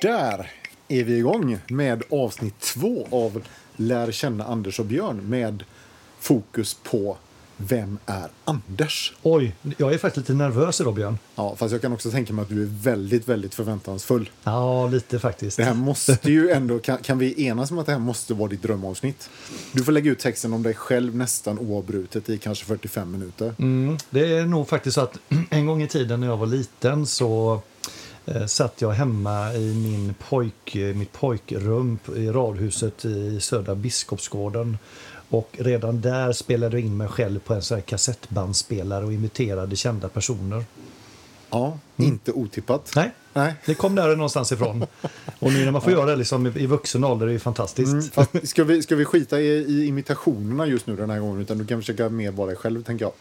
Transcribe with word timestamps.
där 0.00 0.50
är 0.88 1.04
vi 1.04 1.16
igång 1.16 1.58
med 1.68 2.02
avsnitt 2.10 2.60
två 2.60 3.06
av 3.10 3.42
Lär 3.76 4.12
känna 4.12 4.44
Anders 4.44 4.80
och 4.80 4.86
Björn 4.86 5.28
med 5.28 5.64
fokus 6.20 6.76
på 6.82 7.16
Vem 7.56 7.98
är 8.06 8.28
Anders? 8.44 9.14
Oj, 9.22 9.54
jag 9.76 9.92
är 9.92 9.98
faktiskt 9.98 10.28
lite 10.28 10.38
nervös 10.38 10.80
idag 10.80 10.94
Björn. 10.94 11.18
Ja, 11.34 11.56
fast 11.56 11.72
jag 11.72 11.82
kan 11.82 11.92
också 11.92 12.10
tänka 12.10 12.32
mig 12.32 12.42
att 12.42 12.48
du 12.48 12.62
är 12.62 12.66
väldigt, 12.66 13.28
väldigt 13.28 13.54
förväntansfull. 13.54 14.30
Ja, 14.44 14.86
lite 14.86 15.18
faktiskt. 15.18 15.56
Det 15.56 15.64
här 15.64 15.74
måste 15.74 16.18
ju 16.22 16.50
ändå, 16.50 16.78
kan, 16.78 16.98
kan 16.98 17.18
vi 17.18 17.46
enas 17.46 17.70
om 17.70 17.78
att 17.78 17.86
det 17.86 17.92
här 17.92 17.98
måste 17.98 18.34
vara 18.34 18.48
ditt 18.48 18.62
drömavsnitt? 18.62 19.30
Du 19.72 19.84
får 19.84 19.92
lägga 19.92 20.10
ut 20.10 20.18
texten 20.18 20.52
om 20.52 20.62
dig 20.62 20.74
själv 20.74 21.16
nästan 21.16 21.58
oavbrutet 21.58 22.28
i 22.28 22.38
kanske 22.38 22.64
45 22.64 23.12
minuter. 23.12 23.54
Mm, 23.58 23.98
det 24.10 24.34
är 24.34 24.46
nog 24.46 24.68
faktiskt 24.68 24.94
så 24.94 25.00
att 25.00 25.18
en 25.50 25.66
gång 25.66 25.82
i 25.82 25.88
tiden 25.88 26.20
när 26.20 26.26
jag 26.26 26.36
var 26.36 26.46
liten 26.46 27.06
så 27.06 27.62
satt 28.46 28.80
jag 28.80 28.90
hemma 28.90 29.54
i 29.54 29.74
min 29.74 30.14
pojk, 30.28 30.76
mitt 30.94 31.12
pojkrum 31.12 31.98
i 32.16 32.28
radhuset 32.28 33.04
i 33.04 33.40
Södra 33.40 33.74
Biskopsgården. 33.74 34.78
Och 35.30 35.48
redan 35.58 36.00
där 36.00 36.32
spelade 36.32 36.76
jag 36.76 36.86
in 36.86 36.96
mig 36.96 37.08
själv 37.08 37.38
på 37.38 37.54
en 37.54 37.62
sån 37.62 37.82
kassettbandspelare 37.82 39.04
och 39.04 39.12
imiterade 39.12 39.76
kända 39.76 40.08
personer. 40.08 40.64
Ja, 41.50 41.78
inte 41.96 42.32
otippat. 42.32 42.92
Nej, 42.96 43.10
Nej. 43.32 43.54
det 43.66 43.74
kom 43.74 43.94
där 43.94 44.16
någonstans 44.16 44.52
ifrån. 44.52 44.86
Och 45.38 45.52
nu 45.52 45.64
när 45.64 45.72
man 45.72 45.82
får 45.82 45.92
göra 45.98 46.06
det 46.06 46.16
liksom 46.16 46.46
i 46.46 46.66
vuxen 46.66 47.04
ålder 47.04 47.26
är 47.26 47.32
det 47.32 47.38
fantastiskt. 47.38 47.92
Mm, 47.92 48.02
fast 48.02 48.48
ska, 48.48 48.64
vi, 48.64 48.82
ska 48.82 48.96
vi 48.96 49.04
skita 49.04 49.40
i, 49.40 49.46
i 49.46 49.86
imitationerna 49.86 50.66
just 50.66 50.86
nu 50.86 50.96
den 50.96 51.10
här 51.10 51.20
gången? 51.20 51.40
Utan 51.40 51.58
du 51.58 51.66
kan 51.66 51.80
försöka 51.80 52.08
mer 52.08 52.30
vara 52.30 52.46
dig 52.46 52.56
själv, 52.56 52.82
tänker 52.82 53.04
jag. 53.04 53.12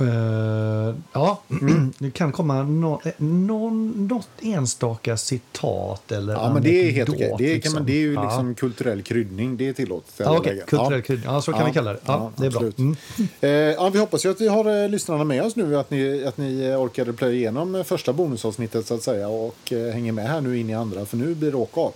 Eh, 0.00 0.94
ja, 1.12 1.40
det 1.98 2.10
kan 2.10 2.32
komma 2.32 2.62
nå, 2.62 3.00
eh, 3.04 3.12
någon, 3.16 4.08
något 4.08 4.28
enstaka 4.42 5.16
citat 5.16 6.12
eller 6.12 6.32
Ja, 6.32 6.54
men 6.54 6.62
det 6.62 6.88
är 6.88 6.92
helt 6.92 7.08
okej. 7.10 7.34
Det, 7.38 7.44
kan 7.46 7.54
liksom. 7.54 7.74
man, 7.74 7.86
det 7.86 7.92
är 7.92 8.00
ju 8.00 8.12
Ja. 8.14 8.22
liksom 8.24 8.54
kulturell 8.54 9.02
kryddning. 9.02 9.56
Det 9.56 9.68
är 9.68 9.72
tillåtet. 9.72 10.14
Ja, 10.18 10.38
okej. 10.38 10.52
lägen. 10.52 10.66
Kulturell 10.66 11.02
kryddning. 11.02 11.30
Ja, 11.32 11.42
så 11.42 11.52
kan 11.52 11.66
vi 11.66 11.72
kalla 11.72 11.92
det. 11.92 11.98
Ja, 12.06 12.32
det 12.36 12.46
är 12.46 12.50
bra. 12.50 12.62
Mm. 12.78 12.96
Eh, 13.40 13.50
ja, 13.50 13.88
vi 13.88 13.98
hoppas 13.98 14.24
ju 14.24 14.30
att 14.30 14.40
vi 14.40 14.48
har 14.48 14.82
eh, 14.84 14.88
lyssnarna 14.88 15.24
med 15.24 15.42
oss 15.42 15.56
nu. 15.56 15.78
Att 15.78 15.90
ni, 15.90 16.24
att 16.24 16.36
ni 16.38 16.60
eh, 16.64 16.82
orkade 16.82 17.12
plöja 17.12 17.34
igenom 17.34 17.84
första 17.86 18.12
bonusavsnittet 18.12 18.86
så 18.86 18.94
att 18.94 19.02
säga 19.02 19.28
och 19.28 19.72
eh, 19.72 19.92
hänger 19.92 20.12
med 20.12 20.28
här 20.28 20.40
nu 20.40 20.58
in 20.58 20.70
i 20.70 20.74
andra. 20.74 21.06
För 21.06 21.16
nu 21.16 21.34
blir 21.34 21.50
det 21.50 21.56
åka 21.56 21.80
av. 21.80 21.92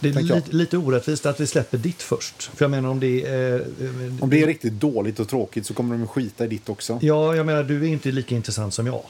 Det 0.00 0.08
är 0.08 0.12
lite, 0.22 0.42
lite 0.50 0.76
orättvist 0.76 1.26
att 1.26 1.40
vi 1.40 1.46
släpper 1.46 1.78
ditt 1.78 2.02
först. 2.02 2.42
För 2.42 2.64
jag 2.64 2.70
menar 2.70 2.88
om 2.88 3.00
det 3.00 3.26
är... 3.26 3.54
eh, 3.54 4.22
Om 4.22 4.30
det 4.30 4.42
är 4.42 4.46
riktigt 4.46 4.72
dåligt 4.72 5.20
och 5.20 5.28
tråkigt 5.28 5.66
så 5.66 5.74
kommer 5.74 5.94
de 5.96 6.04
att 6.04 6.10
skita 6.10 6.44
i 6.44 6.48
ditt 6.48 6.68
också. 6.68 6.98
Ja, 7.02 7.36
jag 7.36 7.46
menar 7.46 7.62
du 7.62 7.82
är 7.84 7.88
inte 7.88 8.10
lika 8.10 8.34
intressant 8.34 8.74
som 8.74 8.86
jag. 8.86 9.02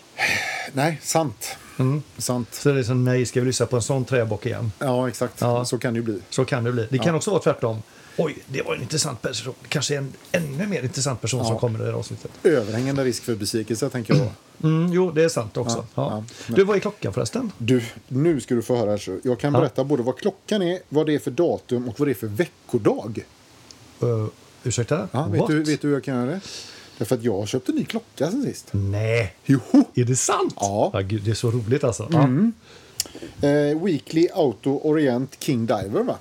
Nej, 0.73 1.01
sant. 1.03 1.57
Mm. 1.79 2.03
Sant. 2.19 2.55
Så 2.55 2.73
det 2.73 2.79
är 2.79 2.83
så 2.83 2.95
nej, 2.95 3.27
ska 3.27 3.41
vi 3.41 3.47
lyssna 3.47 3.67
på 3.67 3.77
en 3.77 3.83
sån 3.83 4.05
träbock 4.05 4.47
igen? 4.47 4.73
Ja, 4.79 5.09
exakt. 5.09 5.41
Ja. 5.41 5.65
Så 5.65 5.79
kan 5.79 5.95
det 5.95 5.99
ju 5.99 6.05
bli. 6.05 6.19
Så 6.31 6.45
kan 6.45 6.65
det 6.65 6.73
bli. 6.73 6.87
Det 6.91 6.99
kan 6.99 7.07
Ja. 7.07 7.15
också 7.17 7.31
vara 7.31 7.43
tvärtom. 7.43 7.83
Oj, 8.17 8.37
det 8.47 8.63
var 8.63 8.75
en 8.75 8.83
intressant 8.83 9.23
person. 9.23 9.55
Kanske 9.69 9.97
en 9.97 10.13
ännu 10.33 10.67
mer 10.67 10.83
intressant 10.83 11.21
person 11.21 11.41
Ja. 11.41 11.47
som 11.47 11.59
kommer 11.59 11.79
i 11.79 11.83
det 11.83 11.89
här 11.89 11.99
avsnittet. 11.99 12.31
Överhängande 12.43 13.05
risk 13.05 13.23
för 13.23 13.35
besvikelse, 13.35 13.91
tänker 13.91 14.15
jag. 14.15 14.29
Mm, 14.63 14.93
jo, 14.93 15.11
det 15.11 15.25
är 15.25 15.29
sant 15.29 15.57
också. 15.57 15.77
Ja, 15.77 15.85
Ja. 15.95 16.25
ja. 16.49 16.55
Du, 16.55 16.65
vad 16.65 16.77
är 16.77 16.81
klockan 16.81 17.13
förresten? 17.13 17.53
Du, 17.59 17.83
nu 18.09 18.41
ska 18.41 18.55
du 18.55 18.63
få 18.63 18.77
höra. 18.77 18.99
Så. 18.99 19.19
Jag 19.25 19.39
kan 19.41 19.55
Ja. 19.55 19.61
berätta 19.61 19.85
både 19.85 20.03
vad 20.03 20.17
klockan 20.19 20.63
är, 20.63 20.79
vad 20.89 21.07
det 21.07 21.15
är 21.15 21.19
för 21.19 21.31
datum 21.31 21.89
och 21.89 22.01
vad 22.01 22.09
det 22.09 22.13
är 22.13 22.15
för 22.15 22.27
veckodag. 22.27 23.25
Uh, 24.03 24.27
ursäkta? 24.65 25.09
Ja, 25.13 25.25
vet, 25.27 25.41
What? 25.41 25.51
du, 25.51 25.63
vet 25.63 25.81
du 25.81 25.89
hur 25.89 25.95
jag 25.95 26.05
kan 26.05 26.15
göra 26.15 26.27
det? 26.27 26.41
Därför 26.99 27.15
att 27.17 27.23
jag 27.23 27.39
har 27.39 27.47
köpt 27.47 27.69
en 27.69 27.75
ny 27.75 27.85
klocka 27.85 28.31
sen 28.31 28.43
sist. 28.43 28.69
Nej, 28.71 29.35
Joho! 29.45 29.85
är 29.95 30.05
det 30.05 30.17
sant? 30.17 30.55
Ja. 30.61 30.91
Mm. 30.95 31.09
gud, 31.09 31.23
det 31.23 31.31
är 31.31 31.35
så 31.35 31.51
roligt 31.51 31.85
alltså. 31.85 32.09
Ja. 32.13 32.29
Eh, 33.49 33.83
Weekly 33.83 34.29
Auto 34.35 34.71
Orient 34.83 35.37
King 35.41 35.67
Diver, 35.67 36.03
va? 36.03 36.19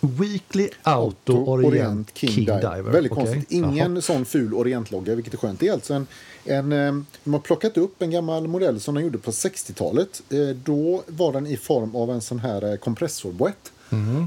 Weekly 0.00 0.68
Auto 0.82 1.32
Orient 1.44 2.10
King, 2.14 2.44
Diver. 2.44 2.82
Väldigt 2.82 3.12
Okej. 3.12 3.24
konstigt. 3.24 3.52
Ingen 3.52 4.02
sån 4.02 4.24
ful 4.24 4.54
Orientlogga, 4.54 5.14
vilket 5.14 5.34
är 5.34 5.38
skönt. 5.38 5.60
Det 5.60 5.68
är 5.68 5.72
alltså 5.72 5.94
en, 5.94 6.06
en, 6.44 6.72
eh, 6.72 6.94
de 7.24 7.32
har 7.32 7.40
plockat 7.40 7.76
upp 7.76 8.02
en 8.02 8.10
gammal 8.10 8.48
modell 8.48 8.80
som 8.80 8.94
de 8.94 9.00
gjorde 9.04 9.18
på 9.18 9.30
60-talet. 9.30 10.22
Eh, 10.30 10.38
Då 10.64 11.02
var 11.06 11.32
den 11.32 11.46
i 11.46 11.56
form 11.56 11.96
av 11.96 12.10
en 12.10 12.20
sån 12.20 12.38
här 12.38 12.70
eh, 12.72 12.76
kompressorboett. 12.76 13.72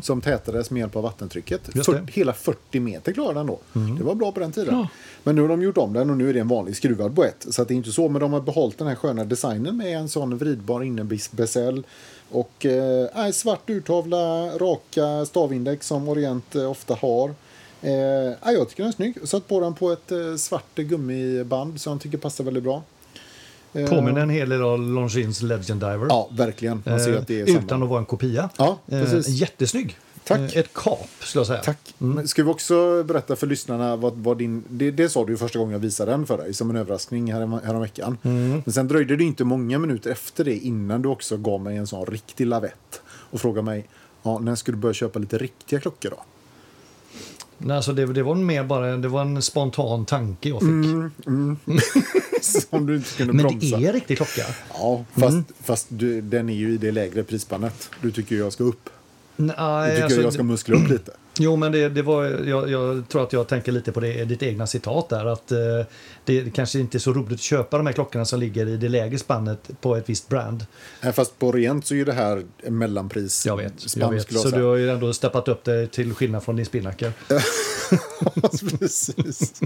Som 0.04 0.22
tätades 0.22 0.72
med 0.72 0.80
hjälp 0.80 0.96
av 0.96 1.04
vattentrycket. 1.04 1.62
Fyrt- 1.94 2.10
hela 2.12 2.34
40 2.34 2.80
meter 2.80 3.12
klarade 3.14 3.40
den 3.40 3.48
då. 3.48 3.60
Det 3.98 4.04
var 4.04 4.16
bra 4.16 4.32
på 4.32 4.40
den 4.40 4.52
tiden. 4.52 4.74
Men 5.24 5.36
nu 5.36 5.42
har 5.42 5.50
de 5.50 5.62
gjort 5.62 5.78
om 5.78 5.94
den 5.94 6.10
och 6.10 6.18
nu 6.18 6.30
är 6.30 6.34
det 6.34 6.40
en 6.40 6.48
vanlig 6.48 6.76
skruvad 6.76 7.12
boett. 7.12 7.46
Så 7.50 7.64
det 7.64 7.74
är 7.74 7.76
inte 7.76 7.92
så, 7.92 8.10
men 8.10 8.22
de 8.22 8.34
har 8.34 8.42
behållit 8.42 8.78
den 8.78 8.88
här 8.88 8.96
sköna 8.96 9.24
designen 9.24 9.78
med 9.78 9.98
en 9.98 10.10
sån 10.10 10.38
vridbar 10.38 10.84
innerbezel. 10.84 11.84
Och 12.32 12.66
eh, 12.66 13.32
svart 13.32 13.70
urtavla, 13.70 14.50
raka 14.58 15.26
stavindex 15.26 15.88
som 15.88 16.10
Orient 16.10 16.56
eh, 16.56 16.72
ofta 16.72 16.94
har. 16.96 17.34
Eh, 17.86 18.34
ja, 18.44 18.52
jag 18.52 18.70
tycker 18.70 18.84
den 18.84 18.90
är 18.90 18.96
snygg. 18.96 19.18
Jag 19.20 19.28
satt 19.30 19.48
på 19.48 19.60
den 19.60 19.74
på 19.74 19.92
ett 19.92 20.12
eh, 20.12 20.36
svart 20.36 20.76
gummiband 20.76 21.82
som 21.82 21.94
jag 21.94 22.02
tycker 22.02 22.18
passar 22.18 22.44
väldigt 22.44 22.64
bra. 22.64 22.84
Eh, 23.74 23.90
Påminner 23.90 24.22
en 24.22 24.30
hel 24.30 24.50
del 24.50 24.64
om 24.64 24.96
Longines 24.96 25.42
Legend 25.42 25.80
Diver. 25.82 26.06
Ja, 26.10 26.30
verkligen. 26.32 26.84
Man 26.86 27.00
ser 27.00 27.14
Eh, 27.14 27.20
att 27.20 27.28
det 27.28 27.42
är 27.42 27.44
utan 27.50 27.68
samma. 27.70 27.84
att 27.84 27.90
vara 27.90 28.00
en 28.00 28.06
kopia. 28.06 28.50
Ja, 28.58 28.78
Eh, 28.88 29.02
precis. 29.04 29.28
jättesnygg. 29.28 29.98
Tack. 30.24 30.40
Eh, 30.40 30.58
ett 30.60 30.74
kap, 30.74 31.08
skulle 31.20 31.40
jag 31.40 31.48
säga. 31.48 31.62
Tack. 31.62 31.94
Men 31.98 32.28
Ska 32.28 32.44
vi 32.44 32.50
också 32.50 33.04
berätta 33.04 33.36
för 33.36 33.48
lyssnarna 33.48 33.96
vad, 33.96 34.14
vad 34.14 34.38
din... 34.38 34.64
Det, 34.70 34.92
det 34.92 35.10
sa 35.10 35.26
du 35.26 35.38
första 35.38 35.60
gången 35.60 35.72
jag 35.72 35.80
visade 35.80 36.12
den 36.12 36.26
för 36.28 36.38
dig 36.38 36.54
som 36.54 36.70
en 36.70 36.76
överraskning 36.76 37.34
här, 37.34 37.60
häromveckan. 37.66 38.18
Mm. 38.24 38.62
Men 38.66 38.74
sen 38.74 38.88
dröjde 38.88 39.16
det 39.16 39.24
inte 39.24 39.44
många 39.44 39.80
minuter 39.80 40.10
efter 40.12 40.44
det 40.44 40.58
innan 40.58 41.02
du 41.02 41.10
också 41.10 41.38
gav 41.38 41.62
mig 41.62 41.78
en 41.78 41.88
sån 41.88 42.06
riktig 42.06 42.46
lavett 42.48 43.02
och 43.08 43.42
frågade 43.42 43.66
mig 43.66 43.88
ja, 44.24 44.40
när 44.40 44.56
ska 44.56 44.72
du 44.72 44.78
börja 44.78 44.94
köpa 44.94 45.20
lite 45.20 45.38
riktiga 45.38 45.80
klockor 45.80 46.10
då? 46.10 46.24
Nej, 47.58 47.76
alltså 47.78 47.94
det, 47.94 48.06
det 48.06 48.24
var 48.24 48.36
mer 48.36 48.64
bara 48.64 48.98
det 48.98 49.08
var 49.08 49.22
en 49.22 49.42
spontan 49.42 50.06
tanke 50.06 50.50
jag 50.50 50.60
fick. 50.60 50.70
Som 52.42 52.86
du 52.86 52.96
inte 52.96 53.10
kunde 53.18 53.34
Men 53.34 53.48
bromsa. 53.48 53.78
det 53.78 53.84
är 53.84 53.88
en 53.88 53.94
riktig 53.94 54.18
klocka. 54.18 54.42
Ja, 54.74 55.06
fast, 55.18 55.38
fast 55.64 55.88
du, 55.90 56.22
den 56.22 56.50
är 56.50 56.54
ju 56.54 56.74
i 56.74 56.78
det 56.78 56.92
lägre 56.92 57.24
prisspannet. 57.24 57.90
Du 58.02 58.12
tycker 58.12 58.36
ju 58.36 58.42
jag 58.42 58.54
ska 58.54 58.64
upp. 58.64 58.90
Du 59.38 59.44
Nej, 59.44 59.92
tycker 59.92 60.04
alltså, 60.04 60.22
jag 60.22 60.34
ska 60.34 60.44
muskla 60.44 60.76
upp 60.76 60.90
lite. 60.90 61.12
Jo, 61.40 61.56
men 61.56 61.72
det, 61.72 61.90
det 61.90 62.02
var, 62.02 62.24
jag, 62.26 62.70
jag 62.70 63.10
tror 63.10 63.24
att 63.24 63.34
jag 63.34 63.48
tänker 63.48 63.72
lite 63.72 63.92
på 63.92 64.00
det, 64.00 64.26
ditt 64.26 64.44
egna 64.44 64.68
citat 64.68 65.10
där. 65.10 65.26
Att 65.26 65.52
eh, 65.52 65.58
det 66.26 66.56
kanske 66.56 66.80
inte 66.80 66.98
är 66.98 67.00
så 67.00 67.14
roligt 67.14 67.34
att 67.34 67.40
köpa 67.40 67.78
de 67.78 67.86
här 67.86 67.94
klockorna 67.94 68.26
som 68.26 68.40
ligger 68.40 68.68
i 68.68 68.78
det 68.78 68.90
lägre 68.90 69.18
spannet 69.18 69.70
på 69.82 69.96
ett 69.96 70.10
visst 70.10 70.30
brand. 70.30 70.66
Nej, 71.02 71.14
Fast 71.14 71.40
på 71.40 71.48
Orient 71.48 71.86
så 71.86 71.96
är 71.96 72.06
det 72.06 72.14
här 72.14 72.44
mellanpris. 72.64 73.46
Jag 73.46 73.58
vet. 73.58 73.98
Jag 73.98 74.12
vet. 74.12 74.34
Så 74.34 74.50
du 74.50 74.64
har 74.64 74.76
ju 74.76 74.90
ändå 74.90 75.14
steppat 75.14 75.48
upp 75.48 75.64
det 75.64 75.88
till 75.88 76.14
skillnad 76.14 76.44
från 76.44 76.56
din 76.56 76.66
spinnaker. 76.66 77.14
Precis. 78.80 79.62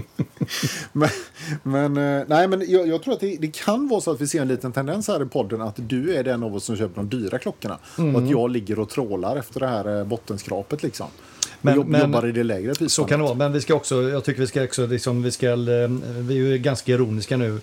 men 0.92 1.10
men, 1.62 1.96
eh, 1.96 2.24
nej, 2.26 2.48
men 2.48 2.70
jag, 2.70 2.88
jag 2.88 3.02
tror 3.02 3.14
att 3.14 3.20
det, 3.20 3.36
det 3.40 3.54
kan 3.54 3.88
vara 3.88 4.00
så 4.00 4.10
att 4.10 4.20
vi 4.20 4.26
ser 4.26 4.42
en 4.42 4.48
liten 4.48 4.72
tendens 4.72 5.08
här 5.08 5.22
i 5.22 5.26
podden 5.26 5.60
att 5.60 5.74
du 5.76 6.14
är 6.14 6.24
den 6.24 6.42
av 6.42 6.56
oss 6.56 6.64
som 6.64 6.76
köper 6.76 6.96
de 6.96 7.08
dyra 7.08 7.38
klockorna. 7.38 7.78
Mm. 7.98 8.16
Och 8.16 8.22
att 8.22 8.30
jag 8.30 8.50
ligger 8.50 8.78
och 8.78 8.88
trålar 8.88 9.36
efter 9.36 9.60
det 9.60 9.66
här 9.66 9.98
eh, 9.98 10.04
bottenskrapet 10.04 10.82
liksom. 10.82 11.06
Men- 11.62 11.76
jobb, 11.76 11.88
men- 11.88 12.00
jobbar 12.00 12.26
i 12.26 12.32
det 12.32 12.42
lägre 12.44 12.68
prisspannet. 12.68 12.92
Så 12.92 13.04
kan 13.04 13.18
det 13.18 13.24
vara, 13.24 13.34
men 13.34 13.52
vi 13.52 13.60
ska 13.60 13.74
också, 13.74 14.02
jag 14.02 14.24
tycker 14.24 14.40
vi 14.40 14.46
ska 14.46 14.64
också, 14.64 14.86
liksom, 14.86 15.22
vi 15.22 15.30
ska, 15.30 15.46
eh, 15.50 15.56
vi 16.18 16.34
är 16.34 16.38
ju 16.46 16.58
ganska 16.58 16.92
ironiska 16.92 17.36
nu. 17.36 17.60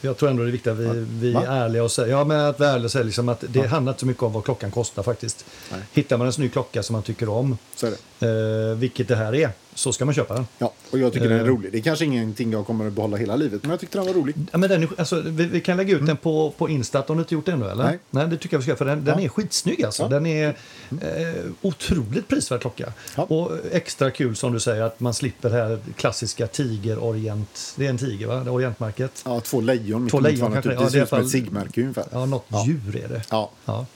Jag 0.00 0.16
tror 0.16 0.30
ändå 0.30 0.42
det 0.42 0.48
är 0.48 0.52
viktigt 0.52 0.72
att 0.72 0.78
vi, 0.78 1.06
vi 1.20 1.34
är 1.34 1.46
ärliga 1.46 1.82
och 1.84 1.90
säger, 1.92 2.10
ja 2.12 2.24
men 2.24 2.40
att 2.40 2.60
vara 2.60 2.70
ärliga 2.70 2.84
och 2.84 2.90
säga 2.90 3.04
liksom 3.04 3.28
att 3.28 3.44
det 3.48 3.66
handlar 3.66 3.92
inte 3.92 4.00
så 4.00 4.06
mycket 4.06 4.22
om 4.22 4.32
vad 4.32 4.44
klockan 4.44 4.70
kostar 4.70 5.02
faktiskt. 5.02 5.44
Nej. 5.72 5.80
Hittar 5.92 6.16
man 6.16 6.26
en 6.26 6.32
snygg 6.32 6.52
klocka 6.52 6.82
som 6.82 6.92
man 6.92 7.02
tycker 7.02 7.28
om, 7.28 7.58
Så 7.76 7.86
är 7.86 7.92
det. 8.18 8.70
eh, 8.70 8.76
vilket 8.76 9.08
det 9.08 9.16
här 9.16 9.34
är, 9.34 9.50
så 9.78 9.92
ska 9.92 10.04
man 10.04 10.14
köpa 10.14 10.34
den. 10.34 10.46
Ja, 10.58 10.72
och 10.90 10.98
jag 10.98 11.12
tycker 11.12 11.28
den 11.28 11.38
är 11.38 11.42
Eh. 11.42 11.46
rolig. 11.46 11.72
Det 11.72 11.78
är 11.78 11.82
kanske 11.82 12.04
ingenting 12.04 12.52
jag 12.52 12.66
kommer 12.66 12.86
att 12.86 12.92
behålla 12.92 13.16
hela 13.16 13.36
livet, 13.36 13.62
men 13.62 13.70
jag 13.70 13.80
tyckte 13.80 13.98
den 13.98 14.06
var 14.06 14.14
rolig. 14.14 14.34
Ja, 14.52 14.58
men 14.58 14.70
den 14.70 14.82
är, 14.82 14.88
alltså, 14.98 15.20
vi, 15.20 15.46
vi 15.46 15.60
kan 15.60 15.76
lägga 15.76 15.96
ut 15.96 16.06
den 16.06 16.16
på, 16.16 16.54
på 16.58 16.68
Instat 16.68 17.10
om 17.10 17.16
du 17.16 17.20
inte 17.22 17.34
gjort 17.34 17.46
det 17.46 17.52
ännu 17.52 17.68
eller? 17.70 17.84
Mm. 17.84 17.98
Nej. 18.10 18.26
det 18.28 18.36
tycker 18.36 18.54
jag 18.54 18.58
vi 18.58 18.64
ska 18.64 18.76
för 18.76 18.84
den, 18.84 19.04
den 19.04 19.20
är 19.20 19.28
skitsnygg 19.28 19.84
alltså. 19.84 20.02
Ja. 20.02 20.08
Den 20.08 20.26
är 20.26 20.48
eh, 20.90 21.44
otroligt 21.62 22.28
prisvärd 22.28 22.60
klocka. 22.60 22.92
Ja. 23.16 23.22
Och 23.22 23.50
extra 23.72 24.10
kul 24.10 24.36
som 24.36 24.52
du 24.52 24.60
säger 24.60 24.82
att 24.82 25.00
man 25.00 25.14
slipper 25.14 25.50
det 25.50 25.56
här 25.56 25.78
klassiska 25.96 26.46
tiger 26.46 26.98
orient. 26.98 27.74
Det 27.76 27.86
är 27.86 27.90
en 27.90 27.98
tiger 27.98 28.26
va? 28.26 28.34
Det 28.34 28.40
är 28.50 28.52
orientmärket. 28.52 29.22
Ja, 29.24 29.40
två 29.40 29.60
lejon 29.60 30.08
Två 30.08 30.20
lejon 30.20 30.52
kanske. 30.52 30.70
typ. 30.70 30.78
Ja, 30.80 30.84
Det 30.84 30.90
ser 30.90 31.02
ut 31.02 31.08
som 31.08 31.20
ett 31.20 31.28
sigmärke 31.30 31.80
ungefär. 31.80 32.04
Ja, 32.12 32.26
något 32.26 32.44
Ja. 32.48 32.64
djur 32.66 32.96
är 33.04 33.08
det. 33.08 33.22
Ja. 33.30 33.50
Ja. 33.64 33.86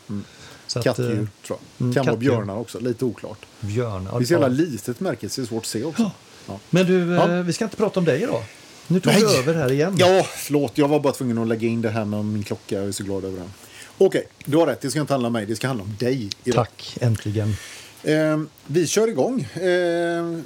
Så 0.67 0.79
att, 0.79 0.85
Kattdjur, 0.85 1.11
eh, 1.21 1.27
tror 1.47 1.59
jag. 1.79 1.85
mm, 1.85 1.95
kan 1.95 2.07
vara 2.07 2.17
björnar 2.17 2.57
också, 2.57 2.81
lite 2.81 3.05
oklart. 3.05 3.47
Björn. 3.61 4.05
Det 4.13 4.23
är 4.23 4.25
så 4.25 4.33
jävla 4.33 4.49
litet 4.49 5.01
märke, 5.01 5.29
så 5.29 5.41
det 5.41 5.45
är 5.45 5.49
svårt 5.49 5.63
att 5.63 5.67
se 5.67 5.85
också. 5.85 6.11
Ja. 6.47 6.59
Men 6.71 6.87
du, 6.87 6.99
Ja. 7.15 7.31
eh, 7.37 7.43
vi 7.43 7.53
ska 7.53 7.65
inte 7.65 7.77
prata 7.77 8.01
om 8.01 8.05
dig 8.07 8.23
idag. 8.23 8.43
Nu 8.87 9.01
tog 9.01 9.13
Nej. 9.13 9.23
vi 9.25 9.39
över 9.39 9.55
här 9.55 9.73
igen. 9.73 9.95
Ja, 9.99 10.27
förlåt. 10.37 10.79
Jag 10.79 10.89
var 10.89 11.01
bara 11.01 11.13
tvungen 11.13 11.39
att 11.39 11.49
lägga 11.49 11.69
in 11.69 11.83
det 11.83 11.91
här 11.91 12.05
med 12.05 12.25
min 12.25 12.43
klocka. 12.43 12.75
Jag 12.79 12.85
är 12.89 12.93
så 12.93 13.05
glad 13.05 13.25
över 13.25 13.39
den. 13.39 13.53
Okej, 13.99 14.27
du 14.45 14.57
har 14.57 14.67
rätt. 14.67 14.81
Det 14.81 14.91
ska 14.91 15.01
inte 15.01 15.13
handla 15.13 15.27
om 15.27 15.33
mig. 15.33 15.47
Det 15.47 15.57
ska 15.57 15.67
handla 15.67 15.85
om 15.85 15.97
dig. 15.99 16.31
idag. 16.45 16.57
Tack, 16.67 16.97
äntligen. 17.01 17.57
Eh, 18.03 18.41
vi 18.67 18.87
kör 18.87 19.09
igång. 19.09 19.41
Eh, 19.41 19.61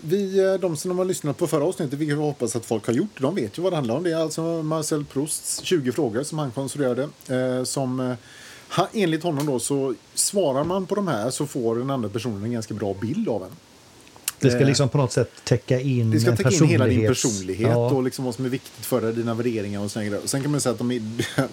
vi, 0.00 0.58
de 0.60 0.76
som 0.76 0.98
har 0.98 1.04
lyssnat 1.04 1.36
på 1.38 1.46
förra 1.46 1.64
avsnittet, 1.64 1.98
vilket 1.98 2.16
vi 2.16 2.20
hoppas 2.22 2.56
att 2.56 2.66
folk 2.66 2.86
har 2.86 2.92
gjort, 2.94 3.20
de 3.20 3.34
vet 3.34 3.58
ju 3.58 3.62
vad 3.62 3.72
det 3.72 3.76
handlar 3.76 3.96
om. 3.96 4.02
Det 4.02 4.10
är 4.10 4.16
alltså 4.16 4.42
Marcel 4.62 5.04
Prousts 5.04 5.60
20 5.64 5.92
frågor 5.92 6.22
som 6.22 6.38
han 6.38 6.50
konstruerade. 6.50 7.02
Eh, 7.28 7.64
som 7.64 8.00
eh, 8.00 8.16
Han, 8.68 8.86
enligt 8.92 9.22
honom 9.22 9.46
då 9.46 9.58
så 9.58 9.94
svarar 10.14 10.64
man 10.64 10.86
på 10.86 10.94
de 10.94 11.08
här 11.08 11.30
så 11.30 11.46
får 11.46 11.76
den 11.76 11.90
andra 11.90 12.08
personen 12.08 12.44
en 12.44 12.52
ganska 12.52 12.74
bra 12.74 12.94
bild 13.00 13.28
av 13.28 13.42
en. 13.42 13.48
Det 14.40 14.50
ska 14.50 14.60
Eh, 14.60 14.66
liksom 14.66 14.88
på 14.88 14.98
något 14.98 15.12
sätt 15.12 15.30
täcka 15.44 15.80
in 15.80 16.10
Det 16.10 16.20
ska 16.20 16.36
täcka 16.36 16.50
in 16.50 16.64
hela 16.64 16.86
din 16.86 17.06
personlighet 17.06 17.70
Ja. 17.70 17.90
och 17.90 18.02
liksom 18.02 18.24
vad 18.24 18.34
som 18.34 18.44
är 18.44 18.48
viktigt 18.48 18.86
för 18.86 19.00
dig, 19.00 19.12
dina 19.12 19.34
värderingar 19.34 19.80
och 19.80 19.90
sådana 19.90 20.08
grejer. 20.08 20.22
Och 20.22 20.30
Sen 20.30 20.42
kan 20.42 20.50
man 20.50 20.60
säga 20.60 20.72
att 20.72 20.78
de 20.78 20.90
är, 20.90 21.02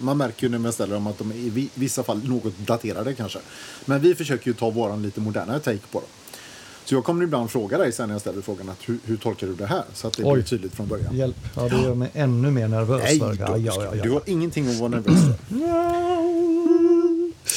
man 0.04 0.16
märker 0.16 0.42
ju 0.46 0.48
när 0.50 0.58
man 0.58 0.72
ställer 0.72 0.94
dem 0.94 1.06
att 1.06 1.18
de 1.18 1.30
är 1.30 1.34
i 1.36 1.50
vi- 1.50 1.68
vissa 1.74 2.02
fall 2.02 2.20
något 2.28 2.58
daterade 2.58 3.14
kanske. 3.14 3.38
Men 3.84 4.00
vi 4.00 4.14
försöker 4.14 4.46
ju 4.46 4.54
ta 4.54 4.70
våran 4.70 5.02
lite 5.02 5.20
modernare 5.20 5.60
take 5.60 5.78
på 5.92 5.98
dem. 6.00 6.08
Så 6.84 6.94
jag 6.94 7.04
kommer 7.04 7.24
ibland 7.24 7.50
fråga 7.50 7.78
dig 7.78 7.92
sen 7.92 8.08
när 8.08 8.14
jag 8.14 8.20
ställer 8.20 8.42
frågan 8.42 8.68
att 8.68 8.78
hur, 8.88 8.98
hur 9.04 9.16
tolkar 9.16 9.46
du 9.46 9.54
det 9.54 9.66
här? 9.66 9.82
Så 9.94 10.06
att 10.06 10.12
det 10.16 10.24
Oj. 10.24 10.32
blir 10.34 10.42
tydligt 10.44 10.74
från 10.74 10.88
början. 10.88 11.16
Hjälp. 11.16 11.36
Ja, 11.56 11.62
det 11.68 11.82
gör 11.82 11.94
mig 11.94 12.10
ännu 12.14 12.50
mer 12.50 12.68
nervös. 12.68 13.02
Nej 13.04 13.18
då, 13.18 13.34
ja, 13.38 13.56
ja, 13.56 13.84
ja, 13.96 14.02
du 14.02 14.10
har 14.10 14.22
ingenting 14.26 14.68
att 14.68 14.78
vara 14.78 14.88
nervös 14.88 15.18
för. 15.24 15.34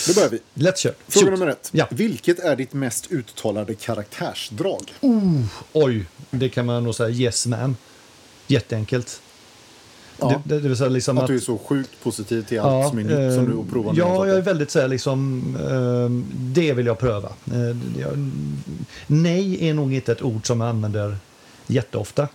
Då 0.07 0.13
börjar 0.13 0.29
vi. 0.29 0.39
Lätt 0.53 0.77
kört. 0.77 0.97
Fråga 1.07 1.25
Shoot. 1.25 1.39
nummer 1.39 1.51
ett. 1.51 1.69
Ja. 1.71 1.87
Vilket 1.91 2.39
är 2.39 2.55
ditt 2.55 2.73
mest 2.73 3.11
uttalade 3.11 3.73
karaktärsdrag? 3.73 4.93
Oj, 5.73 6.05
det 6.31 6.49
kan 6.49 6.65
man 6.65 6.83
nog 6.83 6.95
säga 6.95 7.09
yes 7.09 7.45
man. 7.45 7.75
Jätteenkelt. 8.47 9.21
Ja. 10.19 10.41
Det, 10.45 10.59
det, 10.59 10.69
vill 10.69 10.91
liksom 10.91 11.17
Att 11.17 11.23
att... 11.23 11.27
du 11.27 11.35
är 11.35 11.39
så 11.39 11.57
sjukt 11.57 12.03
positiv 12.03 12.43
till 12.43 12.59
allt 12.59 12.89
som 12.89 12.97
är 12.97 13.03
nytt 13.03 13.35
som 13.35 13.45
eh, 13.45 13.57
du 13.57 13.71
provar 13.71 13.93
nya 13.93 14.03
Ja, 14.03 14.27
jag 14.27 14.37
är 14.37 14.41
väldigt 14.41 14.71
så 14.71 14.79
här 14.79 14.87
liksom, 14.87 15.43
eh, 15.55 16.09
det 16.33 16.73
vill 16.73 16.85
jag 16.85 16.99
pröva. 16.99 17.29
Eh, 17.45 18.01
jag, 18.01 18.31
nej 19.07 19.69
är 19.69 19.73
nog 19.73 19.93
inte 19.93 20.11
ett 20.11 20.21
ord 20.21 20.47
som 20.47 20.61
jag 20.61 20.69
använder 20.69 21.17
jätteofta. 21.67 22.27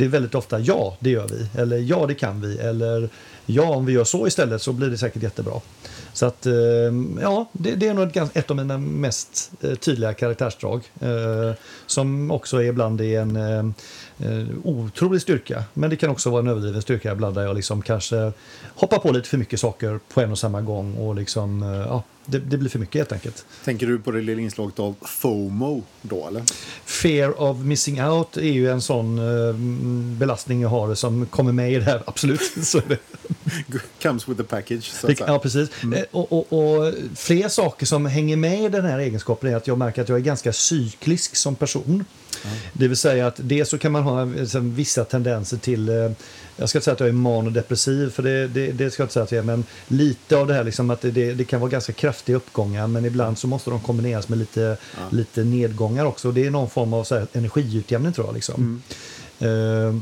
Det 0.00 0.04
är 0.04 0.08
väldigt 0.08 0.34
ofta 0.34 0.58
ja, 0.58 0.96
det 1.00 1.10
gör 1.10 1.28
vi. 1.28 1.60
Eller 1.60 1.78
ja, 1.78 2.06
det 2.06 2.14
kan 2.14 2.40
vi. 2.40 2.58
Eller 2.58 3.08
ja, 3.46 3.62
om 3.62 3.86
vi 3.86 3.92
gör 3.92 4.04
så 4.04 4.26
istället 4.26 4.62
så 4.62 4.72
blir 4.72 4.90
det 4.90 4.98
säkert 4.98 5.22
jättebra. 5.22 5.60
Så 6.12 6.26
att, 6.26 6.46
ehm, 6.46 7.18
ja, 7.22 7.48
det, 7.52 7.74
det 7.74 7.88
är 7.88 7.94
nog 7.94 8.16
ett, 8.16 8.36
ett 8.36 8.50
av 8.50 8.56
mina 8.56 8.78
mest 8.78 9.52
eh, 9.60 9.74
tydliga 9.74 10.14
karaktärsdrag. 10.14 10.90
Eh, 11.00 11.52
som 11.86 12.30
också 12.30 12.62
är 12.62 12.66
ibland 12.66 13.00
är 13.00 13.20
en 13.20 13.36
eh, 13.36 13.58
eh, 14.30 14.46
otrolig 14.64 15.22
styrka. 15.22 15.64
Men 15.74 15.90
det 15.90 15.96
kan 15.96 16.10
också 16.10 16.30
vara 16.30 16.40
en 16.40 16.48
överdriven 16.48 16.82
styrka 16.82 17.12
ibland 17.12 17.34
där 17.34 17.42
jag 17.42 17.56
liksom 17.56 17.82
kanske 17.82 18.32
hoppar 18.74 18.98
på 18.98 19.12
lite 19.12 19.28
för 19.28 19.38
mycket 19.38 19.60
saker 19.60 20.00
på 20.14 20.20
en 20.20 20.30
och 20.30 20.38
samma 20.38 20.60
gång. 20.60 20.94
Och 20.94 21.14
liksom, 21.14 21.62
eh, 21.62 21.68
ja, 21.68 22.02
det, 22.30 22.38
det 22.38 22.56
blir 22.56 22.70
för 22.70 22.78
mycket 22.78 22.94
helt 22.94 23.12
enkelt. 23.12 23.44
Tänker 23.64 23.86
du 23.86 23.98
på 23.98 24.10
det 24.10 24.20
lilla 24.20 24.40
inslaget 24.40 24.78
av 24.78 24.94
FOMO 25.02 25.82
då 26.02 26.28
eller? 26.28 26.42
Fear 26.84 27.42
of 27.42 27.58
missing 27.58 28.02
out 28.02 28.36
är 28.36 28.52
ju 28.52 28.70
en 28.70 28.82
sån 28.82 29.18
eh, 29.18 29.54
belastning 30.18 30.60
jag 30.60 30.68
har 30.68 30.94
som 30.94 31.26
kommer 31.26 31.52
med 31.52 31.72
i 31.72 31.74
det 31.74 31.84
här. 31.84 32.02
Absolut. 32.06 32.52
Så 32.62 32.80
det. 32.88 32.98
Comes 34.02 34.28
with 34.28 34.40
the 34.40 34.46
package 34.46 34.92
så 34.92 35.14
ja, 35.18 35.38
precis. 35.38 35.68
Eh, 35.82 36.04
Och, 36.10 36.32
och, 36.32 36.52
och 36.52 36.94
fler 37.16 37.48
saker 37.48 37.86
som 37.86 38.06
hänger 38.06 38.36
med 38.36 38.64
i 38.64 38.68
den 38.68 38.84
här 38.84 38.98
egenskapen 38.98 39.52
är 39.52 39.56
att 39.56 39.66
jag 39.66 39.78
märker 39.78 40.02
att 40.02 40.08
jag 40.08 40.18
är 40.18 40.22
ganska 40.22 40.52
cyklisk 40.52 41.36
som 41.36 41.54
person. 41.54 42.04
Det 42.72 42.88
vill 42.88 42.96
säga 42.96 43.26
att 43.26 43.40
det 43.42 43.64
så 43.64 43.78
kan 43.78 43.92
man 43.92 44.02
ha 44.02 44.24
liksom, 44.24 44.74
vissa 44.74 45.04
tendenser 45.04 45.56
till, 45.56 45.88
eh, 45.88 46.10
jag 46.56 46.68
ska 46.68 46.78
inte 46.78 46.84
säga 46.84 46.92
att 46.92 47.00
jag 47.00 47.08
är 47.08 47.12
manodepressiv, 47.12 48.10
för 48.10 48.22
det, 48.22 48.48
det, 48.48 48.72
det 48.72 48.90
ska 48.90 49.02
jag 49.02 49.04
inte 49.04 49.12
säga 49.12 49.24
att 49.24 49.32
jag 49.32 49.38
är, 49.38 49.46
men 49.46 49.64
lite 49.88 50.36
av 50.36 50.46
det 50.46 50.54
här 50.54 50.64
liksom 50.64 50.90
att 50.90 51.00
det, 51.00 51.10
det, 51.10 51.44
kan 51.44 51.60
vara 51.60 51.70
ganska 51.70 51.92
kraftiga 51.92 52.36
uppgångar, 52.36 52.86
men 52.86 53.04
ibland 53.04 53.38
så 53.38 53.46
måste 53.46 53.70
de 53.70 53.80
kombineras 53.80 54.28
med 54.28 54.38
lite, 54.38 54.76
lite 55.10 55.44
nedgångar 55.44 56.04
också. 56.04 56.28
Och 56.28 56.34
det 56.34 56.46
är 56.46 56.50
någon 56.50 56.70
form 56.70 56.92
av 56.92 57.04
så 57.04 57.14
här, 57.14 57.26
energiutjämning 57.32 58.12
tror 58.12 58.26
jag. 58.26 58.34
Liksom. 58.34 58.82
Eh, 59.38 59.94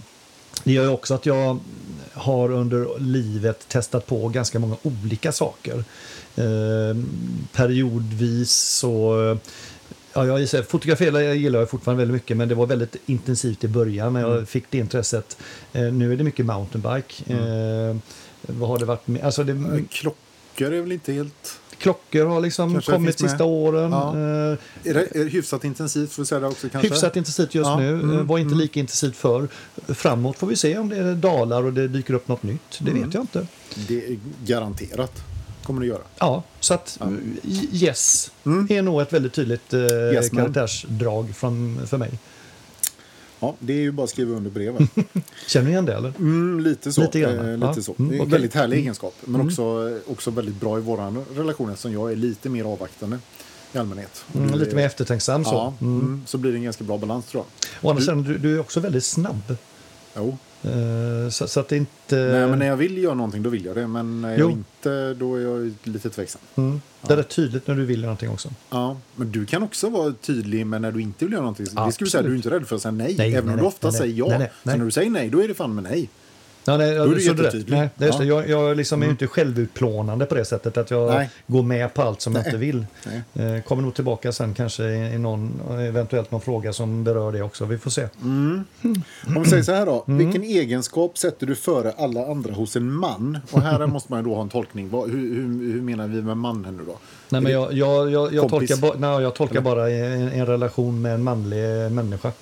det 0.64 0.72
gör 0.72 0.82
ju 0.82 0.88
också 0.88 1.14
att 1.14 1.26
jag 1.26 1.58
har 2.18 2.50
under 2.50 2.98
livet 2.98 3.68
testat 3.68 4.06
på 4.06 4.28
ganska 4.28 4.58
många 4.58 4.76
olika 4.82 5.32
saker. 5.32 5.84
Eh, 6.36 6.96
periodvis 7.52 8.52
så... 8.52 9.38
Ja, 10.12 10.26
jag 10.26 10.40
gissar, 10.40 10.62
fotografera 10.62 11.34
gillar 11.34 11.58
jag 11.58 11.70
fortfarande 11.70 12.00
väldigt 12.00 12.14
mycket 12.14 12.36
men 12.36 12.48
det 12.48 12.54
var 12.54 12.66
väldigt 12.66 12.96
intensivt 13.06 13.64
i 13.64 13.68
början 13.68 14.12
när 14.12 14.20
jag 14.20 14.48
fick 14.48 14.64
det 14.70 14.78
intresset. 14.78 15.36
Eh, 15.72 15.82
nu 15.82 16.12
är 16.12 16.16
det 16.16 16.24
mycket 16.24 16.46
mountainbike. 16.46 17.32
Eh, 17.32 17.96
vad 18.40 18.68
har 18.68 18.78
det 18.78 18.84
varit 18.84 19.06
med? 19.06 19.24
Alltså 19.24 19.44
det, 19.44 19.84
Klockor 19.90 20.72
är 20.72 20.80
väl 20.80 20.92
inte 20.92 21.12
helt... 21.12 21.60
klockor 21.78 22.26
har 22.26 22.40
liksom 22.40 22.72
Kanske 22.72 22.92
kommit 22.92 23.20
med. 23.20 23.30
sista 23.30 23.44
åren. 23.44 23.92
Ja. 23.92 24.08
Eh, 24.12 24.20
Är 24.90 24.94
det, 24.94 25.16
är 25.16 25.24
det 25.24 25.30
hyfsat 25.30 25.64
intensivt 25.64 26.18
att 26.18 26.28
säga 26.28 26.40
det 26.40 26.46
också 26.46 26.68
kanske? 26.68 26.88
Hyfsat 26.88 27.16
intensivt 27.16 27.54
just 27.54 27.68
Ja, 27.68 27.76
nu. 27.78 27.88
mm, 27.92 28.18
Eh, 28.18 28.22
var 28.22 28.38
inte 28.38 28.46
mm. 28.52 28.58
lika 28.58 28.80
intensivt 28.80 29.16
förr. 29.16 29.48
Framåt 29.88 30.38
får 30.38 30.46
vi 30.46 30.56
se 30.56 30.78
om 30.78 30.88
det 30.88 31.14
dalar 31.14 31.62
och 31.64 31.72
det 31.72 31.88
dyker 31.88 32.14
upp 32.14 32.28
något 32.28 32.42
nytt. 32.42 32.78
Det 32.78 32.90
Mm. 32.90 33.02
vet 33.04 33.14
jag 33.14 33.22
inte. 33.22 33.46
Det 33.88 34.06
är 34.06 34.18
garanterat 34.46 35.12
kommer 35.62 35.80
det 35.80 35.86
göra. 35.86 36.02
Ja, 36.18 36.42
så 36.60 36.74
att 36.74 36.98
yes 37.72 38.30
Mm. 38.46 38.66
är 38.70 38.82
nog 38.82 39.00
ett 39.00 39.12
väldigt 39.12 39.32
tydligt 39.32 39.72
eh, 39.74 39.80
Yes, 39.80 40.30
karaktärsdrag 40.30 41.32
från, 41.36 41.80
för 41.86 41.98
mig. 41.98 42.10
Ja, 43.40 43.54
det 43.58 43.72
är 43.72 43.80
ju 43.80 43.92
bara 43.92 44.04
att 44.04 44.10
skriva 44.10 44.36
under 44.36 44.50
brevet. 44.50 44.82
Känner 45.46 45.64
ni 45.66 45.70
igen 45.72 45.84
det 45.84 45.94
eller? 45.94 46.12
Mm, 46.18 46.60
lite 46.60 46.92
så. 46.92 47.00
Lite 47.00 47.20
grann, 47.20 47.38
eh, 47.38 47.50
ja. 47.60 47.68
lite 47.68 47.82
så. 47.82 47.94
Mm, 47.98 48.08
Det 48.10 48.14
är 48.14 48.16
en 48.16 48.20
okej. 48.22 48.32
väldigt 48.32 48.54
härlig 48.54 48.76
egenskap. 48.78 49.14
Men 49.24 49.34
Mm. 49.34 49.46
också, 49.46 49.98
också 50.06 50.30
väldigt 50.30 50.60
bra 50.60 50.78
i 50.78 50.80
vår 50.80 51.34
relation 51.36 51.70
eftersom 51.70 51.92
jag 51.92 52.12
är 52.12 52.16
lite 52.16 52.48
mer 52.48 52.64
avvaktande 52.64 53.18
i 53.72 53.78
allmänhet. 53.78 54.24
Och 54.28 54.36
Mm, 54.36 54.52
du 54.52 54.58
lite 54.58 54.76
mer 54.76 54.86
eftertänksam 54.86 55.44
så. 55.44 55.50
Ja, 55.50 55.74
Mm. 55.80 56.00
mm, 56.00 56.22
så 56.26 56.38
blir 56.38 56.52
det 56.52 56.58
en 56.58 56.62
ganska 56.64 56.84
bra 56.84 56.98
balans 56.98 57.26
tror 57.26 57.44
jag. 57.80 57.90
Andra 57.90 58.02
sidan, 58.02 58.22
du, 58.22 58.38
du 58.38 58.54
är 58.56 58.60
också 58.60 58.80
väldigt 58.80 59.04
snabb. 59.04 59.56
Jo. 60.16 60.38
Eh, 60.62 61.30
så, 61.30 61.48
så 61.48 61.60
att 61.60 61.68
det 61.68 61.76
inte... 61.76 62.16
Nej, 62.16 62.46
men 62.48 62.58
när 62.58 62.66
jag 62.66 62.76
vill 62.76 62.98
göra 62.98 63.14
någonting 63.14 63.42
då 63.42 63.50
vill 63.50 63.64
jag 63.64 63.76
det. 63.76 63.86
Men 63.86 64.20
när 64.22 64.30
jag 64.30 64.38
Jo. 64.40 64.50
inte 64.50 65.14
då 65.14 65.36
är 65.36 65.40
jag 65.40 65.74
lite 65.82 66.10
tveksam. 66.10 66.40
mm, 66.56 66.80
Det 67.06 67.14
är 67.14 67.22
tydligt 67.22 67.66
när 67.66 67.74
du 67.74 67.84
vill 67.84 68.00
någonting 68.02 68.30
också. 68.30 68.48
Ja, 68.70 68.96
men 69.16 69.32
du 69.32 69.46
kan 69.46 69.62
också 69.62 69.88
vara 69.90 70.12
tydlig 70.12 70.66
men 70.66 70.82
när 70.82 70.92
du 70.92 71.00
inte 71.00 71.24
vill 71.24 71.32
göra 71.32 71.42
någonting. 71.42 71.64
Det 71.64 71.70
skulle 71.70 71.86
Absolut. 71.86 72.12
säga, 72.12 72.22
du 72.22 72.32
är 72.32 72.36
inte 72.36 72.50
rädd 72.50 72.66
för 72.68 72.76
att 72.76 72.82
säga 72.82 72.92
nej. 72.92 73.14
Nej, 73.18 73.34
även 73.34 73.44
nej, 73.46 73.54
om 73.54 73.60
du 73.60 73.66
ofta 73.66 73.88
nej, 73.90 73.98
säger 73.98 74.14
ja. 74.14 74.26
nej, 74.28 74.38
nej, 74.38 74.50
Så 74.62 74.78
när 74.78 74.84
du 74.84 74.90
säger 74.90 75.10
nej, 75.10 75.30
då 75.30 75.42
är 75.42 75.48
det 75.48 75.54
fan 75.54 75.74
med 75.74 75.84
nej. 75.84 76.08
Ja, 76.68 76.76
nej, 76.76 76.94
Då 76.94 77.02
är 77.02 77.08
du 77.08 77.22
jättetydlig. 77.22 77.78
Nej, 77.78 77.90
det 77.94 78.04
är. 78.04 78.08
Ja. 78.08 78.14
Mm. 78.14 78.28
Jag, 78.28 78.48
jag 78.48 78.76
liksom 78.76 79.02
är 79.02 79.06
ju 79.06 79.10
inte 79.10 79.26
självutplånande 79.26 80.26
på 80.26 80.34
det 80.34 80.44
sättet 80.44 80.76
att 80.76 80.90
jag 80.90 81.14
Nej. 81.14 81.30
går 81.46 81.62
med 81.62 81.94
på 81.94 82.02
allt 82.02 82.20
som 82.20 82.34
jag 82.34 82.40
Nej. 82.40 82.48
inte 82.48 82.58
vill. 82.58 82.86
Nej. 83.32 83.56
Eh, 83.56 83.62
kommer 83.62 83.82
nog 83.82 83.94
tillbaka 83.94 84.32
sen 84.32 84.54
kanske 84.54 84.84
i 84.84 85.18
någon, 85.18 85.60
eventuellt 85.80 86.30
någon 86.30 86.40
fråga 86.40 86.72
som 86.72 87.04
berör 87.04 87.32
det 87.32 87.42
också. 87.42 87.64
Vi 87.64 87.78
får 87.78 87.90
se. 87.90 88.08
Mm. 88.22 88.64
Om 89.36 89.42
vi 89.42 89.50
säger 89.50 89.62
så 89.62 89.72
här 89.72 89.86
då. 89.86 90.04
Mm. 90.08 90.18
Vilken 90.18 90.42
egenskap 90.42 91.18
sätter 91.18 91.46
du 91.46 91.54
före 91.54 91.92
alla 91.98 92.26
andra 92.26 92.54
hos 92.54 92.76
en 92.76 92.92
man? 92.92 93.38
Och 93.50 93.62
här 93.62 93.86
måste 93.86 94.12
man 94.12 94.24
då 94.24 94.34
ha 94.34 94.42
en 94.42 94.48
tolkning. 94.48 94.90
Hur, 94.90 95.06
hur, 95.06 95.72
hur 95.72 95.80
menar 95.80 96.08
vi 96.08 96.22
med 96.22 96.36
man 96.36 96.64
här 96.64 96.72
nu 96.72 96.82
då? 96.86 96.98
Nej, 97.28 97.40
men 97.40 97.52
jag, 97.52 97.72
jag, 97.72 98.10
jag, 98.10 98.34
jag 98.34 98.48
tolkar, 98.48 98.76
ba, 98.76 98.94
nej, 98.98 99.22
jag 99.22 99.34
tolkar 99.34 99.54
Eller? 99.54 99.62
bara 99.62 99.90
en, 99.90 100.32
en 100.32 100.46
relation 100.46 101.02
med 101.02 101.14
en 101.14 101.22
manlig 101.22 101.92
människa. 101.92 102.32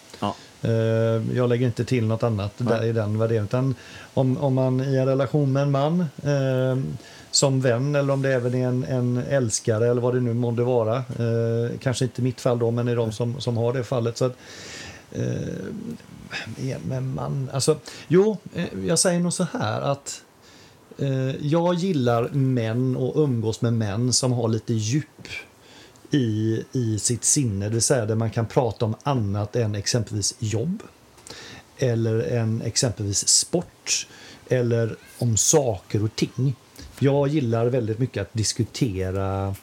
Eh, 0.66 1.36
jag 1.36 1.48
lägger 1.48 1.66
inte 1.66 1.84
till 1.84 2.06
något 2.06 2.22
annat 2.22 2.52
där 2.56 2.84
i 2.84 2.92
den 2.92 3.18
värderingen. 3.18 3.44
Utan 3.44 3.74
om, 4.14 4.38
om 4.38 4.54
man 4.54 4.80
i 4.80 4.96
en 4.96 5.06
relation 5.06 5.52
med 5.52 5.62
en 5.62 5.70
man 5.70 6.00
eh, 6.22 6.76
som 7.30 7.60
vän 7.60 7.94
eller 7.94 8.12
om 8.12 8.22
det 8.22 8.34
även 8.34 8.54
är 8.54 8.68
en, 8.68 8.84
en 8.84 9.16
älskare 9.28 9.90
eller 9.90 10.00
vad 10.00 10.14
det 10.14 10.20
nu 10.20 10.34
månde 10.34 10.64
vara. 10.64 10.96
Eh, 10.96 11.78
kanske 11.80 12.04
inte 12.04 12.22
mitt 12.22 12.40
fall 12.40 12.58
då, 12.58 12.70
men 12.70 12.88
i 12.88 12.94
de 12.94 13.12
som, 13.12 13.40
som 13.40 13.56
har 13.56 13.72
det 13.72 13.84
fallet. 13.84 14.16
Så 14.16 14.24
att, 14.24 14.36
eh, 15.12 17.00
man. 17.00 17.50
Alltså, 17.52 17.76
jo, 18.08 18.36
jag 18.86 18.98
säger 18.98 19.20
nog 19.20 19.32
så 19.32 19.46
här 19.52 19.80
att 19.80 20.22
jag 21.40 21.74
gillar 21.74 22.28
män 22.28 22.96
och 22.96 23.22
umgås 23.24 23.60
med 23.60 23.72
män 23.72 24.12
som 24.12 24.32
har 24.32 24.48
lite 24.48 24.74
djup 24.74 25.28
i, 26.10 26.64
i 26.72 26.98
sitt 26.98 27.24
sinne. 27.24 27.64
Det 27.64 27.72
vill 27.72 27.82
säga 27.82 28.06
där 28.06 28.14
man 28.14 28.30
kan 28.30 28.46
prata 28.46 28.84
om 28.84 28.94
annat 29.02 29.56
än 29.56 29.74
exempelvis 29.74 30.34
jobb. 30.38 30.82
Eller 31.78 32.20
en 32.20 32.62
exempelvis 32.62 33.28
sport. 33.28 34.08
Eller 34.48 34.96
om 35.18 35.36
saker 35.36 36.04
och 36.04 36.16
ting. 36.16 36.56
Jag 36.98 37.28
gillar 37.28 37.66
väldigt 37.66 37.98
mycket 37.98 38.22
att 38.22 38.32
diskutera 38.32 39.54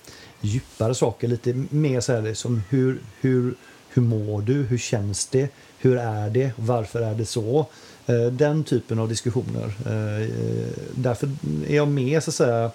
djupare 0.42 0.96
saker. 0.96 1.28
Lite 1.28 1.66
mer 1.70 2.02
så 2.02 2.14
här 2.14 2.34
som 2.34 2.62
hur, 2.70 3.02
hur, 3.22 3.56
hur 3.90 4.02
mår 4.02 4.42
du? 4.42 4.54
Hur 4.54 4.78
känns 4.78 5.26
det? 5.26 5.50
Hur 5.78 5.98
är 5.98 6.30
det? 6.30 6.52
Varför 6.58 7.02
är 7.02 7.16
det 7.16 7.26
så? 7.26 7.68
Eh, 8.06 8.26
den 8.26 8.64
typen 8.64 9.00
av 9.00 9.10
diskussioner. 9.10 9.74
Eh, 9.86 10.22
eh, 10.22 10.74
därför 10.96 11.30
är 11.68 11.76
jag 11.76 11.88
med 11.88 12.24
så 12.24 12.30
att 12.30 12.36
säga 12.36 12.72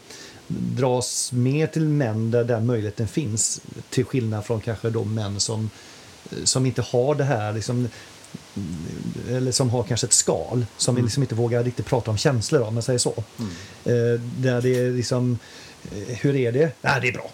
dras 0.49 1.33
mer 1.33 1.67
till 1.67 1.89
män 1.89 2.31
där 2.31 2.45
den 2.45 2.67
möjligheten 2.67 3.09
finns. 3.09 3.61
Till 3.91 4.05
skillnad 4.05 4.45
från 4.45 4.61
kanske 4.61 4.91
de 4.91 5.15
män 5.15 5.41
som, 5.41 5.71
som 6.45 6.67
inte 6.67 6.83
har 6.83 7.15
det 7.15 7.25
här 7.25 7.53
liksom, 7.53 7.89
eller 9.29 9.53
som 9.53 9.71
har 9.71 9.83
kanske 9.83 10.07
ett 10.07 10.13
skal 10.13 10.67
som 10.77 10.95
vi 10.95 11.03
liksom 11.03 11.23
inte 11.23 11.35
vågar 11.35 11.65
riktigt 11.65 11.87
prata 11.87 12.11
om 12.11 12.17
känslor 12.17 12.63
om 12.63 12.75
man 12.75 12.83
säger 12.83 12.99
så. 12.99 13.15
Eh, 13.85 14.21
där 14.37 14.63
det 14.63 14.79
är 14.79 14.91
liksom, 14.91 15.39
eh, 15.93 16.17
hur 16.17 16.37
är 16.37 16.53
det? 16.53 16.73
Nej, 16.83 17.01
det 17.01 17.09
är 17.09 17.13
bra. 17.13 17.31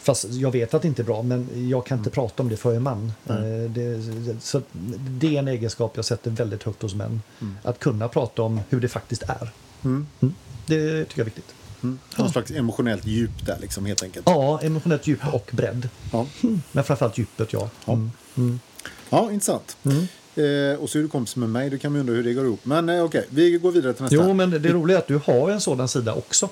Fast 0.00 0.24
jag 0.24 0.50
vet 0.50 0.74
att 0.74 0.82
det 0.82 0.88
inte 0.88 1.02
är 1.02 1.04
bra, 1.04 1.22
men 1.22 1.68
jag 1.70 1.86
kan 1.86 1.98
inte 1.98 2.10
prata 2.10 2.42
om 2.42 2.48
det 2.48 2.56
för 2.56 2.74
en 2.74 2.82
man. 2.82 3.12
Eh, 3.28 3.70
det, 3.70 4.02
så 4.40 4.62
det 4.98 5.34
är 5.36 5.38
en 5.38 5.48
egenskap 5.48 5.92
jag 5.96 6.04
sätter 6.04 6.30
väldigt 6.30 6.62
högt 6.62 6.82
hos 6.82 6.94
män. 6.94 7.22
Att 7.62 7.78
kunna 7.78 8.08
prata 8.08 8.42
om 8.42 8.60
hur 8.68 8.80
det 8.80 8.88
faktiskt 8.88 9.22
är. 9.22 9.50
Mm. 9.84 10.06
Mm. 10.20 10.34
Det 10.66 11.04
tycker 11.04 11.20
jag 11.20 11.20
är 11.20 11.24
viktigt. 11.24 11.54
Mm. 11.82 11.98
Någon 12.16 12.30
slags 12.30 12.50
emotionellt 12.50 13.06
djup 13.06 13.46
där 13.46 13.58
liksom 13.60 13.86
helt 13.86 14.02
enkelt. 14.02 14.26
Ja, 14.26 14.60
emotionellt 14.62 15.06
djup 15.06 15.20
och 15.32 15.50
bredd. 15.52 15.88
Ja, 16.12 16.26
Men 16.72 16.84
framförallt 16.84 17.18
djupet, 17.18 17.52
ja. 17.52 17.70
Mm. 17.86 18.60
ja 19.10 19.32
intressant. 19.32 19.76
Eh, 19.84 20.80
och 20.80 20.90
så 20.90 20.98
är 20.98 21.02
du 21.02 21.08
kompis 21.08 21.36
med 21.36 21.48
mig, 21.48 21.70
då 21.70 21.78
kan 21.78 21.92
man 21.92 22.00
undra 22.00 22.14
hur 22.14 22.24
det 22.24 22.32
går 22.32 22.44
ihop. 22.44 22.60
Men 22.62 22.88
eh, 22.88 23.04
okej, 23.04 23.26
vi 23.30 23.50
går 23.50 23.72
vidare 23.72 23.92
till 23.92 24.02
nästa. 24.02 24.16
Jo, 24.16 24.32
men 24.32 24.50
det 24.50 24.72
roliga 24.72 24.96
är 24.96 25.02
att 25.02 25.08
du 25.08 25.20
har 25.24 25.50
en 25.50 25.60
sådan 25.60 25.88
sida 25.88 26.14
också. 26.14 26.48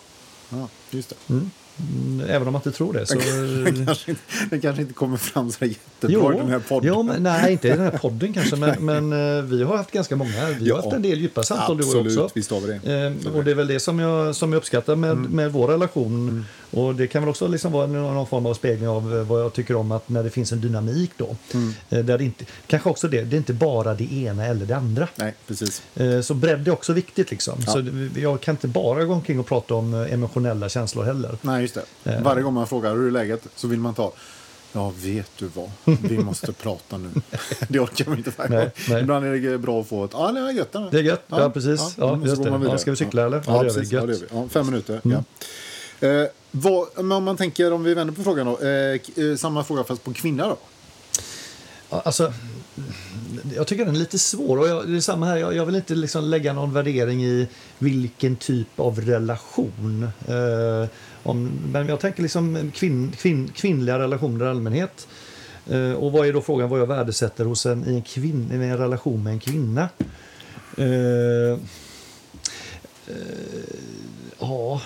Ja, 0.49 0.69
just 0.91 1.09
det. 1.09 1.41
Mm, 1.81 2.21
Även 2.31 2.47
om 2.49 2.53
man 2.53 2.63
inte 2.67 2.73
tror 2.79 2.93
det. 2.93 3.07
Så... 3.07 3.15
Den, 3.15 3.87
kanske 3.87 4.11
inte, 4.11 4.23
den 4.51 4.61
kanske 4.61 4.83
inte 4.83 4.95
kommer 4.95 5.17
fram 5.17 5.51
så 5.53 5.65
jättebra 5.65 6.35
i 6.35 6.39
den 6.39 6.49
här 6.49 6.59
podden. 6.59 6.89
jo, 6.95 7.03
men, 7.03 7.23
nej, 7.23 7.53
inte 7.53 7.69
i 7.69 7.71
den 7.71 7.81
här 7.81 7.91
podden 8.03 8.33
kanske, 8.33 8.57
men, 8.57 8.85
men 8.85 9.37
eh, 9.39 9.45
vi 9.45 9.63
har 9.63 9.77
haft 9.77 9.91
ganska 9.93 10.17
många. 10.17 10.31
Vi 10.61 10.71
har 10.71 10.77
Ja. 10.79 10.85
haft 10.85 10.93
en 10.97 11.03
del 11.03 11.21
djupa 11.21 11.43
samtal 11.43 11.77
du 11.77 11.85
och 11.85 11.95
jag 11.97 12.07
också. 12.07 12.29
visst 12.35 12.51
har 12.51 12.61
vi 12.61 12.67
det. 12.83 13.07
Eh, 13.27 13.35
och 13.37 13.45
det 13.45 13.51
är 13.51 13.55
väl 13.55 13.67
det 13.67 13.81
som 13.81 13.99
jag, 13.99 14.35
som 14.37 14.53
jag 14.53 14.59
uppskattar 14.59 14.97
med, 14.97 15.11
Mm. 15.11 15.31
med 15.31 15.53
vår 15.53 15.69
relation. 15.69 16.45
Och 16.71 16.95
det 16.95 17.07
kan 17.07 17.23
väl 17.23 17.29
också 17.29 17.49
liksom 17.49 17.73
vara 17.73 17.87
någon, 17.87 18.27
form 18.27 18.47
av 18.47 18.55
spegling 18.55 18.89
av 18.89 19.17
eh, 19.17 19.23
vad 19.23 19.43
jag 19.43 19.53
tycker 19.53 19.77
om 19.77 19.93
att 19.93 20.09
när 20.09 20.23
det 20.23 20.31
finns 20.31 20.53
en 20.53 20.61
dynamik 20.61 21.11
då. 21.17 21.37
Mm. 21.55 21.75
Eh, 21.91 22.05
där 22.05 22.19
det 22.19 22.25
inte, 22.25 22.45
kanske 22.67 22.91
också 22.91 23.09
det, 23.09 23.23
det 23.23 23.37
är 23.37 23.39
inte 23.39 23.53
bara 23.53 23.95
det 23.95 24.13
ena 24.13 24.47
eller 24.47 24.67
det 24.67 24.77
andra. 24.77 25.09
Nej, 25.17 25.35
precis. 25.47 25.83
Eh, 25.95 26.21
Så 26.21 26.35
bredd 26.35 26.69
är 26.69 26.73
också 26.73 26.93
viktigt. 26.93 27.31
Liksom. 27.31 27.59
Ja. 27.67 27.73
Så 27.73 27.85
jag 28.21 28.41
kan 28.41 28.53
inte 28.53 28.69
bara 28.69 29.05
gå 29.05 29.15
omkring 29.15 29.41
och 29.41 29.47
prata 29.47 29.75
om 29.75 29.95
emotionella 29.95 30.69
känslor 30.69 31.05
heller. 31.05 31.39
Nej, 31.43 31.63
just 31.63 31.79
det. 32.03 32.21
Varje 32.23 32.43
gång 32.43 32.55
man 32.55 32.67
frågar 32.67 32.95
hur 32.95 33.07
är 33.07 33.11
läget 33.11 33.47
så 33.55 33.69
vill 33.69 33.79
man 33.79 33.95
ta 33.95 34.13
Ja, 34.77 34.93
vet 34.97 35.31
du 35.39 35.47
vad? 35.55 35.71
Vi 35.85 36.19
måste 36.25 36.53
prata 36.53 36.99
nu. 36.99 37.09
Det 37.69 37.81
orkar 37.81 38.09
man 38.09 38.19
inte 38.19 38.33
varje 38.37 38.59
Nej, 38.59 38.71
nej. 38.89 39.03
Ibland 39.03 39.27
är 39.27 39.51
det 39.51 39.59
bra 39.59 39.81
att 39.81 39.87
få 39.87 40.05
ett 40.05 40.11
ja, 40.15 40.33
det 40.33 40.41
är 40.41 40.51
gött. 40.51 40.73
Det 40.73 40.99
är 40.99 41.03
gött, 41.03 41.25
ja, 41.27 41.51
precis. 41.51 41.81
Ja, 41.99 42.21
så 42.21 42.27
just 42.27 42.43
det. 42.43 42.49
Ja, 42.49 42.79
ska 42.79 42.91
vi 42.91 42.97
cykla, 42.97 43.27
eller? 43.27 43.43
Ja, 43.47 43.65
Ja, 43.65 43.73
det 43.73 43.83
gör 43.83 44.07
vi. 44.07 44.07
Ja, 44.07 44.07
Gött. 44.07 44.07
Mm. 44.07 44.07
det 44.07 44.13
gör 44.13 44.21
vi. 44.31 44.43
Ja, 44.43 44.49
fem 44.49 44.67
minuter. 44.67 45.01
Ja. 45.03 45.25
Eh, 46.01 46.25
vad, 46.51 46.89
men 46.97 47.13
om 47.13 47.25
man 47.25 47.37
tänker, 47.37 47.73
om 47.73 47.85
vi 47.85 47.95
vänder 47.95 48.15
på 48.15 48.23
frågan 48.23 48.47
då. 48.47 48.59
Eh, 48.59 49.01
eh 49.31 49.37
samma 49.37 49.65
fråga 49.65 49.85
fast 49.85 50.05
på 50.05 50.13
kvinna 50.13 50.49
då? 50.49 50.57
Alltså, 51.91 52.33
jag 53.57 53.67
tycker 53.67 53.85
den 53.85 53.95
är 53.95 53.99
lite 53.99 54.19
svår. 54.19 54.59
Och 54.59 54.69
jag, 54.69 54.89
det 54.89 54.97
är 54.97 55.01
samma 55.01 55.27
här, 55.27 55.37
jag, 55.37 55.57
jag 55.57 55.67
vill 55.67 55.77
inte 55.77 55.95
liksom 55.95 56.25
lägga 56.25 56.53
någon 56.53 56.73
värdering 56.73 57.25
i 57.25 57.49
vilken 57.79 58.37
typ 58.37 58.81
av 58.81 59.01
relation. 59.01 60.09
Eh, 60.29 60.89
om, 61.23 61.51
men 61.73 61.89
jag 61.89 62.01
tänker 62.01 62.23
liksom 62.23 62.73
kvinn, 62.75 63.13
kvinn, 63.17 63.49
kvinnliga 63.55 63.99
relationer 63.99 64.45
i 64.45 64.49
allmänhet. 64.49 65.09
Eh, 65.71 65.93
och 65.93 66.13
vad 66.13 66.27
är 66.27 66.33
då 66.33 66.41
frågan 66.41 66.69
vad 66.69 66.81
jag 66.81 66.87
värdesätter 66.87 67.45
hos 67.45 67.67
en, 67.67 67.89
i 67.89 67.95
en, 67.95 68.03
kvinn, 68.03 68.51
i 68.53 68.55
en 68.55 68.79
relation 68.79 69.23
med 69.23 69.33
en 69.33 69.41
kvinna? 69.41 69.89
Eh, 70.77 71.59
eh, 73.07 73.19
ja... 74.39 74.81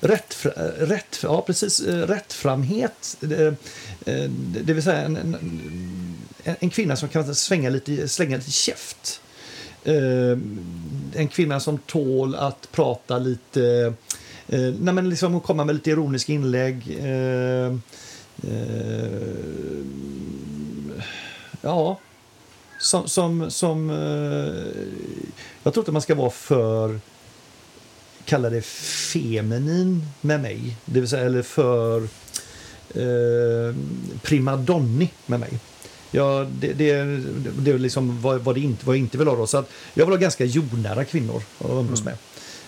Rätt, 0.00 0.46
eh, 0.46 0.62
rätt, 0.86 1.20
ja, 1.22 1.42
precis, 1.42 1.80
eh, 1.80 2.06
rättframhet. 2.06 3.16
Eh, 3.22 3.52
det 4.64 4.72
vill 4.72 4.82
säga 4.82 5.02
en, 5.02 5.16
en, 5.16 6.56
en 6.60 6.70
kvinna 6.70 6.96
som 6.96 7.08
kan 7.08 7.34
svänga 7.34 7.70
lite, 7.70 8.08
slänga 8.08 8.36
lite 8.36 8.50
käft. 8.50 9.20
En 11.14 11.28
kvinna 11.30 11.60
som 11.60 11.78
tål 11.78 12.34
att 12.34 12.72
prata 12.72 13.18
lite... 13.18 13.94
Nej, 14.46 14.94
men 14.94 15.10
liksom 15.10 15.40
komma 15.40 15.64
med 15.64 15.74
lite 15.74 15.90
ironiska 15.90 16.32
inlägg. 16.32 16.98
Ja, 21.62 21.98
som... 22.80 23.08
som, 23.08 23.50
som 23.50 23.90
jag 25.62 25.74
tror 25.74 25.82
inte 25.82 25.92
man 25.92 26.02
ska 26.02 26.14
vara 26.14 26.30
för 26.30 27.00
kalla 28.28 28.50
det 28.50 28.64
feminin 28.64 30.06
med 30.20 30.40
mig. 30.40 30.76
Det 30.84 31.00
vill 31.00 31.08
säga, 31.08 31.24
eller 31.24 31.42
för 31.42 32.02
eh, 32.94 33.74
primadonni 34.22 35.10
med 35.26 35.40
mig. 35.40 35.50
Ja, 36.10 36.46
det, 36.60 36.72
det, 36.72 37.02
det 37.58 37.70
är 37.70 37.78
liksom 37.78 38.22
vad, 38.22 38.40
vad, 38.40 38.54
det 38.54 38.60
inte, 38.60 38.86
vad 38.86 38.96
jag 38.96 39.00
inte 39.00 39.18
vill 39.18 39.28
ha. 39.28 39.36
Då. 39.36 39.46
Så 39.46 39.58
att 39.58 39.70
jag 39.94 40.06
vill 40.06 40.12
ha 40.12 40.20
ganska 40.20 40.44
jordnära 40.44 41.04
kvinnor 41.04 41.42
att 41.58 41.70
umgås 41.70 42.02
med. 42.04 42.16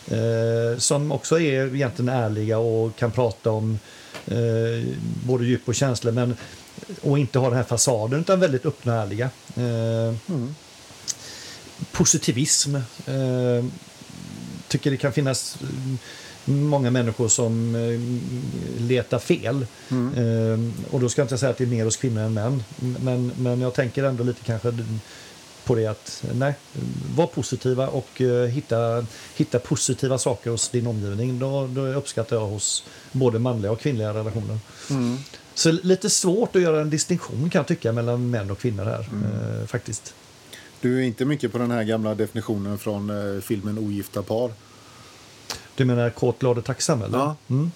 Eh, 0.09 0.79
som 0.79 1.13
också 1.13 1.41
är 1.41 1.75
egentligen 1.75 2.09
ärliga 2.09 2.59
och 2.59 2.97
kan 2.97 3.11
prata 3.11 3.51
om 3.51 3.79
eh, 4.27 4.95
både 5.27 5.45
djup 5.45 5.69
och 5.69 5.75
känslor. 5.75 6.13
Men, 6.13 6.37
och 7.03 7.19
inte 7.19 7.39
ha 7.39 7.49
den 7.49 7.57
här 7.57 7.65
fasaden 7.65 8.21
utan 8.21 8.41
väldigt 8.41 8.67
öppna 8.67 8.93
och 8.93 9.03
ärliga. 9.03 9.31
Eh, 9.57 10.15
Positivism. 11.93 12.77
Eh, 13.07 13.65
tycker 14.71 14.91
det 14.91 14.97
kan 14.97 15.13
finnas 15.13 15.59
eh, 15.63 15.69
många 16.45 16.91
människor 16.91 17.29
som 17.29 17.75
eh, 17.75 18.81
letar 18.83 19.19
fel. 19.19 19.67
Eh, 20.17 20.93
och 20.95 21.01
då 21.01 21.09
ska 21.09 21.21
jag 21.21 21.25
inte 21.25 21.39
säga 21.39 21.51
att 21.51 21.59
det 21.59 21.65
är 21.65 21.69
mer 21.69 21.85
hos 21.85 21.97
kvinnor 21.97 22.23
än 22.23 22.35
män. 22.35 22.63
Men, 22.77 23.33
men 23.39 23.61
jag 23.61 23.75
tänker 23.75 24.05
ändå 24.05 24.25
lite 24.25 24.45
kanske 24.45 24.73
på 25.65 25.75
det 25.75 25.87
att 25.87 26.25
nej, 26.35 26.55
var 27.17 27.27
positiva 27.27 27.89
och 27.89 28.21
eh, 28.21 28.47
hitta, 28.47 29.07
hitta 29.37 29.59
positiva 29.59 30.19
saker 30.19 30.51
hos 30.51 30.69
din 30.69 30.87
omgivning. 30.87 31.39
Då, 31.39 31.67
då 31.67 31.87
uppskattar 31.87 32.37
jag 32.37 32.47
hos 32.47 32.85
både 33.13 33.39
manliga 33.39 33.73
och 33.73 33.81
kvinnliga 33.81 34.15
relationer. 34.15 34.59
Så 35.55 35.73
lite 35.73 36.11
svårt 36.11 36.57
att 36.57 36.63
göra 36.63 36.81
en 36.81 36.91
distinktion 36.91 37.51
kan 37.51 37.59
jag 37.59 37.67
tycka 37.67 37.93
mellan 37.93 38.31
män 38.31 38.51
och 38.51 38.59
kvinnor 38.59 38.85
här 38.85 39.01
eh, 39.01 39.67
faktiskt. 39.67 40.15
Du 40.81 40.99
är 40.99 41.03
inte 41.03 41.25
mycket 41.25 41.53
på 41.53 41.59
den 41.59 41.71
här 41.71 41.85
gamla 41.85 42.15
definitionen 42.15 42.79
från 42.79 43.11
eh, 43.11 43.41
filmen 43.41 43.79
Ogifta 43.79 44.23
par. 44.23 44.51
Du 45.75 45.85
menar 45.85 46.11
kåt, 46.11 46.39
glad 46.39 46.59
och 46.59 46.65
tacksam 46.65 47.03
eller? 47.03 47.19
Ja. 47.19 47.37
Mm. 47.49 47.71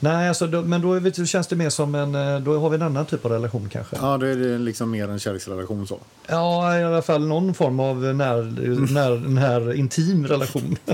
Nej, 0.00 0.28
alltså, 0.28 0.46
då, 0.46 0.62
men 0.62 0.82
då 0.82 0.92
vi, 0.92 1.26
känns 1.26 1.46
det 1.46 1.56
mer 1.56 1.70
som 1.70 1.94
en, 1.94 2.14
eh, 2.14 2.40
då 2.40 2.58
har 2.58 2.70
vi 2.70 2.74
en 2.76 2.82
annan 2.82 3.06
typ 3.06 3.24
av 3.24 3.30
relation 3.30 3.68
kanske. 3.72 3.96
Ja, 4.00 4.16
då 4.16 4.26
är 4.26 4.36
det 4.36 4.58
liksom 4.58 4.90
mer 4.90 5.08
en 5.08 5.18
kärleksrelation 5.18 5.86
så. 5.86 5.98
Ja, 6.26 6.78
i 6.78 6.84
alla 6.84 7.02
fall 7.02 7.26
någon 7.26 7.54
form 7.54 7.80
av 7.80 7.96
när, 7.96 8.42
när, 8.92 9.28
när 9.28 9.74
intim 9.74 10.26
relation. 10.26 10.76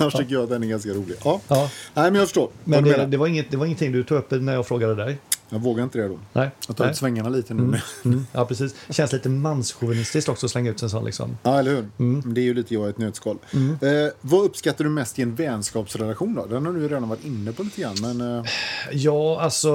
Annars 0.00 0.14
tycker 0.14 0.34
jag 0.34 0.42
att 0.42 0.50
den 0.50 0.62
är 0.62 0.66
ganska 0.66 0.90
rolig. 0.90 1.16
Ja. 1.24 1.40
ja. 1.48 1.70
Nej, 1.94 2.04
men 2.04 2.14
jag 2.14 2.24
förstår. 2.24 2.48
Men 2.64 2.84
det, 2.84 3.06
det, 3.06 3.16
var 3.16 3.26
inget, 3.26 3.50
det 3.50 3.56
var 3.56 3.66
ingenting 3.66 3.92
du 3.92 4.04
tog 4.04 4.18
upp 4.18 4.30
när 4.30 4.54
jag 4.54 4.66
frågade 4.66 4.94
dig? 4.94 5.18
Jag 5.48 5.58
vågar 5.58 5.84
inte 5.84 5.98
det 5.98 6.08
då. 6.08 6.18
Nej. 6.32 6.50
Jag 6.68 6.76
tar 6.76 6.84
Nej. 6.84 6.90
ut 6.92 6.98
svängarna 6.98 7.28
lite 7.28 7.54
nu. 7.54 7.80
Mm. 8.04 8.26
Ja, 8.32 8.44
precis. 8.46 8.74
Känns 8.90 9.12
lite 9.12 9.28
manschauvinistiskt 9.28 10.28
också 10.28 10.46
att 10.46 10.52
slänga 10.52 10.70
ut 10.70 10.82
en 10.82 10.90
sån 10.90 11.04
liksom. 11.04 11.38
Ja, 11.42 11.58
eller 11.58 11.70
hur? 11.70 11.88
Mm. 11.98 12.34
Det 12.34 12.40
är 12.40 12.42
ju 12.44 12.54
lite 12.54 12.74
jag 12.74 12.86
i 12.86 12.90
ett 12.90 12.98
nötskal. 12.98 13.38
Eh, 13.54 14.12
vad 14.20 14.44
uppskattar 14.44 14.84
du 14.84 14.90
mest 14.90 15.18
i 15.18 15.22
en 15.22 15.34
vänskapsrelation 15.34 16.34
då? 16.34 16.46
Den 16.46 16.66
har 16.66 16.72
du 16.72 16.88
redan 16.88 17.08
varit 17.08 17.24
inne 17.24 17.52
på 17.52 17.62
lite 17.62 17.80
grann, 17.80 17.96
men... 18.00 18.38
Eh, 18.38 18.44
Ja, 18.92 19.40
alltså, 19.40 19.68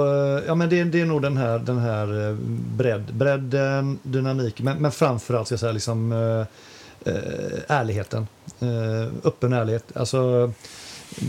ja, 0.47 0.55
men 0.55 0.69
det, 0.69 0.83
det 0.83 1.01
är 1.01 1.05
nog 1.05 1.21
den 1.21 1.37
här, 1.37 1.59
den 1.59 1.77
här 1.77 2.29
eh, 2.29 2.35
bredd, 2.77 3.13
bredden, 3.13 3.99
dynamiken, 4.03 4.65
men, 4.65 4.77
men 4.77 4.91
framförallt 4.91 5.47
ska 5.47 5.53
jag 5.53 5.59
säga 5.59 5.71
liksom, 5.71 6.11
eh, 6.11 6.45
eh, 7.13 7.59
ärligheten. 7.67 8.27
Eh, 8.59 9.13
öppen 9.23 9.53
ärlighet. 9.53 9.97
Alltså, 9.97 10.51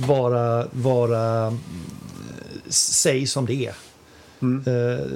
vara, 0.07 0.67
vara 0.73 1.57
säg 2.69 3.27
som 3.27 3.47
det 3.47 3.55
är. 3.67 3.75
Eh, 4.43 5.07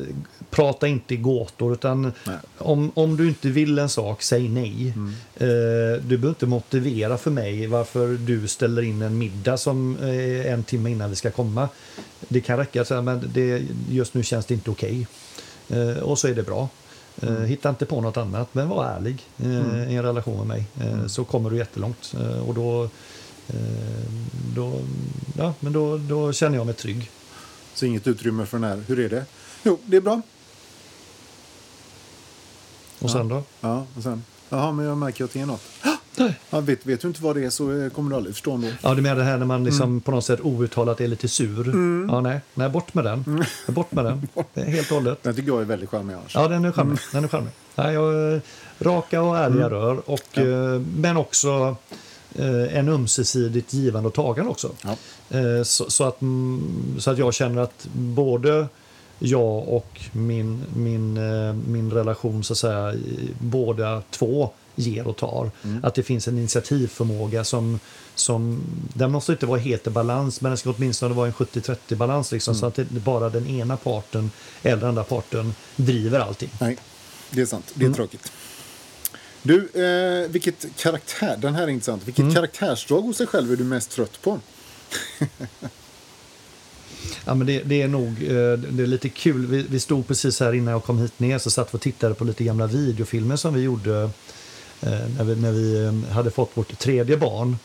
prata 0.51 0.87
inte 0.87 1.15
i 1.15 1.17
gåtor, 1.17 1.73
utan 1.73 2.03
Nej. 2.03 2.37
om, 2.59 2.91
om 2.95 3.17
du 3.17 3.29
inte 3.29 3.49
vill 3.49 3.79
en 3.79 3.89
sak, 3.89 4.23
säg 4.23 4.49
nej. 4.49 4.89
Eh, 5.37 5.47
du 6.03 6.17
behöver 6.17 6.29
inte 6.29 6.47
motivera 6.47 7.19
för 7.19 7.31
mig 7.31 7.67
varför 7.67 8.09
du 8.27 8.49
ställer 8.49 8.83
in 8.83 9.03
en 9.03 9.19
middag 9.19 9.57
som 9.57 9.97
eh, 10.03 10.53
en 10.53 10.63
timme 10.65 10.91
innan 10.91 11.11
vi 11.11 11.17
ska 11.17 11.31
komma. 11.31 11.69
Det 12.29 12.41
kan 12.41 12.59
räcka 12.59 12.81
att 12.81 12.89
säga, 12.89 13.03
men 13.03 13.31
det, 13.35 13.63
just 13.91 14.15
nu 14.15 14.23
känns 14.23 14.47
det 14.47 14.55
inte 14.55 14.71
okej. 14.71 15.07
Eh, 15.69 15.89
och 16.03 16.19
så 16.19 16.29
är 16.29 16.35
det 16.35 16.43
bra. 16.43 16.69
Eh, 17.23 17.33
hitta 17.33 17.69
inte 17.69 17.87
på 17.87 18.01
något 18.01 18.17
annat, 18.17 18.49
men 18.53 18.69
var 18.69 18.85
ärlig 18.85 19.23
eh, 19.39 19.93
i 19.93 19.97
en 19.97 20.03
relation 20.03 20.37
med 20.39 20.47
mig. 20.47 20.65
Eh, 20.81 21.07
Så 21.07 21.25
kommer 21.25 21.51
du 21.51 21.57
jättelångt. 21.57 22.15
Och 22.47 22.55
då, 22.55 22.89
då, 24.55 24.81
ja, 25.39 25.55
men 25.61 25.73
då, 25.73 25.99
då 25.99 26.33
känner 26.33 26.57
jag 26.57 26.67
mig 26.67 26.75
trygg. 26.75 27.11
Så 27.77 27.87
inget 27.87 28.07
utrymme 28.07 28.47
för 28.47 28.59
den 28.59 28.71
här. 28.71 28.83
Hur 28.87 29.01
är 29.01 29.09
det? 29.09 29.25
Jo, 29.63 29.79
det 29.85 29.97
är 29.97 30.01
bra. 30.01 30.23
Och 32.99 33.11
sen 33.11 33.29
då? 33.29 33.43
Ja, 33.61 33.87
och 33.97 34.03
sen... 34.03 34.25
Jaha, 34.49 34.73
men 34.73 34.87
jag 34.87 34.97
märker 34.97 35.25
att 35.25 35.33
det 35.33 35.41
är 35.41 35.47
något. 35.47 35.63
Nej. 36.17 36.35
Ja, 36.51 36.61
vet, 36.61 36.87
vet 36.87 37.01
du 37.01 37.09
inte 37.09 37.23
vad 37.23 37.37
det 37.37 37.45
är 37.45 37.51
så 37.51 37.81
eh, 37.81 37.91
kommer 37.91 38.11
du 38.11 38.17
aldrig 38.17 38.35
förstå 38.35 38.53
ändå. 38.53 38.69
Ja, 38.83 38.95
du 38.95 39.03
menar 39.03 39.17
det 39.17 39.25
här 39.25 39.39
när 39.39 39.47
man 39.47 39.65
liksom 39.65 40.01
på 40.01 40.11
något 40.11 40.25
sätt 40.25 40.41
outtalat 40.41 41.01
är 41.01 41.09
lite 41.09 41.29
sur? 41.29 41.67
Ja, 42.09 42.21
nej. 42.21 42.41
nej, 42.55 42.69
bort 42.69 42.95
med 42.95 43.05
den. 43.05 43.45
Bort 43.67 43.93
med 43.93 44.05
den. 44.05 44.29
Det 44.55 44.61
är 44.61 44.65
Helt 44.65 44.91
och 44.91 44.97
hållet. 44.97 45.23
Den 45.23 45.35
tycker 45.35 45.49
jag 45.49 45.61
är 45.61 45.65
väldigt 45.65 45.91
charmig 45.91 46.15
annars. 46.15 46.35
Ja, 46.35 46.49
den 46.49 46.65
är 46.65 46.73
charmig. 46.73 46.99
Den 47.13 47.25
är 47.25 47.29
charmig. 47.29 47.53
Nej, 47.75 47.95
jag, 47.95 48.35
eh, 48.35 48.41
raka 48.79 49.23
och 49.23 49.39
ärliga 49.39 49.71
rör, 49.71 50.11
och, 50.11 50.39
eh, 50.39 50.81
men 50.97 51.17
också 51.17 51.77
en 52.71 52.89
ömsesidigt 52.89 53.73
givande 53.73 54.09
och 54.09 54.15
tagande 54.15 54.51
också. 54.51 54.71
Ja. 54.83 54.97
Eh, 55.31 55.63
så, 55.63 55.91
så, 55.91 56.05
att, 56.05 56.21
mm, 56.23 56.97
så 56.99 57.11
att 57.11 57.19
jag 57.19 57.35
känner 57.35 57.63
att 57.63 57.87
både 57.93 58.69
jag 59.19 59.69
och 59.69 60.01
min, 60.13 60.63
min, 60.77 61.17
eh, 61.17 61.53
min 61.53 61.91
relation, 61.93 62.45
så 62.45 62.53
att 62.53 62.59
säga, 62.59 62.95
båda 63.39 64.03
två 64.11 64.51
ger 64.77 65.07
och 65.07 65.17
tar. 65.17 65.51
Att 65.83 65.95
det 65.95 66.03
finns 66.03 66.29
en 66.29 66.39
initiativförmåga 66.39 67.45
som, 67.45 67.81
som 68.15 68.61
den 68.95 69.13
måste 69.13 69.33
inte 69.33 69.47
vara 69.47 69.61
helt 69.61 69.87
i 69.87 69.91
balans 69.91 70.41
men 70.41 70.51
den 70.51 70.59
ska 70.59 70.71
åtminstone 70.71 71.15
vara 71.15 71.27
en 71.27 71.33
70-30 71.33 71.97
balans 71.97 72.33
liksom, 72.33 72.55
så 72.55 72.67
att 72.67 72.75
det 72.75 72.85
bara 72.91 73.29
den 73.29 73.47
ena 73.47 73.77
parten 73.77 74.31
eller 74.63 74.87
andra 74.87 75.05
parten 75.05 75.55
driver 75.77 76.21
allting. 76.21 76.51
Nej, 76.61 76.77
det 77.31 77.41
är 77.41 77.47
sant. 77.47 77.73
Det 77.75 77.87
är 77.87 77.93
tråkigt. 77.93 78.33
Du, 79.43 79.69
eh, 79.69 80.31
vilket 80.31 80.67
karaktär, 80.77 81.37
den 81.37 81.55
här 81.55 81.63
är 81.63 81.69
intressant. 81.69 82.03
Vilket 82.07 82.35
karaktärsdrag 82.35 83.03
hos 83.03 83.19
dig 83.19 83.27
själv 83.27 83.53
är 83.53 83.57
du 83.57 83.65
mest 83.65 83.91
trött 83.91 84.23
på? 84.23 84.41
Ja, 87.25 87.35
men 87.35 87.47
det, 87.47 87.63
det 87.63 87.83
är 87.83 87.89
nog 87.89 88.09
eh, 88.09 88.59
det 88.59 88.83
är 88.83 88.87
lite 88.87 89.09
kul. 89.09 89.47
Vi, 89.47 89.63
vi 89.63 89.81
stod 89.81 90.07
precis 90.07 90.41
här 90.41 90.53
innan 90.53 90.73
jag 90.73 90.85
kom 90.85 90.99
hit 90.99 91.19
ner 91.19 91.39
så 91.39 91.51
satt 91.51 91.75
vi 91.75 91.77
och 91.77 91.81
tittade 91.81 92.15
på 92.15 92.25
lite 92.25 92.45
gamla 92.45 92.67
videofilmer 92.67 93.37
som 93.37 93.55
vi 93.55 93.61
gjorde 93.61 94.03
eh, 94.81 95.09
när 95.19 95.25
vi, 95.25 95.37
när 95.37 95.53
vi 95.53 95.85
eh, 95.85 96.15
hade 96.15 96.31
fått 96.31 96.51
vårt 96.55 96.79
tredje 96.79 97.17
barn. 97.17 97.57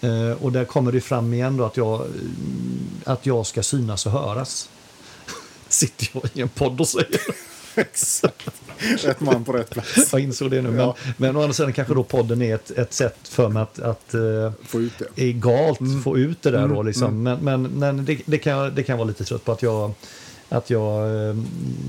Eh, 0.00 0.42
och 0.42 0.52
där 0.52 0.64
kommer 0.64 0.92
det 0.92 1.00
fram 1.00 1.34
igen 1.34 1.56
då 1.56 1.64
att 1.64 1.76
jag, 1.76 2.06
att 3.04 3.26
jag 3.26 3.46
ska 3.46 3.62
synas 3.62 4.06
och 4.06 4.12
höras. 4.12 4.68
Sitter 5.68 6.08
jag 6.12 6.30
i 6.34 6.40
en 6.40 6.48
podd 6.48 6.80
och 6.80 6.88
säger. 6.88 7.49
Exakt. 7.74 8.48
Rätt 9.04 9.20
man 9.20 9.44
på 9.44 9.52
rätt 9.52 9.70
plats. 9.70 10.08
Jag 10.12 10.20
insåg 10.20 10.50
det 10.50 10.62
nu. 10.62 10.68
Men, 10.70 10.78
Ja. 10.78 10.96
men 11.16 11.36
å 11.36 11.40
andra 11.40 11.52
sidan 11.52 11.72
kanske 11.72 11.94
då 11.94 12.02
podden 12.04 12.42
är 12.42 12.54
ett, 12.54 12.70
ett 12.70 12.92
sätt 12.92 13.16
för 13.22 13.48
mig 13.48 13.62
att, 13.62 13.78
att 13.78 14.14
eh, 14.14 14.52
Få 14.66 14.80
ut 14.80 14.92
det. 14.98 15.22
egalt 15.22 15.78
få 16.04 16.18
ut 16.18 16.42
det 16.42 16.50
där 16.50 16.58
Mm, 16.58 16.74
då 16.76 16.82
liksom. 16.82 17.22
Men, 17.22 17.38
men, 17.44 17.62
men 17.62 18.04
det, 18.04 18.18
det, 18.26 18.38
kan, 18.38 18.74
det 18.74 18.82
kan 18.82 18.98
vara 18.98 19.08
lite 19.08 19.24
trött 19.24 19.44
på 19.44 19.52
att 19.52 19.62
jag 19.62 19.92
att 20.52 20.70
jag 20.70 21.28
eh, 21.28 21.36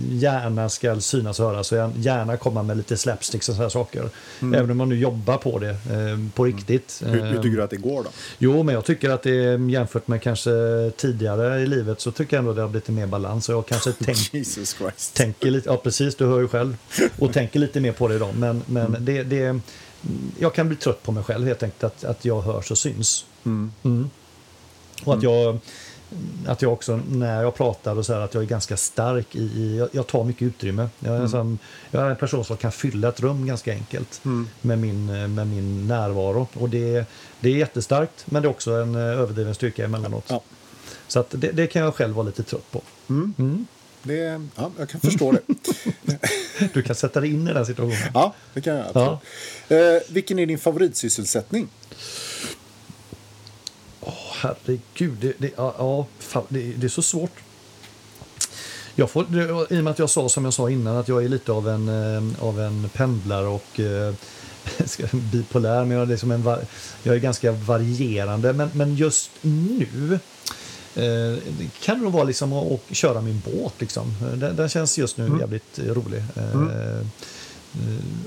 gärna 0.09 0.69
ska 0.69 0.99
synas 0.99 1.39
och 1.39 1.45
höras 1.45 1.71
och 1.71 1.77
jag 1.77 1.91
gärna 1.97 2.37
komma 2.37 2.63
med 2.63 2.77
lite 2.77 2.97
slapsticks 2.97 3.49
och 3.49 3.55
sådana 3.55 3.69
saker. 3.69 4.09
Även 4.39 4.71
om 4.71 4.77
man 4.77 4.89
nu 4.89 4.95
jobbar 4.99 5.37
på 5.37 5.59
det 5.59 5.69
eh, 5.69 6.33
på 6.35 6.43
riktigt. 6.45 7.01
Mm. 7.05 7.13
Hur, 7.13 7.25
hur 7.25 7.35
Eh, 7.35 7.41
tycker 7.41 7.57
du 7.57 7.63
att 7.63 7.69
det 7.69 7.77
går 7.77 8.03
då? 8.03 8.09
Jo, 8.37 8.63
men 8.63 8.75
jag 8.75 8.85
tycker 8.85 9.09
att 9.09 9.23
det 9.23 9.59
jämfört 9.71 10.07
med 10.07 10.21
kanske 10.21 10.51
tidigare 10.97 11.59
i 11.61 11.67
livet 11.67 12.01
så 12.01 12.11
tycker 12.11 12.35
jag 12.37 12.41
ändå 12.41 12.53
det 12.53 12.61
har 12.61 12.69
blivit 12.69 12.89
mer 12.89 13.07
balans. 13.07 13.49
Och 13.49 13.55
jag 13.55 13.65
kanske 13.65 13.91
tänk, 14.05 14.33
Jesus 14.33 14.75
Christ. 14.77 15.13
tänker 15.13 15.51
lite, 15.51 15.69
ja 15.69 15.77
precis, 15.77 16.15
du 16.15 16.25
hör 16.25 16.39
ju 16.39 16.47
själv. 16.47 16.77
Och 17.19 17.33
tänker 17.33 17.59
lite 17.59 17.79
mer 17.79 17.91
på 17.91 18.07
det 18.07 18.15
idag. 18.15 18.35
Men, 18.35 18.61
men 18.65 18.85
Mm. 18.85 19.05
det, 19.05 19.23
det, 19.23 19.59
jag 20.39 20.53
kan 20.53 20.67
bli 20.67 20.77
trött 20.77 21.03
på 21.03 21.11
mig 21.11 21.23
själv 21.23 21.47
helt 21.47 21.63
enkelt 21.63 21.83
att, 21.83 22.03
att 22.03 22.25
jag 22.25 22.41
hörs 22.41 22.71
och 22.71 22.77
syns. 22.77 23.25
Mm. 23.45 24.09
Och 25.03 25.13
att 25.13 25.23
jag, 25.23 25.57
att 26.47 26.61
jag 26.61 26.73
också 26.73 26.99
när 27.09 27.43
jag 27.43 27.55
pratar 27.55 27.95
och 27.95 28.05
så 28.05 28.13
här, 28.13 28.19
att 28.19 28.33
jag 28.33 28.43
är 28.43 28.47
ganska 28.47 28.77
stark 28.77 29.35
i, 29.35 29.39
i 29.41 29.77
jag, 29.77 29.89
jag 29.91 30.07
tar 30.07 30.23
mycket 30.23 30.41
utrymme. 30.41 30.89
Jag 30.99 31.15
är, 31.15 31.19
en 31.19 31.29
sån, 31.29 31.59
jag 31.91 32.05
är 32.05 32.09
en 32.09 32.15
person 32.15 32.45
som 32.45 32.57
kan 32.57 32.71
fylla 32.71 33.09
ett 33.09 33.19
rum 33.19 33.47
ganska 33.47 33.73
enkelt 33.73 34.21
med, 34.61 34.79
min, 34.79 35.05
med 35.35 35.47
min 35.47 35.87
närvaro. 35.87 36.47
Och 36.53 36.69
det, 36.69 37.05
det 37.39 37.49
är 37.49 37.55
jättestarkt 37.55 38.25
men 38.25 38.41
det 38.41 38.47
är 38.47 38.49
också 38.49 38.71
en 38.71 38.95
eh, 38.95 39.01
överdriven 39.01 39.55
styrka 39.55 39.85
emellanåt. 39.85 40.25
Ja. 40.27 40.41
Så 41.07 41.19
att 41.19 41.27
det, 41.29 41.51
det 41.51 41.67
kan 41.67 41.81
jag 41.81 41.95
själv 41.95 42.15
vara 42.15 42.25
lite 42.25 42.43
trött 42.43 42.71
på. 42.71 42.81
Det, 44.03 44.41
ja, 44.55 44.71
jag 44.77 44.89
kan 44.89 45.01
förstå 45.01 45.31
det. 45.31 45.41
Du 46.73 46.81
kan 46.81 46.95
sätta 46.95 47.21
dig 47.21 47.33
in 47.33 47.47
i 47.47 47.53
den 47.53 47.65
situationen. 47.65 48.11
Ja, 48.13 48.33
det 48.53 48.61
kan 48.61 48.75
jag 48.75 48.87
absolut. 48.87 49.19
Eh, 49.69 50.13
vilken 50.13 50.39
är 50.39 50.45
din 50.45 50.59
favoritsysselsättning? 50.59 51.69
Herregud, 54.41 55.17
det, 55.21 55.33
det, 55.37 55.51
ja, 55.57 56.07
fan, 56.19 56.43
det, 56.49 56.73
det 56.73 56.87
är 56.87 56.89
så 56.89 57.01
svårt. 57.01 57.31
Jag 58.95 59.09
får, 59.09 59.25
I 59.69 59.79
och 59.79 59.83
med 59.83 59.87
att 59.87 59.99
jag 59.99 60.09
sa 60.09 60.29
som 60.29 60.45
jag 60.45 60.53
sa 60.53 60.69
innan 60.69 60.97
att 60.97 61.07
jag 61.07 61.23
är 61.23 61.29
lite 61.29 61.51
av 61.51 61.69
en, 61.69 61.89
eh, 61.89 62.43
av 62.43 62.59
en 62.59 62.89
pendlare 62.93 63.47
och 63.47 63.79
eh, 63.79 64.13
bipolär, 65.31 65.85
men 65.85 65.97
jag 65.97 66.01
är, 66.01 66.05
liksom 66.05 66.31
en, 66.31 66.43
jag 67.03 67.15
är 67.15 67.19
ganska 67.19 67.51
varierande. 67.51 68.53
Men, 68.53 68.69
men 68.73 68.95
just 68.95 69.31
nu 69.41 70.19
eh, 70.95 71.37
kan 71.81 71.97
det 71.97 72.03
nog 72.03 72.13
vara 72.13 72.23
liksom 72.23 72.53
att, 72.53 72.71
att 72.71 72.95
köra 72.95 73.21
min 73.21 73.41
båt. 73.45 73.73
Liksom. 73.77 74.15
Den, 74.35 74.55
den 74.55 74.69
känns 74.69 74.97
just 74.97 75.17
nu 75.17 75.37
jävligt 75.39 75.79
eh, 75.79 75.85
rolig. 75.85 76.23
Eh, 76.35 76.53
Eh, 76.53 77.05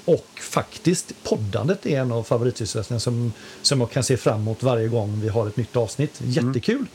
Och 0.04 0.26
faktiskt, 0.40 1.12
poddandet 1.22 1.86
är 1.86 2.00
en 2.00 2.12
av 2.12 2.22
favoritsysselsättningarna 2.22 3.00
som, 3.00 3.32
som 3.62 3.80
jag 3.80 3.90
kan 3.90 4.04
se 4.04 4.16
fram 4.16 4.40
emot 4.40 4.62
varje 4.62 4.88
gång 4.88 5.20
vi 5.20 5.28
har 5.28 5.46
ett 5.46 5.56
nytt 5.56 5.76
avsnitt. 5.76 6.20
Jättekul! 6.24 6.86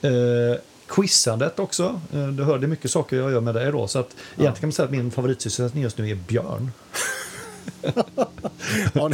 Eh, 0.00 0.10
quizandet 0.88 1.58
också. 1.58 2.00
Eh, 2.12 2.28
du 2.28 2.44
hörde 2.44 2.66
mycket 2.66 2.90
saker 2.90 3.16
jag 3.16 3.32
gör 3.32 3.40
med 3.40 3.54
dig 3.54 3.72
då. 3.72 3.88
Så 3.88 3.98
att 3.98 4.16
egentligen 4.36 4.54
kan 4.54 4.66
man 4.66 4.72
säga 4.72 4.84
att 4.84 4.92
min 4.92 5.10
favoritsysselsättning 5.10 5.82
just 5.82 5.98
nu 5.98 6.10
är 6.10 6.14
björn. 6.14 6.70
Ja, 8.92 9.10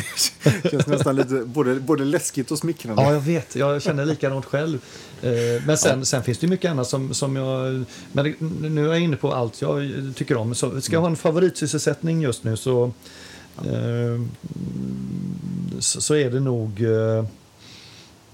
det 0.63 0.71
känns 0.71 0.87
nästan 0.87 1.17
lite 1.17 1.35
både, 1.35 1.75
både 1.75 2.05
läskigt 2.05 2.51
och 2.51 2.59
smickrande. 2.59 3.03
Ja, 3.03 3.13
jag 3.13 3.21
vet. 3.21 3.57
Jag 3.57 3.83
känner 3.83 4.07
likadant 4.07 4.45
själv. 4.45 4.79
Eh, 5.23 5.33
Men 5.67 5.79
sen, 5.79 6.07
sen 6.07 6.23
finns 6.23 6.39
det 6.39 6.47
mycket 6.47 6.71
annat 6.71 6.89
som, 6.89 7.15
som 7.15 7.37
jag... 7.37 7.85
Men 8.13 8.35
nu 8.61 8.85
är 8.85 8.89
jag 8.89 9.01
inne 9.01 9.17
på 9.17 9.33
allt 9.33 9.63
jag 9.63 9.93
tycker 10.17 10.37
om. 10.37 10.55
Så 10.55 10.81
ska 10.81 10.93
jag 10.93 11.01
ha 11.01 11.09
en 11.09 11.17
favoritsysselsättning 11.17 12.23
just 12.23 12.45
nu 12.45 12.57
så... 12.57 12.93
Eh, 13.59 14.21
så, 15.79 16.01
så 16.01 16.15
är 16.15 16.31
det 16.31 16.41
nog... 16.41 16.83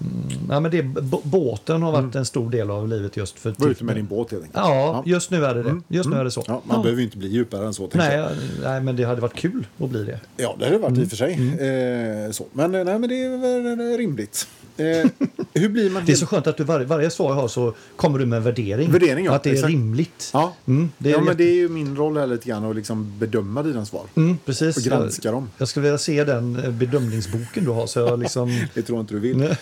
Mm, 0.01 0.39
ja, 0.49 0.59
men 0.59 0.71
det, 0.71 0.83
båten 1.23 1.81
har 1.81 1.91
varit 1.91 2.15
en 2.15 2.25
stor 2.25 2.49
del 2.49 2.69
av 2.71 2.87
livet 2.89 3.17
just 3.17 3.39
för... 3.39 3.53
Var 3.57 3.67
ute 3.69 3.83
med 3.83 3.95
din 3.95 4.05
båt 4.07 4.31
helt 4.31 4.43
enkelt. 4.43 4.57
Ja, 4.65 5.03
just 5.05 5.31
nu 5.31 5.45
är 5.45 5.55
det 5.55 5.63
det. 5.63 5.81
Just 5.87 6.09
nu 6.09 6.15
är 6.15 6.23
det 6.23 6.31
så. 6.31 6.43
Ja, 6.47 6.61
man 6.65 6.81
behöver 6.81 6.99
ju 6.99 7.05
inte 7.05 7.17
bli 7.17 7.27
djupare 7.29 7.65
än 7.65 7.73
så. 7.73 7.89
Nej, 7.93 8.15
jag. 8.17 8.31
ja, 8.31 8.35
nej, 8.63 8.81
men 8.81 8.95
det 8.95 9.03
hade 9.03 9.21
varit 9.21 9.33
kul 9.35 9.67
att 9.79 9.89
bli 9.89 10.03
det. 10.03 10.19
Ja, 10.37 10.55
det 10.59 10.65
hade 10.65 10.77
det 10.77 10.81
varit 10.81 10.91
Mm. 10.91 11.01
i 11.03 11.05
och 11.05 11.09
för 11.09 11.17
sig. 11.17 12.25
Eh, 12.25 12.31
så. 12.31 12.45
Men, 12.53 12.75
eh, 12.75 12.83
nej, 12.83 12.99
men 12.99 13.09
det 13.09 13.23
är 13.23 13.75
väl 13.75 13.97
rimligt. 13.97 14.47
Eh, 14.81 15.09
hur 15.53 15.69
blir 15.69 15.89
man 15.89 16.03
Det 16.05 16.11
är 16.11 16.15
så 16.15 16.25
skönt 16.25 16.47
att 16.47 16.57
du 16.57 16.63
varje, 16.63 16.85
varje 16.85 17.09
svar 17.09 17.29
jag 17.29 17.35
har 17.35 17.47
så 17.47 17.73
kommer 17.95 18.19
du 18.19 18.25
med 18.25 18.37
en 18.37 18.43
värdering. 18.43 18.91
Värdering, 18.91 19.25
ja, 19.25 19.33
att 19.35 19.43
det 19.43 19.49
är 19.49 19.53
exakt. 19.53 19.69
rimligt. 19.71 20.29
Ja, 20.33 20.53
Mm, 20.67 20.89
det 20.97 21.09
är 21.09 21.13
ja 21.13 21.17
men 21.19 21.25
jätte- 21.27 21.37
det 21.37 21.49
är 21.49 21.55
ju 21.55 21.69
min 21.69 21.95
roll 21.95 22.17
här 22.17 22.27
lite 22.27 22.49
grann 22.49 22.65
att 22.65 22.75
liksom 22.75 23.13
bedöma 23.19 23.63
dina 23.63 23.85
svar. 23.85 24.03
Mm, 24.15 24.37
precis. 24.45 24.77
Och 24.77 24.83
granska 24.83 25.31
dem. 25.31 25.49
Jag 25.57 25.67
skulle 25.67 25.83
vilja 25.83 25.97
se 25.97 26.23
den 26.23 26.55
eh, 26.63 26.71
bedömningsboken 26.71 27.63
du 27.65 27.69
har. 27.71 27.87
Så 27.87 27.99
jag 27.99 28.19
liksom... 28.23 28.59
Det 28.73 28.81
tror 28.81 28.97
jag 28.97 29.03
inte 29.03 29.13
du 29.13 29.19
vill. 29.19 29.55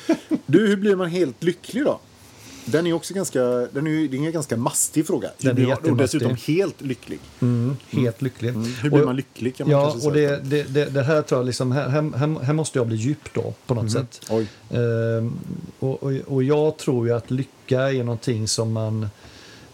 Du, 0.45 0.67
hur 0.67 0.75
blir 0.77 0.95
man 0.95 1.09
helt 1.09 1.43
lycklig 1.43 1.83
då? 1.85 1.99
Den 2.71 2.87
är 2.87 2.93
också 2.93 3.13
ganska, 3.13 3.39
den 3.43 3.87
är, 3.87 4.07
det 4.07 4.17
är 4.17 4.25
en 4.25 4.31
ganska 4.31 4.57
mastig 4.57 5.07
fråga. 5.07 5.29
Den 5.37 5.57
är 5.57 5.91
och 5.91 5.97
dessutom 5.97 6.35
helt 6.47 6.81
lycklig. 6.81 7.19
mm, 7.41 7.77
helt 7.89 8.21
lycklig. 8.21 8.51
Hur 8.53 8.89
blir 8.89 8.99
Och- 9.01 9.05
man 9.05 9.15
lycklig 9.15 9.55
kan 9.55 9.67
man 9.67 9.71
Ja, 9.79 9.89
kanske 9.91 10.07
och 10.07 10.13
säga. 10.13 10.29
det, 10.29 10.37
det, 10.43 10.63
det, 10.63 10.85
det 10.85 11.03
här 11.03 11.21
tror 11.21 11.39
jag 11.39 11.45
liksom, 11.45 11.71
här, 11.71 11.89
här, 11.89 12.43
här 12.43 12.53
måste 12.53 12.79
jag 12.79 12.87
bli 12.87 12.95
djup 12.95 13.33
då 13.33 13.53
på 13.65 13.73
något 13.73 13.91
sätt. 13.91 14.21
Oj. 14.29 14.47
Ehm, 14.69 15.39
och, 15.79 16.03
och, 16.03 16.11
och 16.27 16.43
jag 16.43 16.77
tror 16.77 17.07
ju 17.07 17.13
att 17.13 17.31
lycka 17.31 17.91
är 17.91 18.03
någonting 18.03 18.47
som 18.47 18.71
man, 18.73 19.07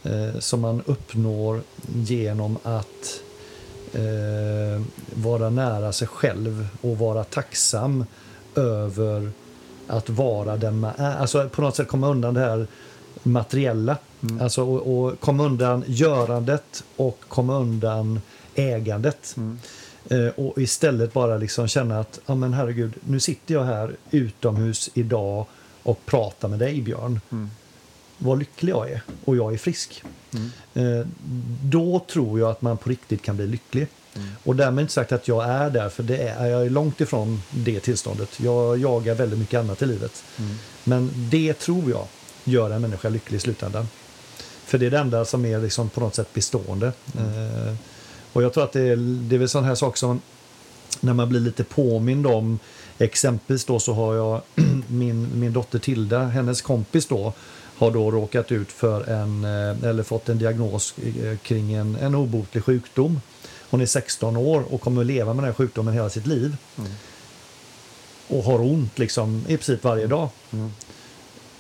eh, 0.03 0.39
som 0.39 0.61
man 0.61 0.81
uppnår 0.85 1.61
genom 1.93 2.57
att 2.63 3.21
eh, 3.93 4.81
vara 5.13 5.49
nära 5.49 5.91
sig 5.93 6.07
själv 6.07 6.67
och 6.81 6.97
vara 6.97 7.23
tacksam 7.23 8.05
över 8.55 9.31
att 9.87 10.09
vara 10.09 10.57
den 10.57 10.79
man 10.79 10.91
är. 10.97 11.17
Alltså 11.17 11.49
på 11.49 11.61
något 11.61 11.75
sätt 11.75 11.87
komma 11.87 12.07
undan 12.07 12.33
det 12.33 12.39
här 12.39 12.67
materiella. 13.23 13.97
Alltså 14.41 14.63
och, 14.63 14.97
och 14.97 15.19
komma 15.19 15.43
undan 15.43 15.83
görandet 15.87 16.83
och 16.95 17.19
komma 17.27 17.57
undan 17.57 18.21
ägandet. 18.55 19.35
Eh, 20.09 20.27
och 20.27 20.61
istället 20.61 21.13
bara 21.13 21.37
liksom 21.37 21.67
känna 21.67 21.99
att, 21.99 22.19
ja 22.25 22.35
men 22.35 22.53
herregud, 22.53 22.93
nu 23.07 23.19
sitter 23.19 23.53
jag 23.53 23.63
här 23.63 23.95
utomhus 24.11 24.89
idag 24.93 25.45
och 25.83 26.05
pratar 26.05 26.47
med 26.47 26.59
dig 26.59 26.81
Björn. 26.81 27.19
Vad 28.17 28.39
lycklig 28.39 28.73
jag 28.73 28.91
är 28.91 29.01
och 29.25 29.35
jag 29.35 29.53
är 29.53 29.57
frisk. 29.57 30.03
Eh, 30.73 31.07
då 31.63 31.99
tror 31.99 32.39
jag 32.39 32.51
att 32.51 32.61
man 32.61 32.77
på 32.77 32.89
riktigt 32.89 33.21
kan 33.21 33.35
bli 33.35 33.47
lycklig. 33.47 33.87
Och 34.43 34.55
därmed 34.55 34.81
inte 34.81 34.93
sagt 34.93 35.11
att 35.11 35.27
jag 35.27 35.49
är 35.49 35.69
där, 35.69 35.89
för 35.89 36.03
det 36.03 36.17
är, 36.17 36.47
jag 36.47 36.65
är 36.65 36.69
långt 36.69 37.01
ifrån 37.01 37.41
det 37.49 37.79
tillståndet. 37.79 38.39
Jag 38.39 38.77
jagar 38.77 39.15
väldigt 39.15 39.39
mycket 39.39 39.59
annat 39.59 39.81
i 39.81 39.85
livet. 39.85 40.23
Men 40.83 41.11
det 41.15 41.53
tror 41.53 41.89
jag 41.89 42.07
gör 42.43 42.69
en 42.69 42.81
människa 42.81 43.09
lycklig 43.09 43.37
i 43.37 43.39
slutändan. 43.39 43.87
För 44.65 44.77
det 44.77 44.85
är 44.85 44.91
det 44.91 44.97
enda 44.97 45.25
som 45.25 45.45
är 45.45 45.59
liksom 45.59 45.89
på 45.89 45.99
något 45.99 46.15
sätt 46.15 46.33
bestående. 46.33 46.87
Eh, 47.17 47.75
och 48.33 48.43
jag 48.43 48.53
tror 48.53 48.63
att 48.63 48.71
det 48.71 48.81
är, 48.81 48.95
det 49.29 49.35
är 49.35 49.39
väl 49.39 49.49
sådana 49.49 49.67
här 49.67 49.75
saker 49.75 49.97
som 49.97 50.21
när 50.99 51.13
man 51.13 51.29
blir 51.29 51.39
lite 51.39 51.63
påmind 51.63 52.27
om 52.27 52.59
exempelvis 52.97 53.65
då 53.65 53.79
så 53.79 53.93
har 53.93 54.15
jag 54.15 54.41
min, 54.87 55.39
min 55.39 55.53
dotter 55.53 55.79
Tilda, 55.79 56.23
hennes 56.23 56.61
kompis 56.61 57.05
då 57.05 57.33
har 57.77 57.91
då 57.91 58.11
råkat 58.11 58.51
ut 58.51 58.71
för 58.71 59.09
en, 59.09 59.43
eh, 59.43 59.89
eller 59.89 60.03
fått 60.03 60.29
en 60.29 60.37
diagnos 60.37 60.93
eh, 61.23 61.37
kring 61.37 61.73
en, 61.73 61.95
en 61.95 62.15
obotlig 62.15 62.63
sjukdom. 62.63 63.21
Hon 63.75 63.81
är 63.81 63.85
16 63.85 64.37
år 64.37 64.63
och 64.73 64.81
kommer 64.81 65.01
att 65.01 65.07
leva 65.07 65.33
med 65.33 65.43
den 65.43 65.45
här 65.45 65.53
sjukdomen 65.53 65.93
hela 65.93 66.09
sitt 66.09 66.27
liv. 66.27 66.57
Och 68.27 68.43
har 68.43 68.61
ont 68.61 68.99
liksom 68.99 69.43
i 69.47 69.57
princip 69.57 69.83
varje 69.83 70.07
dag. 70.07 70.29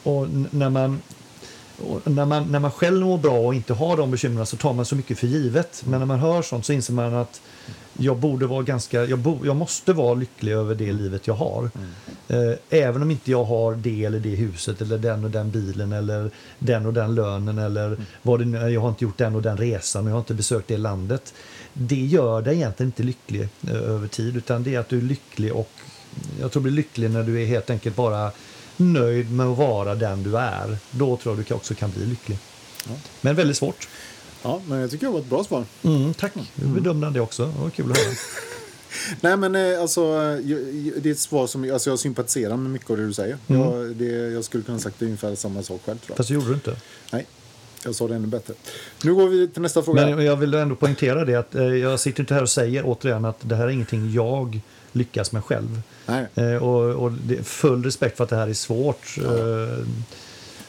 Och 0.03 0.27
när 0.49 0.69
man 0.69 1.01
och 1.79 2.11
när, 2.11 2.25
man, 2.25 2.51
när 2.51 2.59
man 2.59 2.71
själv 2.71 3.05
mår 3.05 3.17
bra 3.17 3.37
och 3.37 3.55
inte 3.55 3.73
har 3.73 3.97
de 3.97 4.11
bekymren 4.11 4.45
så 4.45 4.57
tar 4.57 4.73
man 4.73 4.85
så 4.85 4.95
mycket 4.95 5.19
för 5.19 5.27
givet. 5.27 5.83
Men 5.85 5.99
när 5.99 6.05
man 6.05 6.19
hör 6.19 6.41
sånt 6.41 6.65
så 6.65 6.73
inser 6.73 6.93
man 6.93 7.13
att 7.13 7.41
jag 7.93 8.17
borde 8.17 8.47
vara 8.47 8.63
ganska, 8.63 9.05
jag, 9.05 9.19
bo, 9.19 9.45
jag 9.45 9.55
måste 9.55 9.93
vara 9.93 10.13
lycklig 10.13 10.51
över 10.51 10.75
det 10.75 10.93
livet 10.93 11.27
jag 11.27 11.33
har. 11.33 11.69
Mm. 11.75 12.49
Eh, 12.51 12.57
även 12.69 13.01
om 13.01 13.11
inte 13.11 13.31
jag 13.31 13.43
har 13.43 13.75
det 13.75 14.05
eller 14.05 14.19
det 14.19 14.35
huset 14.35 14.81
eller 14.81 14.97
den 14.97 15.23
och 15.23 15.31
den 15.31 15.51
bilen 15.51 15.93
eller 15.93 16.31
den 16.59 16.85
och 16.85 16.93
den 16.93 17.15
lönen 17.15 17.57
eller 17.57 17.87
mm. 17.87 18.05
vad 18.21 18.39
det, 18.39 18.71
jag 18.71 18.81
har 18.81 18.89
inte 18.89 19.03
gjort 19.03 19.17
den 19.17 19.35
och 19.35 19.41
den 19.41 19.57
resan 19.57 20.03
och 20.03 20.09
jag 20.09 20.15
har 20.15 20.19
inte 20.19 20.33
besökt 20.33 20.67
det 20.67 20.77
landet. 20.77 21.33
Det 21.77 21.95
gör 21.95 22.41
dig 22.41 22.55
egentligen 22.55 22.87
inte 22.87 23.03
lycklig 23.03 23.49
eh, 23.67 23.75
över 23.75 24.07
tid 24.07 24.37
utan 24.37 24.63
det 24.63 24.75
är 24.75 24.79
att 24.79 24.89
du 24.89 24.97
är 24.97 25.01
lycklig 25.01 25.53
och 25.53 25.71
jag 26.39 26.51
tror 26.51 26.63
du 26.63 26.63
blir 26.63 26.73
lycklig 26.73 27.09
när 27.09 27.23
du 27.23 27.41
är 27.41 27.45
helt 27.45 27.69
enkelt 27.69 27.95
bara 27.95 28.31
nöjd 28.77 29.31
med 29.31 29.45
att 29.45 29.57
vara 29.57 29.95
den 29.95 30.23
du 30.23 30.37
är. 30.37 30.77
Då 30.91 31.17
tror 31.17 31.37
jag 31.37 31.45
du 31.47 31.53
också 31.53 31.75
kan 31.75 31.91
bli 31.91 32.05
lycklig. 32.05 32.37
Ja. 32.87 32.93
Men 33.21 33.35
väldigt 33.35 33.57
svårt. 33.57 33.87
Ja, 34.43 34.61
men 34.67 34.79
jag 34.79 34.91
tycker 34.91 35.05
det 35.05 35.11
var 35.11 35.19
ett 35.19 35.29
bra 35.29 35.43
svar. 35.43 35.65
Mm, 35.83 36.13
tack. 36.13 36.33
Du 36.55 36.67
bedömde 36.67 37.09
det 37.09 37.21
också. 37.21 37.45
Det 37.45 37.61
var 37.61 37.69
kul 37.69 37.91
att 37.91 37.97
höra. 37.97 38.15
Nej, 39.21 39.37
men 39.37 39.55
eh, 39.55 39.81
alltså, 39.81 40.11
det 40.97 41.05
är 41.05 41.11
ett 41.11 41.19
svar 41.19 41.47
som 41.47 41.71
alltså, 41.73 41.89
jag 41.89 41.99
sympatiserar 41.99 42.57
med 42.57 42.71
mycket 42.71 42.89
av 42.89 42.97
det 42.97 43.05
du 43.05 43.13
säger. 43.13 43.37
Mm. 43.47 43.61
Jag, 43.61 43.95
det, 43.95 44.05
jag 44.05 44.43
skulle 44.43 44.63
kunna 44.63 44.79
sagt 44.79 45.01
ungefär 45.01 45.35
samma 45.35 45.63
sak 45.63 45.81
själv. 45.85 45.97
Tror 45.97 46.09
jag. 46.11 46.17
Fast 46.17 46.29
det 46.29 46.35
gjorde 46.35 46.47
du 46.47 46.53
inte. 46.53 46.75
Nej, 47.11 47.25
jag 47.85 47.95
sa 47.95 48.07
det 48.07 48.15
ännu 48.15 48.27
bättre. 48.27 48.53
Nu 49.03 49.15
går 49.15 49.27
vi 49.27 49.47
till 49.47 49.61
nästa 49.61 49.83
fråga. 49.83 50.15
Men 50.15 50.25
jag 50.25 50.35
vill 50.35 50.53
ändå 50.53 50.75
poängtera 50.75 51.25
det 51.25 51.35
att 51.35 51.55
eh, 51.55 51.63
jag 51.63 51.99
sitter 51.99 52.19
inte 52.19 52.33
här 52.33 52.41
och 52.41 52.49
säger 52.49 52.83
återigen 52.85 53.25
att 53.25 53.37
det 53.41 53.55
här 53.55 53.65
är 53.65 53.69
ingenting 53.69 54.13
jag 54.13 54.61
lyckas 54.91 55.31
med 55.31 55.43
själv. 55.43 55.81
Nej. 56.05 56.25
Eh, 56.35 56.63
och, 56.63 57.05
och 57.05 57.11
full 57.43 57.83
respekt 57.83 58.17
för 58.17 58.23
att 58.23 58.29
det 58.29 58.35
här 58.35 58.47
är 58.47 58.53
svårt. 58.53 59.15
Ja. 59.17 59.23
Eh, 59.23 59.85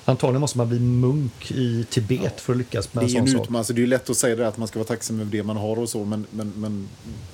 antagligen 0.05 0.41
måste 0.41 0.59
man 0.59 0.69
bli 0.69 0.79
munk 0.79 1.51
i 1.51 1.87
Tibet 1.91 2.21
ja. 2.23 2.31
för 2.37 2.53
att 2.53 2.59
lyckas 2.59 2.95
med 2.95 3.05
det 3.05 3.17
en 3.17 3.29
sån 3.29 3.39
sak. 3.39 3.55
Alltså, 3.55 3.73
det 3.73 3.83
är 3.83 3.87
lätt 3.87 4.11
att 4.11 4.17
säga 4.17 4.37
det 4.37 4.49
att 4.49 4.59
man 4.59 4.69
ska 4.69 4.79
vara 4.79 4.89
tacksam 4.89 5.21
över 5.21 5.31
det 5.31 5.43
man 5.43 5.57
har 5.57 5.79
och 5.79 5.89
så, 5.89 6.05
men, 6.05 6.27
men, 6.31 6.53
men 6.57 6.89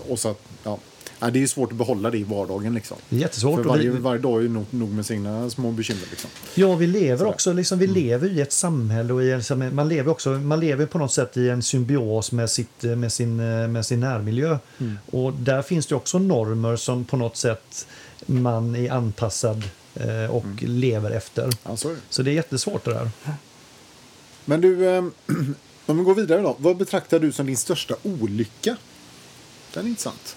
och 0.08 0.18
så 0.18 0.28
att, 0.28 0.40
ja, 0.64 0.78
Ja, 1.22 1.30
det 1.30 1.42
är 1.42 1.46
svårt 1.46 1.72
att 1.72 1.78
behålla 1.78 2.10
det 2.10 2.18
i 2.18 2.24
vardagen. 2.24 2.74
Liksom. 2.74 2.96
Jättesvårt. 3.08 3.62
För 3.62 3.68
varje, 3.68 3.90
varje 3.90 4.20
dag 4.20 4.44
är 4.44 4.48
nog, 4.48 4.64
nog 4.70 4.90
med 4.90 5.06
sina 5.06 5.50
små 5.50 5.70
bekymmer. 5.70 6.02
Liksom. 6.10 6.30
Ja, 6.54 6.74
vi 6.74 6.86
lever 6.86 7.26
också 7.26 7.52
liksom, 7.52 7.78
vi 7.78 7.84
mm. 7.84 7.94
lever 7.94 8.28
i 8.28 8.40
ett 8.40 8.52
samhälle 8.52 9.12
och 9.12 9.22
liksom, 9.22 9.70
man, 9.72 9.88
lever 9.88 10.10
också, 10.10 10.30
man 10.30 10.60
lever 10.60 10.86
på 10.86 10.98
något 10.98 11.12
sätt 11.12 11.36
i 11.36 11.48
en 11.48 11.62
symbios 11.62 12.32
med, 12.32 12.50
sitt, 12.50 12.82
med, 12.82 13.12
sin, 13.12 13.36
med 13.72 13.86
sin 13.86 14.00
närmiljö. 14.00 14.58
Mm. 14.78 14.98
Och 15.10 15.32
där 15.32 15.62
finns 15.62 15.86
det 15.86 15.94
också 15.94 16.18
normer 16.18 16.76
som 16.76 17.04
på 17.04 17.16
något 17.16 17.36
sätt 17.36 17.86
man 18.26 18.76
är 18.76 18.90
anpassad 18.90 19.62
eh, 19.94 20.30
och 20.30 20.44
mm. 20.44 20.56
lever 20.60 21.10
efter. 21.10 21.50
Ja, 21.62 21.76
så, 21.76 21.88
är 21.88 21.92
det. 21.92 22.00
så 22.08 22.22
det 22.22 22.30
är 22.30 22.34
jättesvårt 22.34 22.84
det 22.84 22.90
där. 22.90 23.10
Men 24.44 24.60
du, 24.60 24.88
eh, 24.88 25.04
om 25.86 25.98
vi 25.98 26.04
går 26.04 26.14
vidare 26.14 26.40
då. 26.40 26.56
Vad 26.58 26.76
betraktar 26.76 27.18
du 27.18 27.32
som 27.32 27.46
din 27.46 27.56
största 27.56 27.94
olycka? 28.02 28.76
Den 29.74 29.84
är 29.84 29.88
intressant. 29.88 30.36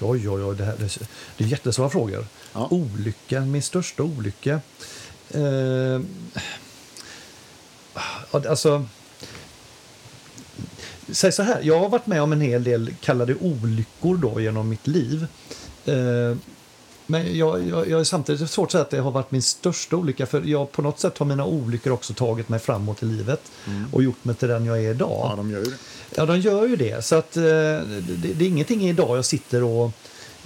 Oj, 0.00 0.28
oj, 0.28 0.42
oj. 0.42 0.56
Det, 0.56 0.64
här, 0.64 0.76
det, 1.36 1.44
är 1.44 1.48
jättesvåra 1.48 1.90
frågor. 1.90 2.26
Ja. 2.52 2.68
Olycka, 2.70 3.40
min 3.40 3.62
största 3.62 4.02
olycka. 4.02 4.60
Eh, 5.30 6.00
alltså... 8.30 8.86
Säg 11.10 11.32
så 11.32 11.42
här, 11.42 11.60
jag 11.62 11.80
har 11.80 11.88
varit 11.88 12.06
med 12.06 12.22
om 12.22 12.32
en 12.32 12.40
hel 12.40 12.64
del 12.64 12.94
kallade 13.00 13.34
olyckor 13.34 14.16
då 14.16 14.40
genom 14.40 14.68
mitt 14.68 14.86
liv. 14.86 15.26
Eh, 15.84 16.36
men 17.10 17.36
jag, 17.36 17.68
jag, 17.68 17.88
jag 17.90 18.00
är 18.00 18.04
samtidigt 18.04 18.50
svårt 18.50 18.66
att 18.66 18.72
säga 18.72 18.82
att 18.82 18.90
det 18.90 18.98
har 18.98 19.10
varit 19.10 19.30
min 19.30 19.42
största 19.42 19.96
olycka 19.96 20.26
för 20.26 20.42
jag 20.42 20.72
på 20.72 20.82
något 20.82 21.00
sätt 21.00 21.18
har 21.18 21.26
mina 21.26 21.44
olyckor 21.44 21.92
också 21.92 22.14
tagit 22.14 22.48
mig 22.48 22.58
framåt 22.58 23.02
i 23.02 23.06
livet 23.06 23.40
mm. 23.66 23.86
och 23.92 24.02
gjort 24.02 24.24
mig 24.24 24.34
till 24.34 24.48
den 24.48 24.64
jag 24.64 24.84
är 24.84 24.90
idag. 24.90 25.28
Ja, 25.30 25.34
de 25.36 25.50
gör 25.50 25.58
ju 25.58 25.64
det. 25.64 25.76
Ja, 26.14 26.26
de 26.26 26.40
gör 26.40 26.66
ju 26.66 26.76
det. 26.76 27.04
Så 27.04 27.14
att, 27.16 27.36
eh, 27.36 27.42
det, 27.42 28.32
det, 28.34 28.44
är 28.44 28.48
ingenting 28.48 28.88
idag 28.88 29.16
jag 29.16 29.24
sitter 29.24 29.62
och 29.62 29.92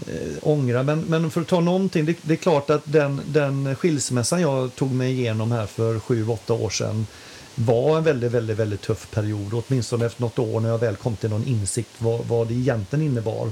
eh, 0.06 0.32
ångrar. 0.42 0.82
Men, 0.82 1.00
men 1.00 1.30
för 1.30 1.40
att 1.40 1.48
ta 1.48 1.60
någonting, 1.60 2.04
det, 2.04 2.16
det 2.22 2.32
är 2.32 2.36
klart 2.36 2.70
att 2.70 2.82
den, 2.84 3.20
den 3.26 3.76
skilsmässan 3.76 4.40
jag 4.40 4.74
tog 4.74 4.92
mig 4.92 5.12
igenom 5.12 5.52
här 5.52 5.66
för 5.66 5.98
sju, 5.98 6.28
åtta 6.28 6.52
år 6.52 6.70
sedan 6.70 7.06
var 7.54 7.98
en 7.98 8.04
väldigt, 8.04 8.32
väldigt, 8.32 8.56
väldigt 8.56 8.82
tuff 8.82 9.10
period. 9.10 9.62
Åtminstone 9.66 10.06
efter 10.06 10.22
något 10.22 10.38
år 10.38 10.60
när 10.60 10.68
jag 10.68 10.78
väl 10.78 10.96
kom 10.96 11.16
till 11.16 11.30
någon 11.30 11.46
insikt 11.46 11.90
vad, 11.98 12.26
vad 12.26 12.48
det 12.48 12.54
egentligen 12.54 13.06
innebar 13.06 13.50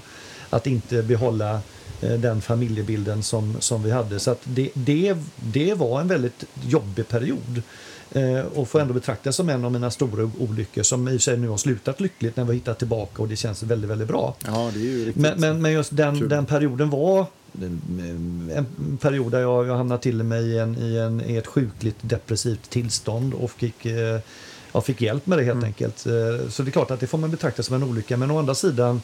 att 0.50 0.66
inte 0.66 1.02
behålla 1.02 1.60
eh, 2.00 2.12
den 2.12 2.40
familjebilden 2.40 3.22
som, 3.22 3.56
som 3.60 3.82
vi 3.82 3.90
hade. 3.90 4.20
Så 4.20 4.36
det, 4.44 4.70
det, 4.74 5.16
det 5.36 5.74
var 5.74 6.00
en 6.00 6.08
väldigt 6.08 6.44
jobbig 6.66 7.08
period. 7.08 7.62
Eh, 8.12 8.40
och 8.54 8.68
får 8.68 8.80
ändå 8.80 8.94
betraktas 8.94 9.36
som 9.36 9.48
en 9.48 9.64
av 9.64 9.72
mina 9.72 9.90
stora 9.90 10.30
olyckor 10.38 10.82
som 10.82 11.08
i 11.08 11.16
och 11.16 11.22
sig 11.22 11.38
nu 11.38 11.48
har 11.48 11.56
slutat 11.56 12.00
lyckligt 12.00 12.36
när 12.36 12.44
vi 12.44 12.48
har 12.48 12.54
hittat 12.54 12.78
tillbaka 12.78 13.22
och 13.22 13.28
det 13.28 13.36
känns 13.36 13.62
väldigt, 13.62 13.90
väldigt 13.90 14.08
bra. 14.08 14.34
Ja, 14.46 14.72
men, 15.14 15.40
men, 15.40 15.62
men 15.62 15.72
just 15.72 15.96
den, 15.96 16.28
den 16.28 16.46
perioden 16.46 16.90
var 16.90 17.26
en 17.52 18.98
period 19.00 19.32
där 19.32 19.40
jag, 19.40 19.66
jag 19.66 19.76
hamnade 19.76 20.02
till 20.02 20.22
mig 20.22 20.42
i, 20.42 20.58
en, 20.58 20.78
i, 20.78 20.96
en, 20.96 21.20
i 21.20 21.36
ett 21.36 21.46
sjukligt 21.46 21.96
depressivt 22.00 22.70
tillstånd 22.70 23.34
och 23.34 23.50
fick, 23.50 23.86
eh, 23.86 24.20
jag 24.72 24.84
fick 24.84 25.00
hjälp 25.00 25.26
med 25.26 25.38
det 25.38 25.44
helt 25.44 25.54
mm. 25.54 25.64
enkelt. 25.64 26.06
Eh, 26.06 26.48
så 26.48 26.62
det 26.62 26.68
är 26.68 26.72
klart 26.72 26.90
att 26.90 27.00
det 27.00 27.06
får 27.06 27.18
man 27.18 27.30
betrakta 27.30 27.62
som 27.62 27.76
en 27.76 27.82
olycka 27.82 28.16
men 28.16 28.30
å 28.30 28.38
andra 28.38 28.54
sidan 28.54 29.02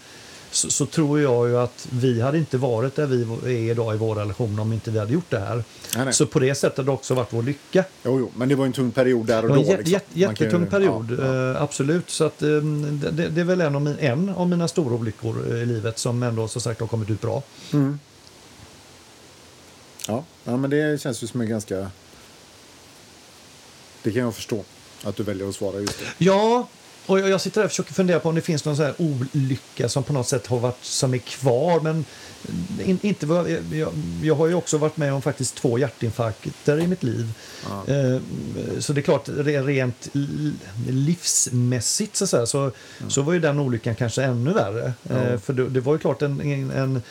så, 0.51 0.71
så, 0.71 0.87
tror 0.87 1.21
jag 1.21 1.49
ju 1.49 1.59
att 1.59 1.89
vi 1.91 2.21
hade 2.21 2.39
inte 2.39 2.59
varit 2.59 2.97
där 2.97 3.07
vi 3.07 3.23
är 3.67 3.71
idag 3.71 3.95
i 3.95 3.99
vår 3.99 4.15
relation 4.15 4.59
om 4.59 4.73
inte 4.73 4.91
vi 4.91 4.99
hade 4.99 5.13
gjort 5.13 5.31
det 5.31 5.39
här. 5.39 5.55
Nej, 5.97 6.05
nej. 6.05 6.15
Så 6.15 6.27
på 6.27 6.39
det 6.39 6.55
sättet 6.55 6.77
har 6.77 6.85
det 6.85 6.91
också 6.91 7.15
varit 7.15 7.33
vår 7.33 7.43
lycka. 7.43 7.85
Jo, 8.03 8.19
jo, 8.19 8.31
men 8.37 8.49
det 8.49 8.55
var 8.55 8.67
en 8.67 8.73
tung 8.73 8.91
period 8.91 9.27
där 9.27 9.43
och 9.43 9.49
då. 9.49 9.55
Liksom. 9.57 10.01
jättetung 10.13 10.63
ju, 10.63 10.71
period, 10.71 11.17
ja, 11.19 11.27
ja. 11.27 11.53
Uh, 11.53 11.63
absolut. 11.63 12.11
Så 12.11 12.25
att, 12.25 12.43
um, 12.43 13.01
det, 13.01 13.29
det, 13.29 13.41
är 13.41 13.45
väl 13.45 13.61
en 13.61 13.75
av, 13.75 13.83
min, 13.83 13.99
en 13.99 14.29
av 14.29 14.49
mina 14.49 14.69
stora 14.69 14.95
olyckor 14.95 15.57
i 15.57 15.67
livet 15.67 15.99
som 15.99 16.23
ändå 16.23 16.49
som 16.49 16.61
sagt 16.61 16.81
har 16.81 16.87
kommit 16.87 17.11
ut 17.11 17.21
bra. 17.21 17.43
Mm. 17.73 17.99
Ja, 20.09 20.25
ja, 20.45 20.57
men 20.57 20.71
det 20.71 21.01
känns 21.01 21.23
ju 21.23 21.27
som 21.27 21.41
en 21.41 21.49
ganska... 21.49 21.91
Det 24.03 24.13
kan 24.13 24.23
jag 24.23 24.35
förstå, 24.35 24.65
att 25.03 25.17
du 25.17 25.23
väljer 25.23 25.49
att 25.49 25.55
svara 25.55 25.81
just 25.81 25.99
det. 25.99 26.25
Ja, 26.25 26.69
och 27.07 27.21
jag 27.21 27.41
sitter 27.41 27.61
där 27.61 27.65
och 27.65 27.71
försöker 27.71 27.95
fundera 27.95 28.21
på 28.21 28.29
om 28.29 28.35
det 28.35 28.41
finns 28.41 28.65
någon 28.65 28.77
sån 28.77 28.93
olycka 28.99 29.89
som 29.89 30.03
på 30.03 30.13
något 30.13 30.29
sätt 30.29 30.47
har 30.47 30.59
varit 30.59 30.85
som 30.85 31.15
är 31.15 31.19
kvar. 31.19 31.81
Men 31.81 32.05
in, 32.85 32.99
inte, 33.03 33.27
jag, 33.73 33.93
jag 34.23 34.35
har 34.35 34.47
ju 34.47 34.55
också 34.55 34.79
varit 34.79 34.97
med 34.97 35.13
om 35.13 35.23
faktiskt 35.23 35.55
två 35.55 35.79
hjärtinfarkter 35.79 36.81
i 36.81 36.87
mitt 36.87 37.03
liv. 37.03 37.33
Ja. 37.69 37.95
Eh, 37.95 38.21
så 38.79 38.93
det 38.93 39.01
är 39.01 39.03
klart, 39.03 39.29
rent 39.45 40.09
livsmässigt 40.89 42.17
så, 42.17 42.27
så, 42.27 42.47
så, 42.47 42.71
ja. 42.99 43.09
så 43.09 43.23
var 43.23 43.33
ju 43.33 43.41
den 43.41 43.61
olyckan 43.61 43.95
kanske 43.95 44.23
ännu 44.23 44.53
värre. 44.53 44.93
Ja. 45.03 45.15
Eh, 45.15 45.39
för 45.39 45.53
det, 45.53 45.69
det, 45.69 45.81
var 45.81 45.93
ju 45.93 45.99
klart 45.99 46.23
en, 46.23 46.41
en 46.71 47.03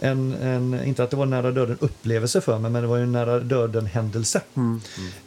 en, 0.00 0.34
en, 0.34 0.84
inte 0.84 1.04
att 1.04 1.10
det 1.10 1.16
var 1.16 1.24
en 1.24 1.30
nära 1.30 1.50
döden 1.50 1.78
upplevelse 1.80 2.40
för 2.40 2.58
mig, 2.58 2.70
men 2.70 2.82
det 2.82 2.88
var 2.88 2.98
en 2.98 3.12
nära 3.12 3.40
döden 3.40 3.86
händelse. 3.86 4.40
Mm. 4.54 4.80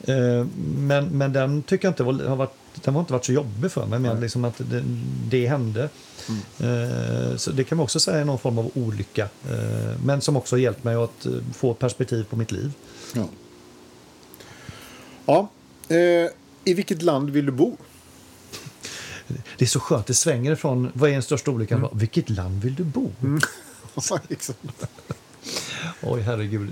Mm. 0.07 0.39
Eh, 0.39 0.47
men, 0.77 1.17
men 1.17 1.33
den 1.33 1.63
tycker 1.63 1.87
jag 1.87 1.91
inte 1.91 2.03
var, 2.03 2.13
har 2.13 2.35
varit, 2.35 2.55
den 2.83 2.93
har 2.93 3.01
inte 3.01 3.13
varit 3.13 3.25
så 3.25 3.33
jobbig 3.33 3.71
för 3.71 3.85
mig, 3.85 3.99
men 3.99 4.19
liksom 4.19 4.45
att 4.45 4.57
det, 4.57 4.83
det 5.29 5.47
hände. 5.47 5.89
Mm. 6.29 7.31
Eh, 7.31 7.37
så 7.37 7.51
det 7.51 7.63
kan 7.63 7.77
man 7.77 7.83
också 7.83 7.99
säga 7.99 8.17
är 8.17 8.25
någon 8.25 8.39
form 8.39 8.57
av 8.57 8.71
olycka, 8.73 9.29
eh, 9.49 9.99
men 10.05 10.21
som 10.21 10.37
också 10.37 10.55
har 10.55 10.59
hjälpt 10.59 10.83
mig 10.83 10.95
att 10.95 11.27
få 11.53 11.73
perspektiv 11.73 12.23
på 12.23 12.35
mitt 12.35 12.51
liv. 12.51 12.71
Ja. 13.13 13.27
ja. 15.25 15.49
I 16.65 16.73
vilket 16.73 17.01
land 17.01 17.29
vill 17.29 17.45
du 17.45 17.51
bo? 17.51 17.77
Det 19.57 19.65
är 19.65 19.69
så 19.69 19.79
skönt, 19.79 20.07
det 20.07 20.13
svänger 20.13 20.55
från 20.55 20.91
vad 20.93 21.09
är 21.09 21.13
den 21.13 21.23
största 21.23 21.51
olyckan? 21.51 21.77
Mm. 21.77 21.89
Vilket 21.93 22.29
land 22.29 22.63
vill 22.63 22.75
du 22.75 22.83
bo? 22.83 23.11
Mm. 23.21 23.39
Oj, 26.01 26.21
herregud. 26.21 26.71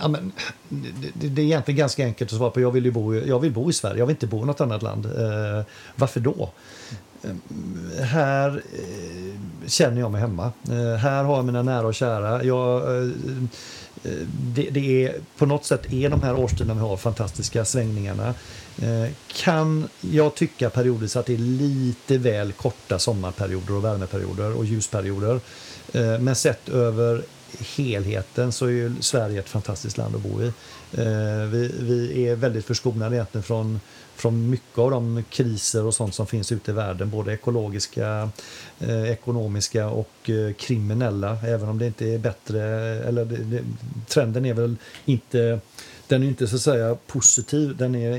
Ja, 0.00 0.08
men, 0.08 0.32
det, 0.68 1.28
det, 1.28 1.42
är 1.42 1.44
egentligen 1.44 1.78
ganska 1.78 2.04
enkelt 2.04 2.32
att 2.32 2.38
svara 2.38 2.50
på. 2.50 2.60
Jag 2.60 2.70
vill, 2.70 2.92
bo, 2.92 3.14
jag 3.14 3.40
vill 3.40 3.52
bo 3.52 3.70
i 3.70 3.72
Sverige, 3.72 3.98
jag 3.98 4.06
vill 4.06 4.14
inte 4.14 4.26
bo 4.26 4.42
i 4.42 4.46
något 4.46 4.60
annat 4.60 4.82
land. 4.82 5.06
Eh, 5.06 5.64
varför 5.96 6.20
då? 6.20 6.50
Eh, 7.22 8.04
här 8.04 8.62
eh, 8.72 9.40
känner 9.66 10.00
jag 10.00 10.10
mig 10.10 10.20
hemma. 10.20 10.52
Eh, 10.70 10.96
här 10.96 11.24
har 11.24 11.36
jag 11.36 11.44
mina 11.44 11.62
nära 11.62 11.86
och 11.86 11.94
kära. 11.94 12.44
Jag, 12.44 12.96
eh, 12.96 13.10
det, 14.54 14.68
det, 14.70 15.04
är, 15.04 15.14
på 15.38 15.46
något 15.46 15.64
sätt 15.64 15.92
är 15.92 16.08
de 16.08 16.22
här 16.22 16.38
årstiderna 16.38 16.74
vi 16.74 16.80
har 16.80 16.96
fantastiska 16.96 17.64
svängningarna. 17.64 18.34
kan 19.34 19.88
jag 20.00 20.34
tycka 20.34 20.70
periodiskt 20.70 21.16
att 21.16 21.26
det 21.26 21.34
är 21.34 21.38
lite 21.38 22.18
väl 22.18 22.52
korta 22.52 22.98
sommarperioder 22.98 23.74
och 23.74 23.84
värmeperioder 23.84 24.56
och 24.56 24.64
ljusperioder. 24.64 25.40
Men 26.18 26.34
sett 26.34 26.68
över 26.68 27.22
helheten 27.76 28.52
så 28.52 28.66
är 28.66 28.70
ju 28.70 28.92
Sverige 29.00 29.40
ett 29.40 29.48
fantastiskt 29.48 29.98
land 29.98 30.16
att 30.16 30.22
bo 30.22 30.42
i. 30.42 30.46
Eh, 30.92 31.48
vi, 31.50 31.74
vi 31.80 32.28
är 32.28 32.36
väldigt 32.36 32.64
förskonade 32.64 33.16
egentligen 33.16 33.42
från, 33.42 33.80
från 34.14 34.50
mycket 34.50 34.78
av 34.78 34.90
de 34.90 35.24
kriser 35.30 35.84
och 35.84 35.94
sånt 35.94 36.14
som 36.14 36.26
finns 36.26 36.52
ute 36.52 36.70
i 36.70 36.74
världen, 36.74 37.10
både 37.10 37.32
ekologiska, 37.32 38.30
eh, 38.80 39.10
ekonomiska 39.10 39.88
och 39.88 40.30
eh, 40.30 40.52
kriminella, 40.52 41.38
även 41.46 41.68
om 41.68 41.78
det 41.78 41.86
inte 41.86 42.06
är 42.06 42.18
bättre, 42.18 42.62
eller 43.04 43.24
det, 43.24 43.36
det, 43.36 43.62
trenden 44.06 44.46
är 44.46 44.54
väl 44.54 44.76
inte 45.04 45.60
den 46.08 46.22
är 46.22 46.26
inte 46.26 46.46
så 46.46 46.56
att 46.56 46.62
säga 46.62 46.96
positiv, 47.06 47.76
den 47.76 47.94
är 47.94 48.16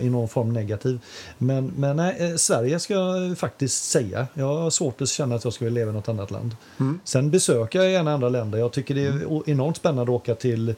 i 0.00 0.10
någon 0.10 0.28
form 0.28 0.52
negativ. 0.52 0.98
Men, 1.38 1.72
men 1.76 1.96
nej, 1.96 2.16
eh, 2.18 2.36
Sverige 2.36 2.80
ska 2.80 2.94
jag 2.94 3.38
faktiskt 3.38 3.84
säga. 3.84 4.26
Jag 4.34 4.56
har 4.56 4.70
svårt 4.70 5.00
att 5.00 5.08
känna 5.08 5.34
att 5.34 5.44
jag 5.44 5.52
skulle 5.52 5.70
leva 5.70 5.90
i 5.90 5.94
något 5.94 6.08
annat 6.08 6.30
land. 6.30 6.56
Mm. 6.80 7.00
Sen 7.04 7.30
besöker 7.30 7.78
jag 7.78 7.90
gärna 7.90 8.12
andra 8.12 8.28
länder. 8.28 8.58
Jag 8.58 8.72
tycker 8.72 8.94
det 8.94 9.06
är 9.06 9.50
enormt 9.50 9.76
spännande 9.76 10.02
att 10.02 10.20
åka 10.20 10.34
till 10.34 10.74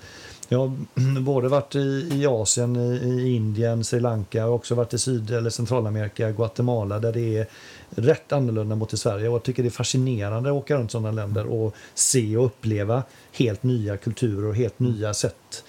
jag 0.49 0.59
har 0.59 1.21
både 1.21 1.49
varit 1.49 1.75
i, 1.75 2.09
i 2.13 2.27
Asien, 2.27 2.77
i, 2.77 2.95
i 2.95 3.35
Indien, 3.35 3.85
Sri 3.85 4.01
Lanka. 4.01 4.43
Har 4.43 4.51
också 4.51 4.75
varit 4.75 4.95
i 4.95 4.99
Syd 4.99 5.31
eller 5.31 5.51
Centralamerika, 5.51 6.31
Guatemala, 6.31 6.99
där 6.99 7.13
det 7.13 7.39
är 7.39 7.47
rätt 7.91 8.33
annorlunda 8.33 8.77
mot 8.77 8.93
i 8.93 8.97
Sverige. 8.97 9.29
Och 9.29 9.35
jag 9.35 9.43
tycker 9.43 9.63
det 9.63 9.69
är 9.69 9.71
fascinerande 9.71 10.51
att 10.51 10.57
åka 10.57 10.77
runt 10.77 10.91
sådana 10.91 11.11
länder 11.11 11.47
och 11.47 11.75
se 11.95 12.37
och 12.37 12.47
uppleva 12.47 13.03
helt 13.33 13.63
nya 13.63 13.97
kulturer 13.97 14.49
och 14.49 14.57
helt 14.57 14.79
nya 14.79 15.15
sätt. 15.15 15.65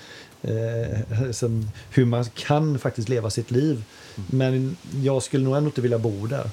Eh, 0.48 1.00
hur 1.90 2.06
man 2.06 2.26
kan 2.26 2.80
faktiskt 2.80 3.10
leva 3.10 3.30
sitt 3.30 3.52
liv. 3.52 3.84
Men 4.16 4.78
jag 5.04 5.24
skulle 5.24 5.44
nog 5.44 5.56
ändå 5.58 5.68
inte 5.68 5.82
vilja 5.82 6.00
bo 6.00 6.28
där. 6.28 6.50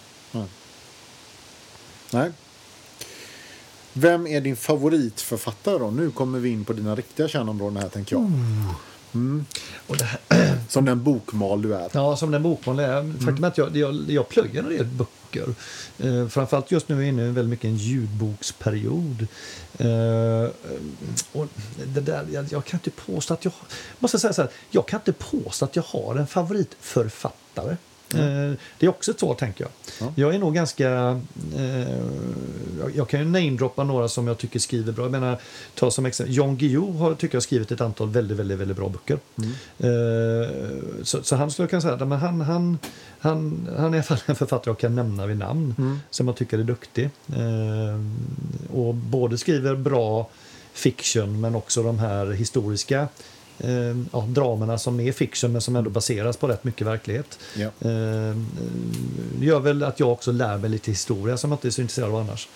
Nej. 2.10 2.30
Vem 3.92 4.26
är 4.26 4.40
din 4.40 4.56
favoritförfattare 4.56 5.78
då? 5.78 5.90
Nu 5.90 6.10
kommer 6.10 6.38
vi 6.38 6.48
in 6.48 6.64
på 6.64 6.72
dina 6.72 6.94
riktiga 6.94 7.28
kärnområden 7.28 7.82
här 7.82 7.88
tänker 7.88 8.16
jag. 8.16 8.30
Och 9.86 9.96
det 9.96 10.04
här, 10.04 10.20
Som 10.68 10.84
den 10.84 11.02
bokmal 11.02 11.62
du 11.62 11.74
är. 11.74 11.88
Ja, 11.92 12.16
som 12.16 12.30
den 12.30 12.42
bokmål 12.42 12.80
är. 12.80 13.12
Faktum 13.24 13.44
är 13.44 13.48
att 13.48 13.58
jag, 13.58 13.76
jag, 13.76 13.94
jag 14.08 14.28
plöjer 14.28 14.62
en 14.62 14.68
del 14.68 14.86
böcker. 14.86 15.54
Eh, 15.98 16.28
framförallt 16.28 16.70
just 16.70 16.88
nu 16.88 16.94
är 16.94 17.00
jag 17.00 17.08
inne 17.08 17.22
väldigt 17.22 17.50
mycket 17.50 17.64
en 17.64 17.76
ljudboksperiod. 17.76 19.26
Eh, 19.78 20.50
och 21.32 21.46
det 21.94 22.00
där, 22.00 22.26
jag, 22.32 22.46
jag 22.50 22.64
kan 22.64 22.80
inte 22.80 22.90
påstå 22.90 23.34
att 23.34 23.44
jag... 23.44 23.54
måste 23.98 24.18
säga 24.18 24.32
så 24.32 24.42
här, 24.42 24.50
jag 24.70 24.88
kan 24.88 25.00
inte 25.00 25.12
påstå 25.12 25.64
att 25.64 25.76
jag 25.76 25.82
har 25.82 26.16
en 26.16 26.26
favoritförfattare. 26.26 27.76
Eh, 28.14 28.52
det 28.78 28.86
är 28.86 28.88
också 28.88 29.10
ett 29.10 29.20
svar, 29.20 29.34
tänker 29.34 29.64
jag. 29.64 29.70
Ja. 30.00 30.12
Jag 30.16 30.34
är 30.34 30.38
nog 30.38 30.54
ganska... 30.54 31.20
Eh, 31.56 31.96
jag, 32.94 33.08
kan 33.08 33.20
ju 33.20 33.26
namedroppa 33.26 33.84
några 33.84 34.08
som 34.08 34.26
jag 34.26 34.38
tycker 34.38 34.58
skriver 34.58 34.92
bra. 34.92 35.04
Jag 35.04 35.12
menar, 35.12 35.38
ta 35.74 35.90
som 35.90 36.06
exempel, 36.06 36.36
Jan 36.36 36.56
Guillou 36.56 36.92
har 36.96 37.14
tycker 37.14 37.36
jag 37.36 37.42
skrivit 37.42 37.70
ett 37.70 37.80
antal 37.80 38.08
väldigt, 38.08 38.38
väldigt, 38.38 38.58
väldigt 38.58 38.76
bra 38.76 38.88
böcker. 38.88 39.18
Eh, 39.78 41.02
så, 41.02 41.22
så 41.22 41.36
han 41.36 41.50
skulle 41.50 41.64
jag 41.64 41.70
kunna 41.70 41.82
säga, 41.82 42.04
men 42.04 42.18
han, 42.18 42.40
han, 42.40 42.78
han, 43.18 43.68
han 43.76 43.94
är 43.94 43.96
i 43.96 43.96
alla 43.96 44.02
fall 44.02 44.18
en 44.26 44.36
författare 44.36 44.70
jag 44.70 44.78
kan 44.78 44.94
nämna 44.94 45.26
vid 45.26 45.38
namn, 45.38 46.00
som 46.10 46.28
jag 46.28 46.36
tycker 46.36 46.58
är 46.58 46.64
duktig. 46.64 47.10
Eh, 47.28 48.00
och 48.76 48.94
både 48.94 49.38
skriver 49.38 49.74
bra 49.74 50.28
fiction 50.72 51.40
men 51.40 51.54
också 51.54 51.82
de 51.82 51.98
här 51.98 52.26
historiska 52.26 53.08
eh, 53.62 53.96
ja, 54.12 54.26
dramerna 54.28 54.78
som 54.78 55.00
är 55.00 55.12
fiction 55.12 55.52
men 55.52 55.60
som 55.60 55.76
ändå 55.76 55.90
baseras 55.90 56.36
på 56.36 56.48
rätt 56.48 56.64
mycket 56.64 56.86
verklighet. 56.86 57.38
Ja. 57.54 57.88
Eh, 57.90 58.36
gör 59.40 59.60
väl 59.60 59.82
att 59.82 60.00
jag 60.00 60.12
också 60.12 60.32
lär 60.32 60.58
mig 60.58 60.70
lite 60.70 60.90
historia 60.90 61.36
som 61.36 61.50
jag 61.50 61.56
inte 61.56 61.68
är 61.68 61.70
så 61.70 61.80
intresserad 61.80 62.08
av 62.08 62.16
annars. 62.16 62.48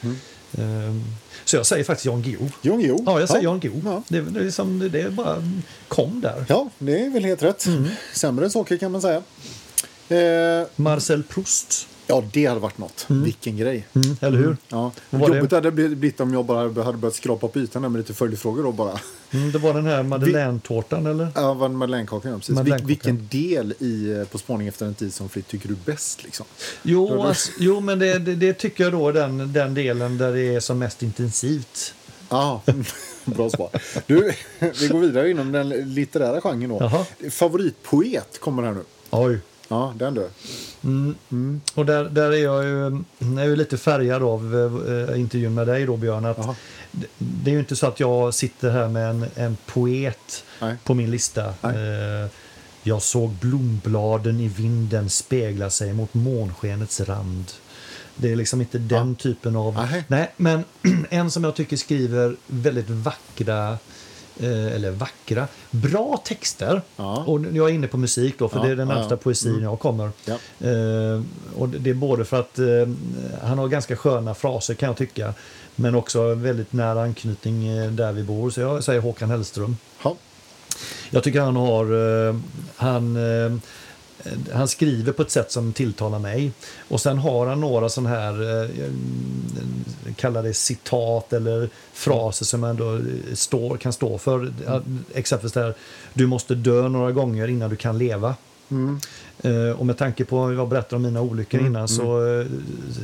Eh, 0.52 0.94
så 1.44 1.56
jag 1.56 1.66
säger 1.66 1.84
faktiskt 1.84 2.06
Jan 2.06 2.22
Guillou. 2.22 2.48
Jon 2.62 2.80
Guillou. 2.80 3.02
Ja, 3.06 3.20
jag 3.20 3.28
säger 3.28 3.44
ja. 3.44 3.50
Jan 3.50 3.60
Guillou. 3.60 3.82
Ja. 3.84 4.02
Det, 4.08 4.20
det, 4.20 4.40
är 4.40 4.44
liksom, 4.44 4.88
det 4.92 5.12
bara 5.12 5.42
kom 5.88 6.20
där. 6.20 6.44
Ja, 6.48 6.70
det 6.78 7.04
är 7.06 7.10
väl 7.10 7.24
helt 7.24 7.42
rätt. 7.42 7.66
Mm. 7.66 7.88
Sämre 8.14 8.50
saker 8.50 8.76
kan 8.76 8.92
man 8.92 9.02
säga. 9.02 9.22
Eh, 10.08 10.66
Marcel 10.76 11.22
Proust. 11.22 11.88
Ja, 12.06 12.24
det 12.32 12.46
hade 12.46 12.60
varit 12.60 12.78
något. 12.78 13.04
Vilken 13.08 13.56
grej. 13.56 13.86
Mm, 13.94 14.16
eller 14.20 14.38
hur? 14.38 14.56
Ja. 14.68 14.92
Vad 15.10 15.20
var 15.20 15.30
det? 15.30 15.36
Jobbigt 15.36 15.52
hade 15.52 15.70
blivit 15.70 16.20
om 16.20 16.32
jag 16.32 16.44
bara 16.44 16.82
hade 16.84 16.98
börjat 16.98 17.14
skrapa 17.14 17.48
på 17.48 17.58
ytan 17.58 17.82
med 17.82 17.98
lite 17.98 18.14
följdfrågor 18.14 18.62
då 18.62 18.72
bara. 18.72 19.00
Mm, 19.30 19.52
det 19.52 19.58
var 19.58 19.74
den 19.74 19.86
här 19.86 20.02
madeleine-tårtan, 20.02 21.06
eller? 21.06 21.28
Ja, 21.34 21.68
madeleinekakan 21.68 22.30
ja, 22.30 22.38
precis. 22.38 22.54
Madeleinekakan. 22.54 22.86
vilken 22.86 23.28
del 23.28 23.74
i 23.78 24.12
eh, 24.12 24.24
På 24.24 24.38
spaning 24.38 24.68
efter 24.68 24.86
en 24.86 24.94
tid 24.94 25.14
som 25.14 25.28
flytt 25.28 25.48
tycker 25.48 25.68
du 25.68 25.76
bäst 25.84 26.24
liksom? 26.24 26.46
Jo, 26.82 27.22
alltså, 27.22 27.52
jo 27.58 27.80
men 27.80 27.98
det, 27.98 28.18
det, 28.18 28.34
det 28.34 28.52
tycker 28.52 28.84
jag 28.84 28.92
då 28.92 29.12
den, 29.12 29.52
den 29.52 29.74
delen 29.74 30.18
där 30.18 30.32
det 30.32 30.54
är 30.54 30.60
som 30.60 30.78
mest 30.78 31.02
intensivt. 31.02 31.94
Ja, 32.28 32.62
bra 33.24 33.50
svar. 33.50 33.70
Du, 34.06 34.32
vi 34.80 34.88
går 34.88 35.00
vidare 35.00 35.30
inom 35.30 35.52
den 35.52 35.68
litterära 35.68 36.40
genren 36.40 36.68
då. 36.68 36.78
Jaha. 36.80 37.30
Favoritpoet 37.30 38.40
kommer 38.40 38.62
här 38.62 38.72
nu. 38.72 38.82
Oj. 39.10 39.38
Ja, 39.68 39.94
den 39.96 40.14
du. 40.14 40.28
Och 41.74 41.86
där, 41.86 42.04
där 42.04 42.32
är 42.32 42.44
jag 42.44 42.64
ju, 42.64 42.86
är 43.40 43.44
ju 43.44 43.56
lite 43.56 43.78
färgad 43.78 44.22
av 44.22 44.54
eh, 44.88 45.20
intervjun 45.20 45.54
med 45.54 45.66
dig 45.66 45.86
då 45.86 45.96
Björn. 45.96 46.24
Att 46.24 46.56
det, 47.18 47.50
är 47.50 47.52
ju 47.52 47.58
inte 47.58 47.76
så 47.76 47.86
att 47.86 48.00
jag 48.00 48.34
sitter 48.34 48.70
här 48.70 48.88
med 48.88 49.10
en, 49.10 49.26
en 49.34 49.56
poet 49.66 50.44
Nej. 50.60 50.76
på 50.84 50.94
min 50.94 51.10
lista. 51.10 51.44
Eh, 51.46 52.30
jag 52.82 53.02
såg 53.02 53.30
blombladen 53.30 54.40
i 54.40 54.48
vinden 54.48 55.10
spegla 55.10 55.70
sig 55.70 55.92
mot 55.92 56.14
månskenets 56.14 57.00
rand. 57.00 57.52
Det 58.16 58.32
är 58.32 58.36
liksom 58.36 58.60
inte 58.60 58.78
den 58.78 59.14
typen 59.16 59.56
av... 59.56 59.74
Nej. 59.74 60.04
Nej, 60.08 60.32
men 60.36 60.64
en 61.10 61.30
som 61.30 61.44
jag 61.44 61.54
tycker 61.54 61.76
skriver 61.76 62.36
väldigt 62.46 62.90
vackra 62.90 63.78
eller 64.40 64.90
vackra, 64.90 65.48
bra 65.70 66.22
texter. 66.24 66.82
Ja. 66.96 67.24
Och 67.24 67.40
jag 67.52 67.70
är 67.70 67.74
inne 67.74 67.86
på 67.86 67.96
musik 67.96 68.34
då, 68.38 68.48
för 68.48 68.58
Ja, 68.58 68.64
det 68.64 68.70
är 68.70 68.76
den 68.76 68.88
närmsta 68.88 69.14
ja. 69.14 69.16
poesin 69.16 69.62
jag 69.62 69.78
kommer. 69.78 70.04
Eh, 70.60 71.22
och 71.56 71.68
det 71.68 71.90
är 71.90 71.94
både 71.94 72.24
för 72.24 72.40
att 72.40 72.58
eh, 72.58 72.66
han 73.42 73.58
har 73.58 73.68
ganska 73.68 73.96
sköna 73.96 74.34
fraser 74.34 74.74
kan 74.74 74.86
jag 74.86 74.96
tycka, 74.96 75.34
men 75.74 75.94
också 75.94 76.34
väldigt 76.34 76.72
nära 76.72 77.02
anknytning 77.02 77.66
eh, 77.66 77.90
där 77.90 78.12
vi 78.12 78.22
bor. 78.22 78.50
Så 78.50 78.60
jag 78.60 78.84
säger 78.84 79.00
Håkan 79.00 79.30
Hellström. 79.30 79.76
Ja. 80.04 80.16
Jag 81.10 81.22
tycker 81.22 81.40
han 81.40 81.56
har... 81.56 81.84
Eh, 82.28 82.36
han, 82.76 83.16
eh, 83.16 83.58
han 84.52 84.68
skriver 84.68 85.12
på 85.12 85.22
ett 85.22 85.30
sätt 85.30 85.52
som 85.52 85.72
tilltalar 85.72 86.18
mig. 86.18 86.52
Och 86.88 87.00
sen 87.00 87.18
har 87.18 87.46
han 87.46 87.60
några 87.60 87.88
sån 87.88 88.06
här, 88.06 88.62
eh, 88.62 88.70
kallar 90.16 90.42
det 90.42 90.54
citat 90.54 91.32
eller 91.32 91.68
fraser 91.92 92.44
som 92.44 92.64
ändå 92.64 92.94
eh, 92.94 93.00
står, 93.34 93.76
kan 93.76 93.92
stå 93.92 94.18
för. 94.18 94.52
Exempelvis 95.14 95.52
där, 95.52 95.74
du 96.14 96.26
måste 96.26 96.54
dö 96.54 96.88
några 96.88 97.12
gånger 97.12 97.48
innan 97.48 97.70
du 97.70 97.76
kan 97.76 97.98
leva. 97.98 98.34
Eh, 99.42 99.70
och 99.78 99.86
med 99.86 99.98
tanke 99.98 100.24
på 100.24 100.36
vad 100.36 100.54
jag 100.54 100.68
berättade 100.68 100.96
om 100.96 101.02
mina 101.02 101.20
olyckor 101.20 101.60
innan 101.60 101.88
så 101.88 102.26
eh, 102.40 102.46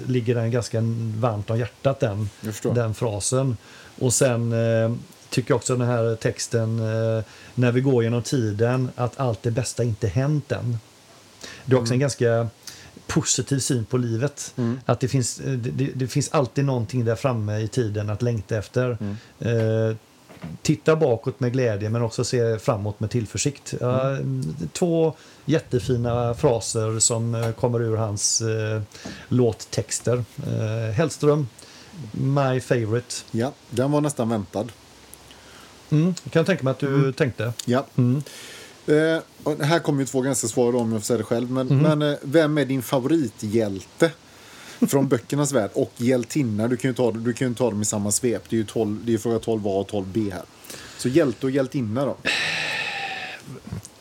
ligger 0.07 0.35
den 0.35 0.51
ganska 0.51 0.81
varmt 1.17 1.51
om 1.51 1.59
hjärtat 1.59 2.01
den, 2.01 2.29
den 2.75 2.95
frasen. 2.95 3.57
Och 3.99 4.13
sen 4.15 4.53
eh, 4.53 4.93
tycker 5.31 5.51
jag 5.51 5.57
också 5.57 5.77
den 5.77 5.87
här 5.87 6.17
texten, 6.17 6.79
eh, 6.79 7.25
när 7.55 7.73
vi 7.73 7.81
går 7.81 8.05
genom 8.05 8.23
tiden, 8.23 8.89
att 8.97 9.21
allt 9.21 9.43
det 9.43 9.51
bästa 9.51 9.85
inte 9.85 10.09
hänt 10.09 10.53
än. 10.53 10.79
Det 11.65 11.77
är 11.77 11.81
också 11.81 11.93
en 11.93 12.01
ganska 12.01 12.49
positiv 13.07 13.59
syn 13.59 13.85
på 13.85 13.97
livet. 13.97 14.55
Att 14.87 15.01
det 15.01 15.09
finns, 15.09 15.41
eh, 15.41 15.53
det, 15.53 15.91
det, 15.95 16.07
finns 16.07 16.29
alltid 16.33 16.65
någonting 16.65 17.05
där 17.05 17.17
framme 17.17 17.59
i 17.59 17.69
tiden 17.69 18.11
att 18.11 18.23
längta 18.23 18.57
efter. 18.57 18.97
Eh, 19.39 19.97
titta 20.63 20.97
bakåt 20.97 21.41
med 21.41 21.53
glädje 21.53 21.91
men 21.91 22.03
också 22.03 22.25
se 22.25 22.59
framåt 22.59 23.01
med 23.01 23.11
tillförsikt. 23.11 23.75
Ja, 23.81 24.17
två 24.73 25.15
jättefina 25.45 26.35
fraser 26.35 26.99
som 26.99 27.35
eh, 27.35 27.53
kommer 27.53 27.83
ur 27.83 27.97
hans 27.97 28.41
eh, 28.41 28.83
låttexter. 29.29 30.25
Eh, 30.47 30.95
Hellström, 30.95 31.49
my 32.13 32.61
favorite. 32.61 33.15
ja, 33.31 33.53
den 33.71 33.93
var 33.93 34.01
nästan 34.01 34.29
väntad. 34.29 34.67
Mm, 35.91 36.15
jag 36.25 36.33
kan 36.33 36.45
tänka 36.45 36.65
mig 36.65 36.71
att 36.71 36.79
du 36.79 37.13
tänkte. 37.13 37.53
Ja. 37.65 37.87
Mm. 37.97 38.23
Eh, 38.87 39.19
här 39.65 39.79
kommer 39.79 40.01
ju 40.01 40.07
två 40.07 40.21
ganska 40.21 40.49
svåra 40.49 40.77
om 40.79 40.93
jag 40.93 41.01
får 41.01 41.07
säga 41.07 41.19
det 41.19 41.25
själv. 41.25 41.51
Men, 41.51 41.71
Mm. 41.71 41.99
men 41.99 42.13
eh, 42.13 42.19
vem 42.23 42.59
är 42.59 42.65
din 42.65 42.83
favorithjälte 42.83 44.11
från 44.89 45.09
böckernas 45.09 45.53
värld? 45.53 45.71
Och 45.75 45.93
hjältinna, 45.97 46.69
du 46.69 46.77
kan 46.77 46.91
ju 46.91 46.95
ta, 46.95 47.11
du 47.11 47.33
kan 47.33 47.49
ju 47.49 47.55
ta 47.55 47.71
dem 47.71 47.83
i 47.83 47.85
samma 47.85 48.11
svep. 48.13 48.43
Det 48.49 48.57
är 48.57 48.59
ju 48.59 48.65
12, 48.67 49.01
det 49.05 49.15
är 49.15 49.19
fråga 49.19 49.39
12A 49.39 49.81
och 49.81 49.91
12B 49.91 50.33
här. 50.33 50.43
Så 50.99 51.09
hjälte 51.09 51.47
och 51.47 51.51
hjältinna 51.51 52.05
då? 52.05 52.17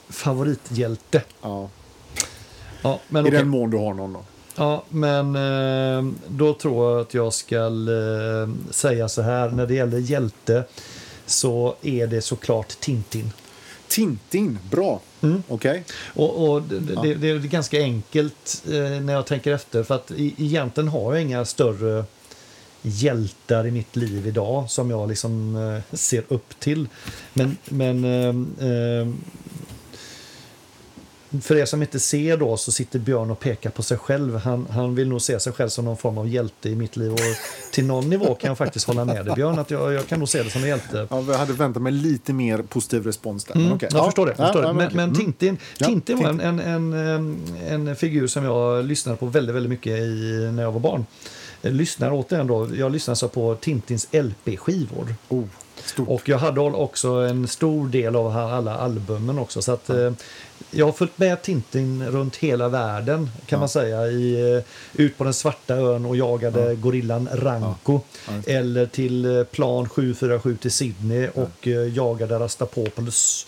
Favorithjälte. 0.09 1.21
Ja. 1.41 1.69
Ja, 2.81 2.99
men 3.09 3.25
I 3.25 3.29
okej. 3.29 3.39
den 3.39 3.47
mån 3.47 3.69
du 3.69 3.77
har 3.77 3.93
någon 3.93 4.13
då. 4.13 4.23
Ja, 4.55 4.83
men 4.89 5.35
eh, 5.35 6.13
då 6.27 6.53
tror 6.53 6.91
jag 6.91 7.01
att 7.01 7.13
jag 7.13 7.33
ska 7.33 7.55
eh, 7.65 8.71
säga 8.71 9.09
så 9.09 9.21
här. 9.21 9.49
När 9.49 9.67
det 9.67 9.73
gäller 9.73 9.97
hjälte 9.97 10.63
så 11.25 11.75
är 11.81 12.07
det 12.07 12.21
såklart 12.21 12.67
Tintin. 12.79 13.31
Tintin, 13.91 14.59
bra. 14.71 15.01
Mm. 15.21 15.43
Okej. 15.47 15.83
Och, 16.13 16.49
och 16.49 16.61
det, 16.61 16.79
det, 16.79 17.15
det 17.15 17.29
är 17.29 17.39
ganska 17.39 17.81
enkelt 17.81 18.63
eh, 18.67 19.01
när 19.01 19.13
jag 19.13 19.25
tänker 19.25 19.51
efter. 19.51 19.83
För 19.83 19.95
att 19.95 20.11
egentligen 20.17 20.87
har 20.87 21.13
jag 21.13 21.21
inga 21.21 21.45
större 21.45 22.05
hjältar 22.81 23.67
i 23.67 23.71
mitt 23.71 23.95
liv 23.95 24.27
idag 24.27 24.69
som 24.69 24.89
jag 24.89 25.09
liksom 25.09 25.55
eh, 25.55 25.97
ser 25.97 26.23
upp 26.27 26.59
till. 26.59 26.87
Men, 27.33 27.57
men 27.65 28.05
eh, 28.05 28.67
eh, 28.69 29.07
för 31.41 31.55
er 31.55 31.65
som 31.65 31.81
inte 31.81 31.99
ser 31.99 32.37
då 32.37 32.57
så 32.57 32.71
sitter 32.71 32.99
Björn 32.99 33.31
och 33.31 33.39
pekar 33.39 33.69
på 33.69 33.83
sig 33.83 33.97
själv. 33.97 34.35
Han, 34.37 34.67
han 34.69 34.95
vill 34.95 35.07
nog 35.09 35.21
se 35.21 35.39
sig 35.39 35.53
själv 35.53 35.69
som 35.69 35.85
någon 35.85 35.97
form 35.97 36.17
av 36.17 36.27
hjälte 36.27 36.69
i 36.69 36.75
mitt 36.75 36.97
liv. 36.97 37.13
Och 37.13 37.19
till 37.71 37.85
någon 37.85 38.09
nivå 38.09 38.35
kan 38.35 38.47
jag 38.47 38.57
faktiskt 38.57 38.87
hålla 38.87 39.05
med 39.05 39.25
dig 39.25 39.35
Björn. 39.35 39.59
Att 39.59 39.71
jag, 39.71 39.93
jag 39.93 40.07
kan 40.07 40.19
nog 40.19 40.29
se 40.29 40.43
det 40.43 40.49
som 40.49 40.61
en 40.61 40.67
hjälte. 40.67 41.07
Ja, 41.09 41.21
jag 41.27 41.37
hade 41.37 41.53
väntat 41.53 41.83
mig 41.83 41.91
lite 41.91 42.33
mer 42.33 42.61
positiv 42.61 43.03
respons 43.03 43.43
där. 43.45 43.55
Mm, 43.55 43.73
okej. 43.73 43.89
Jag 43.91 43.99
ja. 43.99 44.05
förstår 44.05 44.25
det. 44.25 44.35
Förstår 44.35 44.61
Ja, 44.63 44.67
det. 44.67 44.73
men 44.73 44.91
Men, 44.95 45.11
Mm. 45.11 45.15
Tintin, 45.15 45.57
Tintin 45.77 46.17
var 46.23 46.29
en, 46.29 46.39
en, 46.59 46.93
en, 46.93 47.87
en 47.87 47.95
figur 47.95 48.27
som 48.27 48.43
jag 48.45 48.85
lyssnade 48.85 49.17
på 49.17 49.25
väldigt, 49.25 49.55
väldigt 49.55 49.69
mycket 49.69 49.99
i, 49.99 50.49
när 50.53 50.63
jag 50.63 50.71
var 50.71 50.79
barn. 50.79 51.05
Jag 51.61 51.73
lyssnar 51.73 52.11
återigen 52.11 52.47
då. 52.47 52.67
Jag 52.75 52.91
lyssnade 52.91 53.15
så 53.15 53.27
på 53.27 53.55
Tintins 53.55 54.07
LP-skivor. 54.11 55.15
Oh, 55.29 55.43
stort. 55.85 56.07
Och 56.09 56.29
jag 56.29 56.37
hade 56.37 56.59
också 56.61 57.09
en 57.09 57.47
stor 57.47 57.87
del 57.87 58.15
av 58.15 58.37
alla 58.37 58.77
albumen 58.77 59.39
också. 59.39 59.61
Så 59.61 59.71
att, 59.71 59.89
eh, 59.89 60.11
jag 60.71 60.85
har 60.85 60.93
följt 60.93 61.17
med 61.17 61.41
Tintin 61.41 62.07
runt 62.07 62.35
hela 62.35 62.69
världen 62.69 63.29
kan 63.45 63.59
man 63.59 63.69
säga. 63.69 64.07
I, 64.07 64.55
eh, 64.55 64.63
ut 64.93 65.17
på 65.17 65.23
den 65.23 65.33
svarta 65.33 65.75
ön 65.75 66.05
och 66.05 66.15
jagade 66.15 66.75
gorillan 66.75 67.29
Ranko. 67.31 67.99
Ja. 68.27 68.53
Eller 68.53 68.85
till 68.85 69.37
eh, 69.37 69.43
plan 69.43 69.89
747 69.89 70.57
till 70.57 70.71
Sydney 70.71 71.27
och 71.27 71.67
eh, 71.67 71.95
jagade 71.95 72.39
Rastapopoulos. 72.39 73.47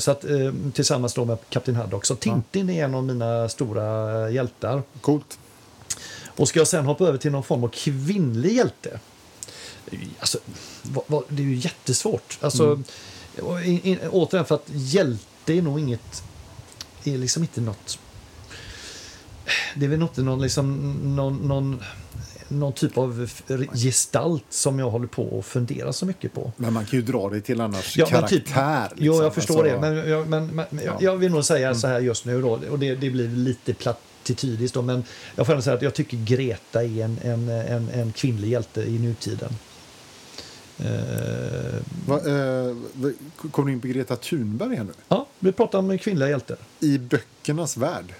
Så 0.00 0.10
att, 0.10 0.24
tillsammans 0.74 1.14
då 1.14 1.24
med 1.24 1.38
Kapten 1.48 1.76
Haddock. 1.76 2.04
Så 2.04 2.14
Tintin 2.14 2.70
är 2.70 2.84
en 2.84 2.94
av 2.94 3.04
mina 3.04 3.48
stora 3.48 4.30
hjältar. 4.30 4.82
Coolt. 5.00 5.38
Och 6.26 6.48
ska 6.48 6.60
jag 6.60 6.68
sen 6.68 6.84
hoppa 6.84 7.04
över 7.04 7.18
till 7.18 7.32
någon 7.32 7.42
form 7.42 7.64
av 7.64 7.68
kvinnlig 7.68 8.52
hjälte? 8.52 9.00
Alltså, 10.18 10.38
det 11.28 11.42
är 11.42 11.46
ju 11.46 11.54
jättesvårt. 11.54 12.38
Alltså, 12.40 12.82
in, 13.64 13.98
återigen, 14.10 14.44
för 14.44 14.54
att 14.54 14.68
hjälte 14.68 15.24
är 15.52 15.62
nog 15.62 15.80
inget... 15.80 16.22
är 17.04 17.18
liksom 17.18 17.42
inte 17.42 17.60
något... 17.60 17.98
Det 19.76 19.84
är 19.84 19.88
väl 19.88 20.02
inte 20.02 20.22
någon, 20.22 20.40
liksom, 20.42 20.92
någon, 21.16 21.36
någon, 21.36 21.82
någon 22.48 22.72
typ 22.72 22.98
av 22.98 23.28
gestalt 23.74 24.44
som 24.50 24.78
jag 24.78 24.90
håller 24.90 25.06
på 25.06 25.38
att 25.38 25.44
fundera 25.46 25.92
så 25.92 26.06
mycket 26.06 26.34
på. 26.34 26.52
Men 26.56 26.72
man 26.72 26.84
kan 26.86 26.98
ju 26.98 27.04
dra 27.04 27.28
det 27.30 27.40
till 27.40 27.60
annars 27.60 27.96
Ja, 27.96 28.04
men 28.10 28.20
karaktär. 28.20 28.36
typ- 28.36 28.46
liksom. 28.90 29.06
Jo, 29.06 29.22
jag 29.22 29.34
förstår 29.34 29.68
Alltså, 29.68 29.80
det. 29.80 29.94
Men, 29.94 30.10
jag, 30.10 30.28
men, 30.28 30.46
men 30.46 30.66
Ja. 30.84 30.96
jag 31.00 31.16
vill 31.16 31.32
nog 31.32 31.44
säga 31.44 31.74
så 31.74 31.86
här 31.86 32.00
just 32.00 32.24
nu 32.24 32.42
då, 32.42 32.50
och 32.70 32.78
det, 32.78 32.94
det 32.94 33.10
blir 33.10 33.28
lite 33.28 33.74
platitydiskt 33.74 34.74
då, 34.74 34.82
men 34.82 35.04
jag 35.36 35.46
får 35.46 35.60
säga 35.60 35.76
att 35.76 35.82
jag 35.82 35.94
tycker 35.94 36.16
Greta 36.16 36.84
är 36.84 37.04
en, 37.04 37.18
en, 37.22 37.48
en, 37.48 37.88
en 37.88 38.12
kvinnlig 38.12 38.48
hjälte 38.48 38.82
i 38.82 38.98
nutiden. 38.98 39.50
Eh, 40.80 41.80
Va, 42.06 42.16
eh, 42.16 42.76
kom 43.50 43.66
du 43.66 43.72
in 43.72 43.80
på 43.80 43.88
Greta 43.88 44.16
Thunberg 44.16 44.76
här 44.76 44.84
nu? 44.84 44.92
ja, 45.08 45.26
vi 45.38 45.52
pratar 45.52 45.78
om 45.78 45.98
kvinnliga 45.98 46.28
hjältar. 46.28 46.56
I 46.80 46.98
böckernas 46.98 47.76
värld? 47.76 48.14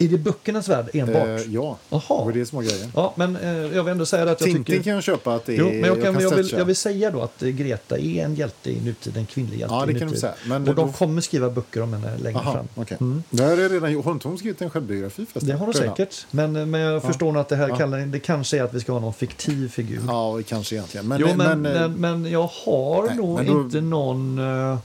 Är 0.00 0.08
det 0.08 0.18
böckernas 0.18 0.68
värld 0.68 0.88
enbart? 0.92 1.16
Eh, 1.28 1.36
ja, 1.54 1.76
Jaha. 1.90 2.02
det 2.08 2.24
var 2.24 2.32
det 2.32 2.46
som 2.46 2.56
var 2.56 2.62
grejen. 2.62 2.92
Ja, 2.94 3.12
men 3.16 3.36
eh, 3.36 3.56
jag 3.56 3.82
vill 3.84 3.92
ändå 3.92 4.06
säga 4.06 4.22
att 4.22 4.28
jag 4.28 4.38
Tintin 4.38 4.64
tycker... 4.64 4.82
kan 4.82 4.92
jag 4.94 5.02
köpa 5.02 5.34
att 5.34 5.46
det 5.46 5.52
är... 5.54 5.58
Jo, 5.58 5.64
men 5.66 5.80
jag, 5.80 6.02
kan, 6.02 6.04
jag, 6.14 6.30
vill, 6.30 6.44
stretcha. 6.44 6.58
jag 6.58 6.64
vill 6.64 6.76
säga 6.76 7.10
då 7.10 7.22
att 7.22 7.42
eh, 7.42 7.48
Greta 7.48 7.98
är 7.98 8.24
en 8.24 8.34
hjälte 8.34 8.70
i 8.70 8.80
nutiden, 8.80 9.18
en 9.20 9.26
kvinnlig 9.26 9.58
hjälte 9.58 9.74
Ja, 9.74 9.86
det 9.86 9.92
i 9.92 9.94
kan 9.98 10.08
du 10.08 10.14
nutiden. 10.14 10.20
säga. 10.20 10.34
Men 10.46 10.68
och 10.68 10.74
de 10.74 10.86
då- 10.86 10.92
kommer 10.92 11.20
skriva 11.20 11.50
böcker 11.50 11.82
om 11.82 11.92
henne 11.92 12.18
längre 12.22 12.38
Aha, 12.38 12.52
fram. 12.52 12.68
okej. 12.74 12.96
Mm. 13.00 13.22
Det 13.30 13.42
har 13.42 13.50
jag 13.50 13.72
redan. 13.72 14.02
Har 14.04 14.12
inte 14.12 14.28
hon 14.28 14.38
skrivit 14.38 14.62
en 14.62 14.70
självbiografi? 14.70 15.26
Det 15.32 15.52
har 15.52 15.64
hon 15.64 15.74
säkert. 15.74 16.26
Men, 16.30 16.70
men 16.70 16.80
jag 16.80 17.02
förstår 17.02 17.32
nog 17.32 17.40
att 17.40 17.48
det 17.48 17.56
här 17.56 17.68
Ja. 17.68 17.76
kallar, 17.76 17.98
det 17.98 18.20
kanske 18.20 18.58
är 18.58 18.62
att 18.62 18.74
vi 18.74 18.80
ska 18.80 18.92
ha 18.92 19.00
någon 19.00 19.14
fiktiv 19.14 19.68
figur. 19.68 20.00
Ja, 20.06 20.40
kanske 20.48 20.74
egentligen. 20.74 21.08
Men, 21.08 21.20
jo, 21.20 21.28
men, 21.36 21.62
men, 21.62 21.76
eh, 21.76 21.88
men, 21.88 21.92
men 22.22 22.32
jag 22.32 22.50
har 22.64 23.06
nej, 23.06 23.16
nog 23.16 23.46
då- 23.46 23.60
inte 23.60 23.80
någon... 23.80 24.38
eh, 24.38 24.78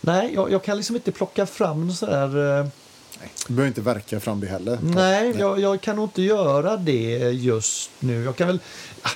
nej, 0.00 0.30
jag, 0.34 0.52
jag 0.52 0.62
kan 0.64 0.76
liksom 0.76 0.96
inte 0.96 1.12
plocka 1.12 1.46
fram 1.46 1.80
någon 1.86 1.94
sådär... 1.96 2.36
Uh, 2.60 2.66
du 3.46 3.54
behöver 3.54 3.68
inte 3.68 3.80
verka 3.80 4.20
fram 4.20 4.40
det 4.40 4.46
heller. 4.46 4.78
nej, 4.82 5.34
jag, 5.38 5.60
jag 5.60 5.80
kan 5.80 5.96
nog 5.96 6.04
inte 6.04 6.22
göra 6.22 6.76
det 6.76 7.18
just 7.30 7.90
nu. 8.00 8.24
Jag 8.24 8.36
kan 8.36 8.46
väl... 8.46 8.58
ah, 9.02 9.08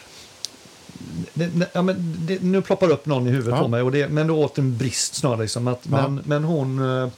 det, 1.34 1.50
ja, 1.72 1.82
men 1.82 2.14
det, 2.18 2.42
nu 2.42 2.62
ploppar 2.62 2.90
upp 2.90 3.06
någon 3.06 3.26
i 3.26 3.30
huvudet 3.30 3.54
Ja. 3.56 3.62
på 3.62 3.68
mig, 3.68 3.82
och 3.82 3.92
det, 3.92 4.08
men 4.08 4.26
det 4.26 4.32
åt 4.32 4.58
en 4.58 4.76
brist 4.76 5.14
snarare. 5.14 5.40
Liksom, 5.42 5.68
att, 5.68 5.80
Ja. 5.90 6.08
men, 6.08 6.22
men 6.26 6.44
hon... 6.44 7.02
eh, 7.02 7.08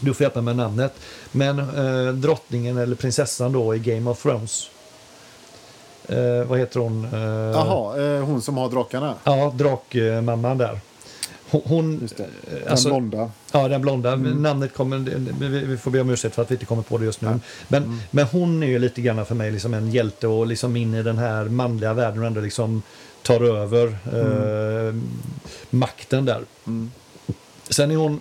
du 0.00 0.14
får 0.14 0.24
hjälpa 0.24 0.40
mig 0.40 0.54
med 0.54 0.64
namnet. 0.66 0.94
Men 1.32 1.58
eh, 1.58 2.12
drottningen 2.14 2.78
eller 2.78 2.96
prinsessan 2.96 3.52
då 3.52 3.74
i 3.74 3.78
Game 3.78 4.10
of 4.10 4.22
Thrones. 4.22 4.70
Eh, 6.08 6.44
vad 6.48 6.58
heter 6.58 6.80
hon? 6.80 7.04
Eh, 7.12 7.20
Jaha, 7.20 8.00
eh, 8.02 8.24
hon 8.24 8.42
som 8.42 8.56
har 8.56 8.70
drakarna. 8.70 9.14
Ja, 9.24 9.52
drakmamman 9.56 10.58
där. 10.58 10.80
Hon, 11.64 12.02
eh, 12.02 12.08
Den 12.16 12.68
alltså, 12.68 12.88
blonda. 12.88 13.30
ja, 13.52 13.68
den 13.68 13.80
blonda. 13.80 14.16
Namnet 14.16 14.74
kommer, 14.74 14.98
vi, 15.66 15.76
får 15.76 15.90
be 15.90 16.00
om 16.00 16.10
ursäkt 16.10 16.34
för 16.34 16.42
att 16.42 16.50
vi 16.50 16.54
inte 16.54 16.66
kommer 16.66 16.82
på 16.82 16.98
det 16.98 17.04
just 17.04 17.20
nu. 17.20 17.28
Ja. 17.28 17.38
Men, 17.68 18.00
men 18.10 18.24
hon 18.26 18.62
är 18.62 18.66
ju 18.66 18.78
lite 18.78 19.00
grann 19.00 19.26
för 19.26 19.34
mig 19.34 19.50
liksom 19.52 19.74
en 19.74 19.90
hjälte 19.90 20.26
och 20.26 20.46
liksom 20.46 20.76
in 20.76 20.94
i 20.94 21.02
den 21.02 21.18
här 21.18 21.44
manliga 21.44 21.94
världen 21.94 22.20
och 22.20 22.26
ändå 22.26 22.40
liksom 22.40 22.82
tar 23.22 23.40
över 23.40 23.86
eh, 23.88 24.94
makten 25.70 26.24
där. 26.24 26.42
Mm. 26.66 26.90
Sen 27.70 27.90
är 27.90 27.96
hon 27.96 28.20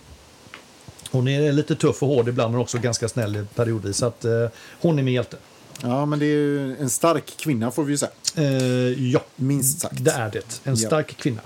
hon 1.12 1.28
är 1.28 1.52
lite 1.52 1.76
tuff 1.76 2.04
och 2.04 2.10
hård 2.10 2.30
ibland 2.30 2.52
men 2.52 2.62
också 2.62 2.78
ganska 2.78 3.08
snäll 3.10 3.46
periodvis. 3.56 3.98
Så 3.98 4.06
att, 4.06 4.26
eh, 4.26 4.48
hon 4.82 5.00
är 5.00 5.04
min 5.04 5.14
hjälte. 5.14 5.38
Ja, 5.82 6.06
men 6.06 6.20
det 6.20 6.26
är 6.26 6.28
ju 6.30 6.78
en 6.78 6.90
stark 6.90 7.34
kvinna 7.38 7.72
får 7.72 7.84
vi 7.84 7.92
ju 7.92 7.98
säga. 7.98 8.12
Eh, 8.36 9.04
ja, 9.12 9.22
Minst 9.36 9.80
sagt. 9.80 10.04
det 10.04 10.12
är 10.12 10.32
det. 10.32 10.62
En 10.64 10.76
Ja. 10.76 10.88
stark 10.88 11.18
kvinna. 11.18 11.42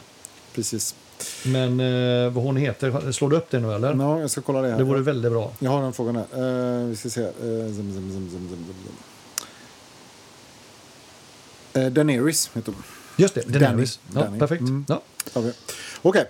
Precis. 0.56 0.96
Men 1.46 1.80
eh, 1.80 2.32
vad 2.32 2.44
hon 2.44 2.58
heter, 2.58 3.12
slår 3.12 3.30
du 3.30 3.36
upp 3.36 3.50
det 3.50 3.60
nu 3.60 3.74
eller? 3.74 3.96
Ja, 3.96 4.20
jag 4.20 4.32
ska 4.32 4.42
kolla 4.42 4.62
det 4.62 4.70
här. 4.70 4.78
Det 4.78 4.84
vore 4.84 5.02
väldigt 5.02 5.32
bra. 5.32 5.52
Jag 5.60 5.72
har 5.72 5.82
den 5.82 5.94
frågan 5.94 6.16
här. 6.16 6.82
Eh, 6.82 6.86
vi 6.86 6.96
ska 6.96 7.10
se. 7.10 7.22
här. 7.22 7.28
Uh, 7.28 7.66
zum, 7.66 7.94
zum, 7.94 8.12
zum, 8.12 8.30
zum, 8.30 8.50
zum, 8.50 8.66
zum. 11.74 11.82
Uh, 11.82 11.90
Daenerys 11.90 12.50
heter 12.54 12.72
hon. 12.72 12.84
Just 13.16 13.36
det, 13.36 13.48
Daenerys. 13.48 14.00
Ja, 14.14 14.22
Danny. 14.22 14.40
perfekt. 14.40 14.62
Mm. 14.62 14.86
Ja. 14.88 15.02
Har 15.34 15.42
vi. 15.42 15.54
Okej. 16.02 16.26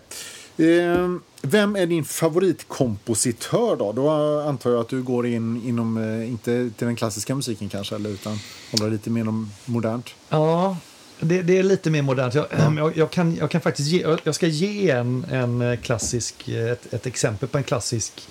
Ehm, 0.58 1.21
vem 1.41 1.76
är 1.76 1.86
din 1.86 2.06
favoritkompositör 2.06 3.76
då? 3.76 3.91
Då 3.91 4.10
antar 4.41 4.71
jag 4.71 4.80
att 4.80 4.89
du 4.89 5.04
går 5.04 5.28
in 5.28 5.62
inom, 5.65 5.97
eh, 5.97 6.30
inte 6.30 6.69
till 6.78 6.88
den 6.88 6.95
klassiska 6.95 7.36
musiken 7.36 7.69
kanske, 7.69 7.95
eller, 7.95 8.10
utan 8.10 8.39
håller 8.71 8.91
lite 8.91 9.10
mer 9.10 9.28
om 9.28 9.52
modernt. 9.65 10.10
Ja, 10.30 10.78
det, 11.19 11.41
det 11.41 11.58
är 11.60 11.63
lite 11.63 11.89
mer 11.89 12.01
modernt. 12.01 12.34
Jag, 12.34 12.45
jag, 12.77 12.97
jag, 12.97 13.12
kan, 13.12 13.36
jag 13.36 13.51
kan 13.51 13.62
faktiskt 13.62 13.89
ge, 13.89 14.17
jag 14.23 14.36
ska 14.36 14.47
ge 14.47 14.89
en, 14.89 15.25
en 15.32 15.62
eh, 15.62 15.80
klassisk, 15.80 16.47
eh, 16.47 16.71
ett, 16.71 16.93
ett 16.93 17.06
exempel 17.06 17.49
på 17.49 17.58
en 17.58 17.63
klassisk 17.63 18.27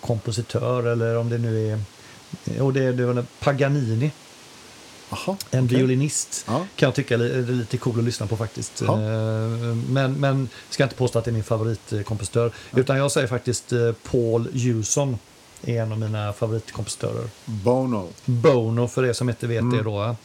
kompositör 0.00 0.86
eller 0.86 1.16
om 1.16 1.28
det 1.30 1.38
nu 1.38 1.72
är 1.72 1.80
och 2.62 2.72
det, 2.72 2.92
det 2.92 3.06
var 3.06 3.24
Paganini, 3.40 4.10
Jaha, 5.10 5.36
en 5.50 5.64
okej. 5.64 5.76
violinist. 5.78 6.44
Ja. 6.46 6.66
Kan 6.76 6.86
jag 6.86 6.94
tycka 6.94 7.14
är 7.14 7.18
li- 7.18 7.32
är 7.38 7.42
lite 7.42 7.76
cool 7.76 7.98
att 7.98 8.04
lyssna 8.04 8.26
på 8.26 8.36
faktiskt. 8.36 8.82
Ja. 8.86 8.94
Eh, 8.94 9.74
Men, 9.90 10.12
men 10.14 10.48
ska 10.70 10.82
inte 10.82 10.94
påstå 10.96 11.18
att 11.18 11.24
det 11.24 11.30
är 11.30 11.32
min 11.32 11.44
favoritkompositör. 11.44 12.52
Utan 12.76 12.96
jag 12.96 13.12
säger 13.12 13.26
faktiskt 13.28 13.72
Paul 14.10 14.48
Hewson 14.54 15.18
är 15.66 15.82
en 15.82 15.92
av 15.92 15.98
mina 15.98 16.32
favoritkompositörer. 16.32 17.28
Bono. 17.44 18.08
Bono 18.24 18.88
för 18.88 19.04
er 19.04 19.12
som 19.12 19.28
inte 19.28 19.46
vet 19.46 19.70
det 19.70 19.82
då. 19.82 19.90
va? 19.90 20.16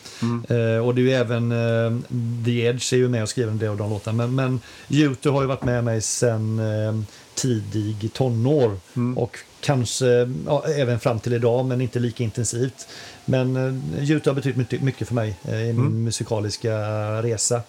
Eh, 0.49 0.85
och 0.87 0.95
det 0.95 1.01
är 1.01 1.03
ju 1.03 1.11
även 1.11 1.51
eh, 1.51 2.01
The 2.45 2.65
Edge 2.65 2.93
är 2.93 2.97
ju 2.97 3.09
med 3.09 3.23
och 3.23 3.29
skriver 3.29 3.51
en 3.51 3.57
del 3.57 3.69
av 3.69 3.77
de 3.77 3.89
låtarna. 3.89 4.27
Men, 4.27 4.35
men 4.35 4.59
U2 4.87 5.31
har 5.31 5.41
ju 5.41 5.47
varit 5.47 5.63
med 5.63 5.83
mig 5.83 6.01
sedan 6.01 6.59
eh, 6.59 7.01
tidig 7.35 8.13
tonår. 8.13 8.79
Och 9.15 9.37
kanske 9.61 10.29
ja, 10.45 10.65
även 10.67 10.99
fram 10.99 11.19
till 11.19 11.33
idag, 11.33 11.65
men 11.65 11.81
inte 11.81 11.99
lika 11.99 12.23
intensivt. 12.23 12.87
Men 13.25 13.55
eh, 13.55 14.01
U2 14.03 14.27
har 14.27 14.33
betytt 14.33 14.55
mycket, 14.55 14.81
mycket 14.81 15.07
för 15.07 15.15
mig 15.15 15.35
eh, 15.47 15.69
i 15.69 15.73
min 15.73 16.03
musikaliska 16.03 16.77
resa. 17.23 17.61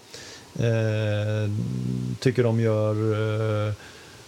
Eh, 0.59 1.51
tycker 2.19 2.43
de 2.43 2.61
gör 2.61 2.95
eh, 3.69 3.73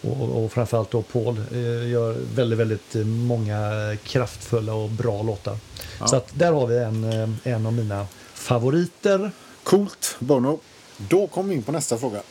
och, 0.03 0.45
och 0.45 0.53
framförallt 0.53 0.91
då 0.91 1.03
Paul 1.03 1.37
eh, 1.53 1.89
gör 1.91 2.17
väldigt, 2.35 2.59
väldigt 2.59 2.97
eh, 2.97 3.05
många 3.05 3.71
kraftfulla 4.05 4.75
och 4.75 4.91
bra 4.91 5.23
låtar. 5.23 5.57
Ja. 6.01 6.07
Så 6.07 6.17
att 6.17 6.29
där 6.35 6.53
har 6.53 6.67
vi 6.67 6.79
en, 6.79 7.05
eh, 7.05 7.53
en 7.53 7.67
av 7.67 7.73
mina 7.73 8.07
favoriter. 8.35 9.31
Coolt, 9.63 10.17
Bono. 10.19 10.61
Då 10.97 11.27
kommer 11.27 11.49
vi 11.49 11.55
in 11.55 11.63
på 11.63 11.73
nästa 11.73 11.99
fråga. 11.99 12.23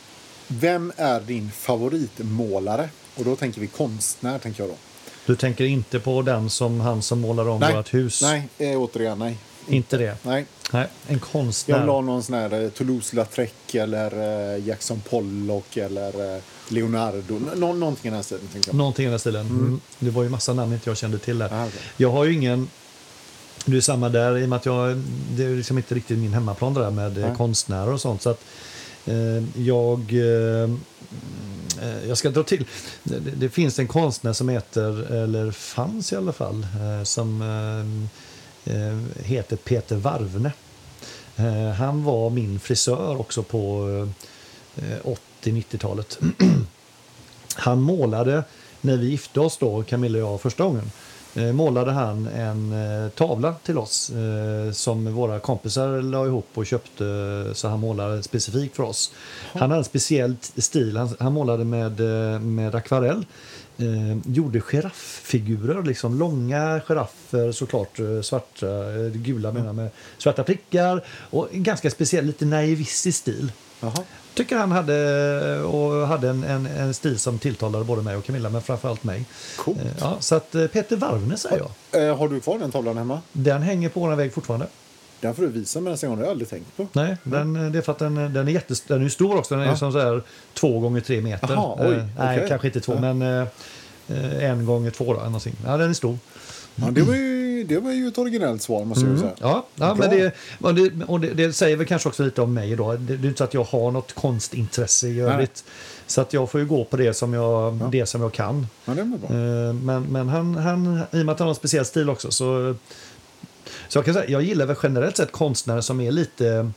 Vem 0.47 0.91
är 0.97 1.19
din 1.19 1.51
favoritmålare? 1.51 2.89
Och 3.17 3.26
då 3.26 3.36
tänker 3.36 3.61
vi 3.61 3.67
konstnär, 3.67 4.39
tänker 4.39 4.63
jag 4.63 4.69
då. 4.69 4.76
Du 5.26 5.36
tänker 5.36 5.65
inte 5.65 5.99
på 5.99 6.22
den 6.22 6.49
som 6.49 6.80
han 6.80 7.01
som 7.01 7.19
målar 7.19 7.47
om 7.47 7.59
vårt 7.59 7.93
hus? 7.93 8.22
nej 8.22 8.49
eh, 8.57 8.82
återigen 8.82 9.19
nej. 9.19 9.38
Inte 9.68 9.97
det? 9.97 10.16
Nej, 10.24 10.45
Nej, 10.74 10.88
en 11.07 11.20
konstnär. 11.20 11.76
jag 11.76 11.82
vill 11.82 11.89
ha 11.89 12.01
någon 12.01 12.24
sån 12.24 12.36
här 12.36 12.64
eh, 12.64 12.70
Toulouse-Lautrec 12.70 13.49
eller 13.74 14.53
eh, 14.55 14.68
Jackson 14.68 15.01
Pollock 15.09 15.78
eller 15.78 16.36
eh, 16.36 16.41
Leonardo. 16.70 17.39
Nå- 17.39 17.51
Nå 17.55 17.74
någonting 17.74 18.01
i 18.07 18.09
den 18.09 18.16
här 18.16 18.24
stilen. 18.24 18.78
Någonting 18.78 19.05
i 19.07 19.09
den 19.09 19.20
stilen. 19.20 19.45
Mm. 19.45 19.82
Det 19.99 20.09
var 20.09 20.24
ju 20.24 20.30
massa 20.30 20.53
namn 20.53 20.74
inte 20.74 20.89
jag 20.89 20.97
kände 20.97 21.18
till 21.20 21.38
där. 21.38 21.49
Ah, 21.53 21.66
okej. 21.68 21.80
Jag 21.97 22.12
har 22.12 22.26
ju 22.26 22.34
ingen... 22.34 22.68
Det 23.66 23.78
är 23.78 23.82
samma 23.82 24.09
där 24.09 24.38
i 24.38 24.45
och 24.45 24.49
med 24.49 24.57
att 24.57 24.66
jag... 24.66 24.97
Det 25.36 25.43
är 25.43 25.55
liksom 25.55 25.78
inte 25.78 25.95
riktigt 25.95 26.18
min 26.18 26.34
hemmaplan 26.34 26.74
där 26.74 26.91
med 26.91 27.18
Nej. 27.18 27.36
konstnärer 27.38 27.93
och 27.93 28.01
sånt. 28.01 28.22
Så 28.22 28.30
att 28.30 28.41
eh, 29.05 29.62
jag... 29.62 29.99
Eh, 30.14 30.70
Jag 32.07 32.18
ska 32.18 32.30
dra 32.30 32.43
till. 32.43 32.66
Det, 33.03 33.20
det 33.20 33.49
finns 33.49 33.80
en 33.80 33.88
konstnär 33.88 34.34
som 34.34 34.49
heter, 34.49 35.12
eller 35.12 35.51
fanns 35.51 36.14
i 36.14 36.16
alla 36.16 36.32
fall, 36.34 36.68
som 37.03 37.41
eh, 37.41 38.09
heter 39.24 39.55
Peter 39.55 39.95
Varvne. 39.95 40.51
Eh, 41.36 41.72
Han 41.72 42.03
var 42.03 42.30
min 42.30 42.59
frisör 42.59 43.20
också 43.20 43.43
på 43.43 43.88
eh, 44.76 45.14
80-90-talet. 45.43 46.20
Han 47.55 47.82
målade, 47.82 48.43
när 48.82 48.97
vi 48.97 49.09
gifte 49.09 49.39
oss 49.39 49.57
då, 49.57 49.84
Camilla 49.84 50.18
och 50.26 50.34
jag, 50.34 50.41
första 50.41 50.64
gången, 50.64 50.91
eh, 51.36 51.51
målade 51.53 51.91
han 51.91 52.28
en 52.28 52.72
eh, 53.03 53.09
tavla 53.09 53.53
till 53.53 53.78
oss 53.78 54.09
eh, 54.09 54.72
som 54.72 55.14
våra 55.14 55.39
kompisar 55.39 56.01
la 56.01 56.26
ihop 56.26 56.47
och 56.53 56.66
köpte 56.66 57.03
så 57.53 57.68
han 57.68 57.80
målade 57.80 58.24
specifikt 58.24 58.76
för 58.76 58.84
oss. 58.84 59.12
Han 59.53 59.62
hade 59.62 59.76
en 59.76 59.84
speciell 59.84 60.36
stil. 60.57 60.97
Han, 61.20 61.34
målade 61.34 61.66
med, 61.66 61.99
eh, 61.99 62.39
med 62.39 62.76
akvarell. 62.76 63.26
Eh, 63.82 64.17
gjorde 64.34 64.61
giraffigurer, 64.61 65.84
liksom 65.84 66.19
långa 66.19 66.82
giraffer 66.88 67.51
såklart, 67.51 67.99
eh, 67.99 68.21
svarta, 68.21 68.67
eh, 68.67 69.11
gula 69.11 69.51
menar 69.51 69.65
jag, 69.65 69.75
med 69.75 69.89
svarta 70.17 70.43
prickar 70.43 71.03
och 71.29 71.47
en 71.53 71.63
ganska 71.63 71.89
speciell, 71.89 72.25
lite 72.25 72.45
naivistisk 72.45 73.17
stil. 73.19 73.51
Jaha. 73.79 73.93
Tycker 74.34 74.57
han 74.57 74.71
hade, 74.71 75.63
och 75.63 76.07
hade 76.07 76.29
en, 76.29 76.43
en, 76.43 76.65
en 76.65 76.93
stil 76.93 77.19
som 77.19 77.39
tilltalade 77.39 77.86
både 77.86 78.01
mig 78.01 78.15
och 78.15 78.25
Camilla, 78.25 78.49
men 78.49 78.61
framförallt 78.61 79.03
mig. 79.03 79.25
Coolt. 79.57 79.79
Eh, 79.79 79.86
Ja, 79.99 80.17
så 80.19 80.36
att 80.36 80.55
eh, 80.55 80.67
Peter 80.67 80.95
Varvne 80.95 81.38
säger 81.38 81.57
jag. 81.91 82.07
Eh, 82.09 82.17
har 82.17 82.27
du 82.27 82.39
kvar 82.39 82.59
den 82.59 82.71
tavlan 82.71 82.97
hemma? 82.97 83.21
Den 83.32 83.61
hänger 83.61 83.89
på 83.89 83.99
vår 83.99 84.15
vägg 84.15 84.34
fortfarande. 84.34 84.67
Den 85.22 85.36
får 85.36 85.43
du 85.43 85.49
visa 85.49 85.80
mig 85.82 85.91
nästa 85.91 86.07
gång. 86.07 86.15
Det 86.15 86.22
har 86.22 86.26
jag 86.26 86.32
aldrig 86.32 86.49
tänkt 86.49 86.78
på. 86.78 86.88
Nej, 86.93 87.17
den, 87.24 87.53
det 87.72 87.78
är 87.78 87.82
för 87.82 87.91
att 87.91 87.99
den, 87.99 88.15
den 88.15 88.47
är 88.47 88.51
jättes, 88.51 88.82
den 88.82 89.05
är 89.05 89.09
stor 89.09 89.38
också. 89.38 89.55
Den 89.55 89.63
är 89.63 89.67
Ja. 89.67 89.78
som 89.78 89.91
så 89.91 89.99
här 89.99 90.22
två 90.53 90.80
gånger 90.80 91.01
tre 91.01 91.22
meter. 91.22 91.53
Jaha, 91.53 91.76
oj, 91.80 91.95
Eh, 91.95 92.05
Nej, 92.17 92.45
kanske 92.49 92.67
inte 92.67 92.80
två, 92.80 92.93
Ja. 92.93 93.13
men 93.13 93.22
eh, 93.22 93.47
eh, 94.07 94.49
en 94.51 94.65
gånger 94.65 94.91
två 94.91 95.13
då. 95.13 95.19
någonting. 95.19 95.55
Ja, 95.65 95.78
den 95.78 95.89
är 95.89 95.93
stor. 95.93 96.17
Ja, 96.76 96.88
det, 96.91 97.01
var 97.01 97.15
ju, 97.15 97.63
det 97.63 97.80
var 97.80 97.91
ju 97.91 98.07
ett 98.07 98.17
originellt 98.17 98.61
svar 98.61 98.86
måste 98.86 99.03
jag 99.05 99.11
ju 99.13 99.19
säga. 99.19 99.32
Ja, 99.39 99.65
ja 99.76 99.95
men 99.95 100.09
det, 100.09 100.34
och 100.61 100.76
det, 100.76 100.91
och 101.07 101.19
det, 101.19 101.34
det 101.34 101.53
säger 101.53 101.78
väl 101.78 101.88
kanske 101.88 102.09
också 102.09 102.24
lite 102.24 102.41
om 102.41 102.53
mig 102.53 102.76
då. 102.76 102.91
Det, 102.91 103.17
det 103.17 103.26
är 103.26 103.28
inte 103.28 103.38
så 103.38 103.43
att 103.43 103.53
jag 103.53 103.63
har 103.63 103.91
något 103.91 104.13
konstintresse 104.13 105.07
i 105.07 105.19
övrigt. 105.19 105.63
Så 106.07 106.22
att 106.22 106.34
jag 106.34 106.49
får 106.51 106.59
ju 106.61 106.67
gå 106.67 106.84
på 106.84 106.97
det 106.97 107.13
som 107.13 107.34
jag, 107.34 107.78
Ja. 107.82 107.88
det 107.91 108.05
som 108.05 108.22
jag 108.22 108.34
kan. 108.34 108.67
Ja. 108.86 108.91
Eh, 108.91 108.97
Men, 109.74 110.03
men 110.09 110.30
han, 110.30 110.55
han, 110.55 111.01
i 111.11 111.22
och 111.22 111.26
med 111.26 111.30
att 111.34 111.39
han 111.39 111.45
har 111.47 111.49
en 111.51 111.55
speciell 111.55 111.86
stil 111.86 112.09
också 112.09 112.32
så, 112.32 112.76
så 113.88 113.97
jag 113.97 114.05
kan 114.05 114.14
säga, 114.14 114.30
jag 114.30 114.41
gillar 114.43 114.66
väl 114.66 114.76
generellt 114.84 115.18
sett 115.18 115.32
konstnärer 115.32 115.82
som 115.82 116.01
är 116.01 116.12
lite, 116.12 116.72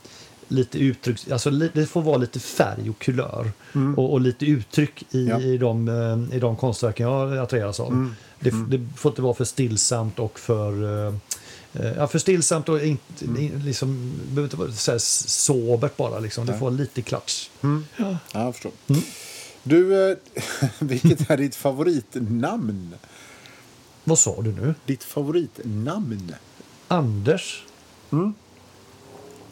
lite 0.49 0.79
uttryck, 0.79 1.31
alltså 1.31 1.51
det 1.51 1.87
får 1.87 2.03
vara 2.03 2.17
lite 2.17 2.41
färg 2.41 2.91
och 2.91 2.99
kulör 2.99 3.51
och, 3.97 4.13
och 4.13 4.21
lite 4.21 4.47
uttryck 4.47 5.05
i, 5.11 5.27
Ja. 5.29 5.41
i, 5.41 5.59
de, 5.59 5.89
eh, 5.89 6.37
i 6.37 6.41
de 6.41 6.57
konstverken 6.57 7.07
jag 7.09 7.39
attraheras 7.39 7.81
av. 7.81 8.15
Det, 8.41 8.51
det 8.69 8.87
får 8.97 9.11
inte 9.13 9.23
vara 9.23 9.35
för 9.35 9.45
stillsamt 9.45 10.19
och 10.19 10.39
för 10.41 11.07
eh, 11.09 11.15
eh, 11.73 11.93
Ja, 11.97 12.07
för 12.07 12.19
stillsamt 12.19 12.69
och 12.69 12.83
inte, 12.83 13.25
in- 13.25 13.63
liksom, 13.65 14.13
behöver 14.25 14.43
inte 14.45 14.57
vara 14.57 14.73
så 14.73 14.91
här 14.91 14.99
sobert 15.29 15.97
bara. 15.97 16.19
Liksom. 16.19 16.47
Det 16.47 16.53
Nej. 16.53 16.59
får 16.59 16.67
vara 16.67 16.77
lite 16.77 17.03
klatsch. 17.03 17.51
Ja, 17.97 18.19
jag 18.33 18.55
förstår. 18.55 18.73
Du, 19.63 20.11
eh, 20.11 20.17
vilket 20.79 21.31
är 21.31 21.37
ditt 21.37 21.55
favoritnamn? 21.57 22.95
Vad 24.05 24.19
sa 24.19 24.43
du 24.43 24.53
nu? 24.53 24.75
Ditt 24.87 25.05
favoritnamn? 25.05 26.35
Anders? 26.95 27.63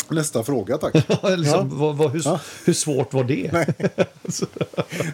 Nästa 0.09 0.45
fråga, 0.45 0.78
tack. 0.78 0.95
liksom, 1.36 1.45
Ja. 1.45 1.62
vad, 1.70 1.97
vad, 1.97 2.11
hur, 2.12 2.22
Ja. 2.24 2.40
hur 2.64 2.72
svårt 2.72 3.12
var 3.12 3.24
det? 3.24 3.51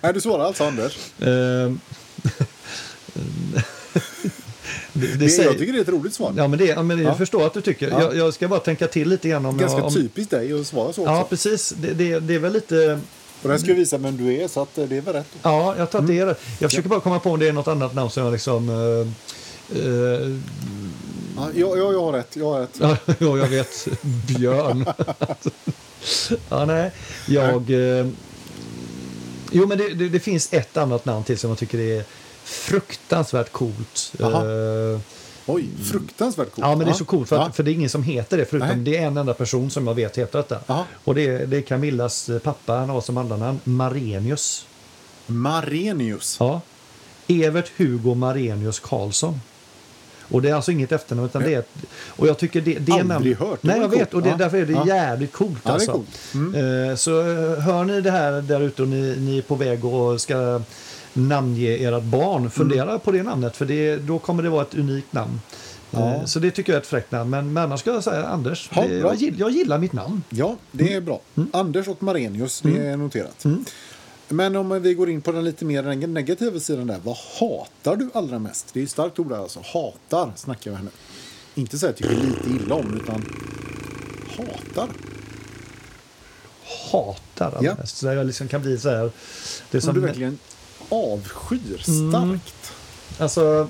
Nej, 0.03 0.13
du 0.15 0.21
svarar 0.21 0.45
alltså 0.45 0.65
Anders. 0.65 0.97
Ehm, 1.21 1.81
det, 4.93 5.07
det 5.07 5.17
Det, 5.17 5.29
säger, 5.29 5.49
jag 5.49 5.59
tycker 5.59 5.73
det 5.73 5.79
är 5.79 5.83
ett 5.83 5.89
roligt 5.89 6.15
svar. 6.15 6.33
ja, 6.37 6.49
men 6.49 6.59
det, 6.59 6.65
ja, 6.67 6.83
men 6.83 6.99
jag 6.99 7.07
Ja. 7.13 7.15
förstår 7.15 7.47
att 7.47 7.55
du 7.55 7.61
tycker. 7.61 7.89
Ja. 7.89 8.03
Jag, 8.03 8.17
jag 8.17 8.35
ska 8.35 8.49
bara 8.49 8.61
tänka 8.61 8.87
till 8.87 9.09
lite 9.09 9.29
grann 9.29 9.47
om... 9.47 9.59
Ganska 9.59 9.83
om, 9.83 9.95
typiskt 9.95 10.31
dig 10.31 10.61
att 10.61 10.67
svara 10.67 10.93
så 10.93 11.03
också. 11.03 11.13
Ja, 11.13 11.27
precis. 11.31 11.75
Det, 11.81 11.93
det, 12.21 12.35
är 12.35 12.39
väl 12.39 12.53
lite... 12.53 13.01
Och 13.43 13.49
den 13.49 13.59
ska 13.59 13.69
jag 13.69 13.77
visa 13.77 13.99
vem 13.99 14.17
du 14.17 14.35
är, 14.37 14.49
så 14.49 14.63
att 14.63 14.79
eh, 14.79 14.85
det 14.85 14.97
är 14.97 15.01
väl 15.01 15.15
rätt. 15.15 15.27
Ja, 15.43 15.75
jag 15.79 15.91
tror 15.91 16.01
att 16.01 16.05
Mm. 16.09 16.17
det 16.17 16.23
är 16.23 16.27
det. 16.27 16.35
Jag 16.59 16.71
försöker 16.71 16.89
bara 16.89 17.01
komma 17.01 17.19
på 17.19 17.31
om 17.31 17.39
det 17.41 17.49
är 17.49 17.53
något 17.53 17.69
annat 17.69 17.95
namn 17.95 18.11
som 18.11 18.23
jag 18.25 18.33
liksom... 18.33 18.69
eh, 18.69 19.09
eh, 19.79 20.37
Ja, 21.39 21.51
jag, 21.55 21.79
jag, 21.79 22.03
har 22.03 22.13
rätt. 22.13 22.37
Jag 22.37 22.53
har 22.53 22.61
rätt. 22.61 22.77
Ja, 22.81 22.97
ja, 23.19 23.39
jag 23.39 23.49
vet. 23.49 23.89
Björn. 24.03 24.87
ja, 26.49 26.65
nej. 26.65 26.91
Jag... 27.27 27.71
Eh, 27.71 28.07
jo, 29.53 29.67
men 29.67 29.79
det, 29.79 29.95
det, 29.95 30.09
det 30.09 30.21
finns 30.21 30.53
ett 30.53 30.77
annat 30.77 31.05
namn 31.05 31.25
till 31.25 31.39
som 31.39 31.51
jag 31.51 31.59
tycker 31.59 31.79
är 31.79 32.05
fruktansvärt 32.45 33.53
coolt. 33.53 34.13
Eh, 34.21 35.01
Oj, 35.47 35.69
fruktansvärt 35.83 36.47
coolt. 36.55 36.67
ja, 36.67 36.77
men 36.77 36.87
det 36.87 36.93
är 36.93 36.95
så 36.95 37.05
coolt 37.05 37.29
för, 37.29 37.39
att, 37.39 37.57
för 37.57 37.63
det 37.63 37.71
är 37.71 37.73
ingen 37.73 37.91
som 37.91 38.03
heter 38.03 38.37
det 38.37 38.45
förutom 38.45 38.69
Nej. 38.69 38.77
det 38.77 38.97
är 38.97 39.07
en 39.07 39.17
enda 39.17 39.35
person 39.35 39.71
som 39.71 39.87
jag 39.87 39.95
vet 39.95 40.19
heter 40.19 40.39
detta. 40.39 40.61
Jaha. 40.67 40.85
Och 41.05 41.15
det 41.15 41.27
är, 41.27 41.47
det 41.47 41.57
är 41.57 41.63
Camillas 41.63 42.29
eh, 42.29 42.39
pappa, 42.39 42.73
han 42.73 42.89
har 42.89 43.01
som 43.01 43.17
andranamn 43.17 43.61
Marenius. 43.65 44.67
Marenius. 45.27 46.37
Ja. 46.41 46.61
Evert 47.27 47.73
Hugo 47.77 48.15
Marenius 48.15 48.81
Karlsson. 48.81 49.41
Och 50.31 50.43
det 50.43 50.49
är 50.51 50.55
alltså 50.55 50.73
inget 50.73 50.93
efternamn 50.93 51.27
utan 51.29 51.43
det 51.43 51.55
är 51.55 51.59
ett, 51.59 51.69
Och 52.07 52.27
jag 52.27 52.39
tycker 52.39 52.61
det, 52.61 52.75
det 52.79 52.93
Aldrig 52.93 53.09
namn- 53.09 53.35
hört. 53.49 53.59
Det 53.63 53.69
Nej, 53.69 53.79
jag 53.81 53.91
coolt. 53.91 54.01
vet. 54.03 54.15
Och 54.15 54.23
det, 54.23 54.29
Ja. 54.29 54.37
därför 54.37 54.59
är 54.59 54.67
det 54.67 54.73
Ja. 54.73 54.87
jävligt 54.87 55.33
coolt. 55.33 55.59
Ja, 55.65 55.71
alltså. 55.73 55.93
coolt. 55.93 56.21
Mm. 56.35 56.89
Eh, 56.91 56.97
Så 56.97 57.21
eh, 57.21 57.59
hör 57.61 57.85
ni 57.85 58.01
det 58.01 58.11
här 58.11 58.43
där 58.43 58.61
ute 58.61 58.83
och 58.83 58.89
ni, 58.89 59.17
ni 59.19 59.39
är 59.39 59.43
på 59.43 59.55
väg 59.55 59.85
och 59.85 60.21
ska 60.21 60.61
namnge 61.13 61.71
ert 61.71 62.03
barn, 62.03 62.51
fundera 62.51 62.99
på 62.99 63.13
det 63.13 63.23
namnet 63.23 63.57
för 63.57 63.65
det, 63.67 63.97
då 63.97 64.19
kommer 64.19 64.43
det 64.43 64.49
vara 64.49 64.63
ett 64.63 64.75
unikt 64.75 65.13
namn. 65.13 65.41
Mm. 65.91 66.09
Ja. 66.09 66.15
Eh, 66.15 66.25
Så 66.25 66.39
det 66.39 66.51
tycker 66.51 66.73
jag 66.73 66.77
är 66.77 66.81
ett 66.81 66.87
fräckt 66.87 67.13
namn. 67.13 67.31
Men, 67.31 67.53
men 67.53 67.63
annars 67.65 67.81
ska 67.81 67.91
jag 67.93 68.05
säga 68.05 68.25
Anders. 68.27 68.71
Ja, 68.75 68.83
det, 68.89 68.95
jag, 68.99 69.15
gillar, 69.15 69.39
jag 69.41 69.51
gillar 69.51 69.79
mitt 69.79 69.93
namn. 69.93 70.23
Ja, 70.31 70.57
det 70.73 70.95
är 70.95 71.01
bra. 71.01 71.21
Anders 71.53 71.89
och 71.89 72.03
Marenius, 72.03 72.61
det 72.61 72.79
är 72.87 72.97
noterat. 72.97 73.45
Men 74.29 74.57
om 74.57 74.83
vi 74.83 74.95
går 74.95 75.11
in 75.11 75.23
på 75.23 75.33
den 75.33 75.45
lite 75.45 75.65
mer 75.65 75.83
neg- 75.83 76.07
negativa 76.07 76.61
sidan 76.61 76.87
där. 76.87 77.01
Vad 77.05 77.17
hatar 77.41 77.97
du 77.97 78.11
allra 78.15 78.39
mest? 78.39 78.67
Det 78.73 78.79
är 78.79 78.83
ju 78.83 78.87
starkt 78.89 79.19
ord 79.19 79.33
alltså. 79.33 79.61
Hatar 79.65 80.33
snackar 80.37 80.71
vi 80.71 80.77
här 80.77 80.85
nu. 80.85 80.91
Inte 81.55 81.79
så 81.79 81.87
här 81.87 81.93
tycker 81.93 82.11
lite 82.15 82.51
illa 82.65 82.75
om, 82.75 82.95
utan 82.95 83.25
hatar. 84.37 84.89
Hatar 86.93 87.59
Ja. 87.63 87.71
Anders. 87.71 87.91
Så 87.91 88.07
jag 88.07 88.27
liksom 88.27 88.49
kan 88.49 88.63
bli 88.63 88.79
så 88.79 88.89
här. 88.91 89.11
Det 89.71 89.77
är 89.77 89.81
Som 89.81 89.95
du 89.95 90.01
som, 90.01 90.07
verkligen 90.07 90.39
avskyr 90.89 91.79
starkt. 91.79 92.73
Alltså... 93.19 93.69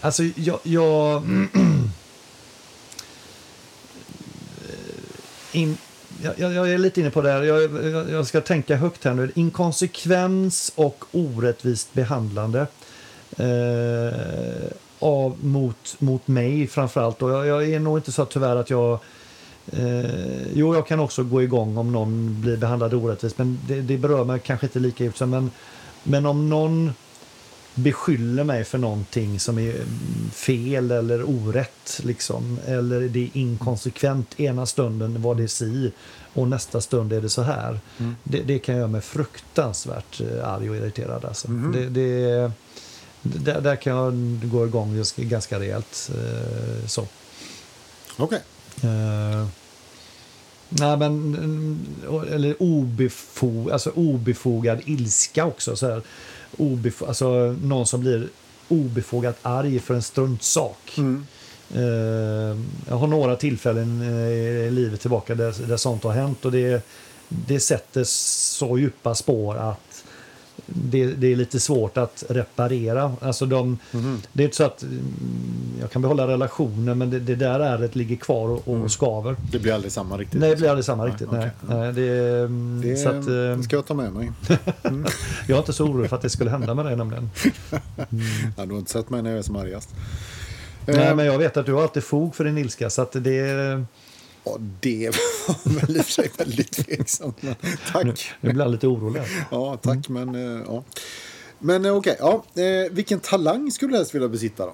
Alltså, 0.00 0.22
jag... 0.22 0.60
jag 0.62 1.22
in, 5.52 5.78
jag, 6.36 6.52
jag 6.52 6.72
är 6.72 6.78
lite 6.78 7.00
inne 7.00 7.10
på 7.10 7.22
det 7.22 7.30
här. 7.30 7.42
Jag, 7.42 7.62
jag, 7.62 8.10
jag 8.10 8.26
ska 8.26 8.40
tänka 8.40 8.76
högt 8.76 9.04
här 9.04 9.14
nu. 9.14 9.30
Inkonsekvens 9.34 10.72
och 10.74 11.04
orättvist 11.12 11.92
behandlande. 11.92 12.66
Eh, 13.36 14.72
av, 14.98 15.44
mot, 15.44 15.96
mot 15.98 16.28
mig 16.28 16.66
framförallt. 16.66 17.22
Och 17.22 17.30
jag, 17.30 17.46
jag 17.46 17.68
är 17.68 17.80
nog 17.80 17.98
inte 17.98 18.12
så 18.12 18.24
tyvärr 18.24 18.56
att 18.56 18.70
jag... 18.70 18.98
Eh, 19.72 20.52
jo, 20.54 20.74
jag 20.74 20.86
kan 20.86 21.00
också 21.00 21.24
gå 21.24 21.42
igång 21.42 21.76
om 21.76 21.92
någon 21.92 22.40
blir 22.40 22.56
behandlad 22.56 22.94
orättvist, 22.94 23.38
men 23.38 23.58
det, 23.66 23.80
det 23.80 23.98
berör 23.98 24.24
mig 24.24 24.40
kanske 24.40 24.66
inte 24.66 24.78
lika 24.78 25.04
djupt. 25.04 25.20
Men, 25.20 25.50
men 26.02 26.26
om 26.26 26.48
någon 26.48 26.92
beskyller 27.74 28.44
mig 28.44 28.64
för 28.64 28.78
någonting 28.78 29.40
som 29.40 29.58
är 29.58 29.70
mm, 29.70 30.30
fel 30.32 30.90
eller 30.90 31.30
orätt, 31.30 32.00
liksom, 32.02 32.58
eller 32.66 33.00
det 33.00 33.24
är 33.24 33.30
inkonsekvent. 33.32 34.40
Ena 34.40 34.66
stunden 34.66 35.22
var 35.22 35.34
det 35.34 35.48
si 35.48 35.92
och 36.34 36.48
nästa 36.48 36.80
stund 36.80 37.12
är 37.12 37.20
det 37.20 37.28
så 37.28 37.42
här. 37.42 37.80
Det, 38.24 38.42
det 38.42 38.58
kan 38.58 38.76
göra 38.76 38.88
mig 38.88 39.00
fruktansvärt 39.00 40.20
eh, 40.20 40.48
arg 40.48 40.70
och 40.70 40.76
irriterad. 40.76 41.24
Alltså. 41.24 41.48
Det, 41.48 41.88
det, 41.88 42.52
där, 43.22 43.60
där 43.60 43.76
kan 43.76 43.96
jag 43.96 44.40
gå 44.50 44.66
igång 44.66 45.04
ganska 45.16 45.60
rejält. 45.60 46.10
Eh, 46.14 46.86
så. 46.86 47.06
Okej. 48.16 48.42
Eh, 48.82 49.46
nej, 50.68 50.96
men... 50.96 51.34
mm, 51.34 51.86
Eller 52.30 52.62
obefog, 52.62 53.70
alltså 53.70 53.90
obefogad 53.90 54.80
ilska 54.84 55.44
också. 55.44 55.76
Så 55.76 55.86
här. 55.86 56.02
Obefo, 56.56 57.06
alltså 57.06 57.56
någon 57.62 57.86
som 57.86 58.00
blir 58.00 58.28
obefogat 58.68 59.38
arg 59.42 59.78
för 59.78 59.94
en 59.94 60.02
struntsak. 60.02 60.94
Mm. 60.98 61.26
Eh, 61.74 62.58
jag 62.88 62.96
har 62.96 63.06
några 63.06 63.36
tillfällen 63.36 64.02
eh, 64.02 64.66
i 64.66 64.70
livet 64.70 65.00
tillbaka 65.00 65.34
där, 65.34 65.66
där 65.66 65.76
sånt 65.76 66.04
har 66.04 66.12
hänt 66.12 66.44
och 66.44 66.52
det, 66.52 66.86
det 67.28 67.60
sätter 67.60 68.04
så 68.04 68.78
djupa 68.78 69.14
spår 69.14 69.56
att 69.56 70.04
det, 70.66 71.06
det 71.06 71.32
är 71.32 71.36
lite 71.36 71.60
svårt 71.60 71.96
att 71.96 72.24
reparera. 72.28 73.12
Alltså 73.20 73.46
de, 73.46 73.78
Mhm. 73.92 74.22
Det 74.32 74.42
är 74.42 74.44
inte 74.44 74.56
så 74.56 74.64
att 74.64 74.82
mm, 74.82 75.02
jag 75.80 75.90
kan 75.90 76.02
behålla 76.02 76.26
relationen 76.26 76.98
men 76.98 77.10
det, 77.10 77.18
det 77.20 77.34
där 77.34 77.60
ärret 77.60 77.96
ligger 77.96 78.16
kvar 78.16 78.48
och, 78.48 78.68
och 78.68 78.90
skaver. 78.90 79.36
Det 79.52 79.58
blir 79.58 79.72
aldrig 79.72 79.92
samma 79.92 80.16
riktigt. 80.16 80.40
Nej, 80.40 80.50
det 80.50 80.56
blir 80.56 80.68
aldrig 80.68 80.84
samma 80.84 81.06
riktigt. 81.06 81.28
okej. 81.28 81.50
Nej. 81.60 81.78
Nej, 81.78 81.92
det, 81.92 82.38
mm, 82.40 82.80
Det 82.84 82.96
så 82.96 83.08
att, 83.08 83.64
ska 83.64 83.76
jag 83.76 83.86
ta 83.86 83.94
med 83.94 84.12
mig. 84.12 84.32
jag 85.48 85.54
är 85.56 85.58
inte 85.58 85.72
så 85.72 85.84
orolig 85.84 86.08
för 86.08 86.16
att 86.16 86.22
det 86.22 86.30
skulle 86.30 86.50
hända 86.50 86.74
med 86.74 86.84
dig 86.84 86.96
nämligen. 86.96 87.30
Ja, 88.56 88.64
du 88.66 88.70
har 88.72 88.78
inte 88.78 88.90
sett 88.90 89.10
mig 89.10 89.22
när 89.22 89.30
jag 89.30 89.38
är 89.38 89.42
som 89.42 89.56
argast. 89.56 89.88
Nej, 90.86 90.96
Eh, 90.96 91.14
men 91.16 91.26
jag 91.26 91.38
vet 91.38 91.56
att 91.56 91.66
du 91.66 91.72
har 91.72 91.82
alltid 91.82 92.04
fog 92.04 92.34
för 92.34 92.44
din 92.44 92.58
ilska 92.58 92.90
så 92.90 93.02
att 93.02 93.12
det 93.12 93.84
ja, 94.44 94.56
det 94.80 95.08
var 95.46 95.72
väl 95.80 95.96
i 95.96 96.00
och 96.00 96.04
för 96.04 96.12
sig 96.12 96.30
väldigt 96.38 96.72
tveksamt. 96.72 97.42
Men 97.42 97.54
tack. 97.92 98.30
Nu 98.40 98.52
blir 98.52 98.62
jag 98.64 98.72
lite 98.72 98.86
orolig. 98.86 99.22
Ja, 99.50 99.76
tack. 99.82 100.08
Men, 100.08 100.34
eh, 100.34 100.62
ja. 100.66 100.84
men 101.58 101.84
eh, 101.84 101.96
okej, 101.96 102.16
ja. 102.18 102.44
Eh, 102.62 102.90
vilken 102.92 103.20
talang 103.20 103.70
skulle 103.70 103.92
du 103.92 103.96
helst 103.96 104.14
vilja 104.14 104.28
besitta 104.28 104.66
då? 104.66 104.72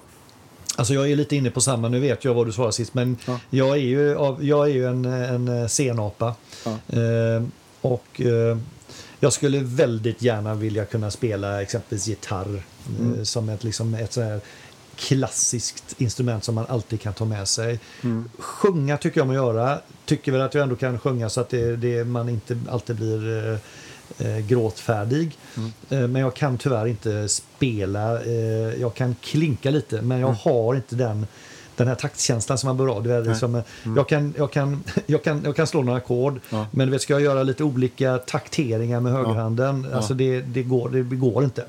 Alltså 0.75 0.93
jag 0.93 1.11
är 1.11 1.15
lite 1.15 1.35
inne 1.35 1.51
på 1.51 1.61
samma, 1.61 1.89
nu 1.89 1.99
vet 1.99 2.25
jag 2.25 2.33
vad 2.33 2.45
du 2.47 2.51
svarade 2.51 2.73
sist, 2.73 2.93
men 2.93 3.17
Ja. 3.25 3.39
jag 3.49 3.69
är 3.69 3.75
ju, 3.81 4.09
jag 4.41 4.69
är 4.69 4.73
ju 4.73 4.85
en, 4.87 5.05
en 5.05 5.69
senapa. 5.69 6.35
Ja. 6.65 6.71
Eh, 6.99 7.43
och 7.81 8.21
eh, 8.21 8.57
jag 9.19 9.33
skulle 9.33 9.59
väldigt 9.59 10.21
gärna 10.21 10.53
vilja 10.55 10.85
kunna 10.85 11.11
spela 11.11 11.61
exempelvis 11.61 12.07
gitarr 12.07 12.63
Mm. 12.99 13.13
eh, 13.17 13.23
som 13.23 13.49
ett, 13.49 13.63
liksom, 13.63 13.93
ett 13.93 14.13
så 14.13 14.21
här 14.21 14.39
klassiskt 14.99 15.95
instrument 15.97 16.43
som 16.43 16.55
man 16.55 16.65
alltid 16.69 17.01
kan 17.01 17.13
ta 17.13 17.25
med 17.25 17.47
sig. 17.47 17.79
Mm. 18.03 18.29
Sjunga 18.39 18.97
tycker 18.97 19.19
jag 19.19 19.23
om 19.25 19.29
att 19.29 19.35
göra. 19.35 19.79
Tycker 20.05 20.31
väl 20.31 20.41
att 20.41 20.53
jag 20.53 20.63
ändå 20.63 20.75
kan 20.75 20.99
sjunga 20.99 21.29
så 21.29 21.41
att 21.41 21.49
det, 21.49 21.75
det, 21.75 22.03
man 22.03 22.29
inte 22.29 22.57
alltid 22.69 22.95
blir 22.95 23.47
eh, 24.17 24.27
eh, 24.27 24.37
gråtfärdig. 24.39 25.37
Mm. 25.57 25.71
Eh, 25.89 26.07
men 26.07 26.21
jag 26.21 26.33
kan 26.33 26.57
tyvärr 26.57 26.87
inte 26.87 27.29
spela. 27.29 28.21
Eh, 28.23 28.81
jag 28.81 28.93
kan 28.93 29.15
klinka 29.21 29.69
lite 29.71 29.95
men 30.01 30.17
Mm. 30.17 30.21
jag 30.21 30.51
har 30.51 30.75
inte 30.75 30.95
den 30.95 31.27
den 31.83 31.87
här 31.87 31.95
taktkänslan 31.95 32.57
som 32.57 32.67
man 32.67 32.77
bör 32.77 32.87
ha. 32.87 32.99
Det 32.99 33.13
är 33.13 33.21
liksom, 33.21 33.55
eh, 33.55 33.61
jag, 33.95 34.09
kan, 34.09 34.33
jag, 34.37 34.51
kan, 34.51 34.83
jag, 35.05 35.23
kan, 35.23 35.41
jag 35.45 35.55
kan 35.55 35.67
slå 35.67 35.81
några 35.83 35.97
ackord, 35.97 36.31
Mm. 36.31 36.41
Ja. 36.49 36.67
men 36.71 36.87
du 36.87 36.91
vet, 36.91 37.01
ska 37.01 37.13
jag 37.13 37.21
göra 37.21 37.43
lite 37.43 37.63
olika 37.63 38.17
takteringar 38.17 38.99
med 38.99 39.11
högerhanden, 39.13 39.87
Ja. 39.91 39.97
alltså 39.97 40.13
det, 40.13 40.41
det, 40.41 40.63
går, 40.63 40.89
det 40.89 41.01
går 41.15 41.43
inte. 41.43 41.65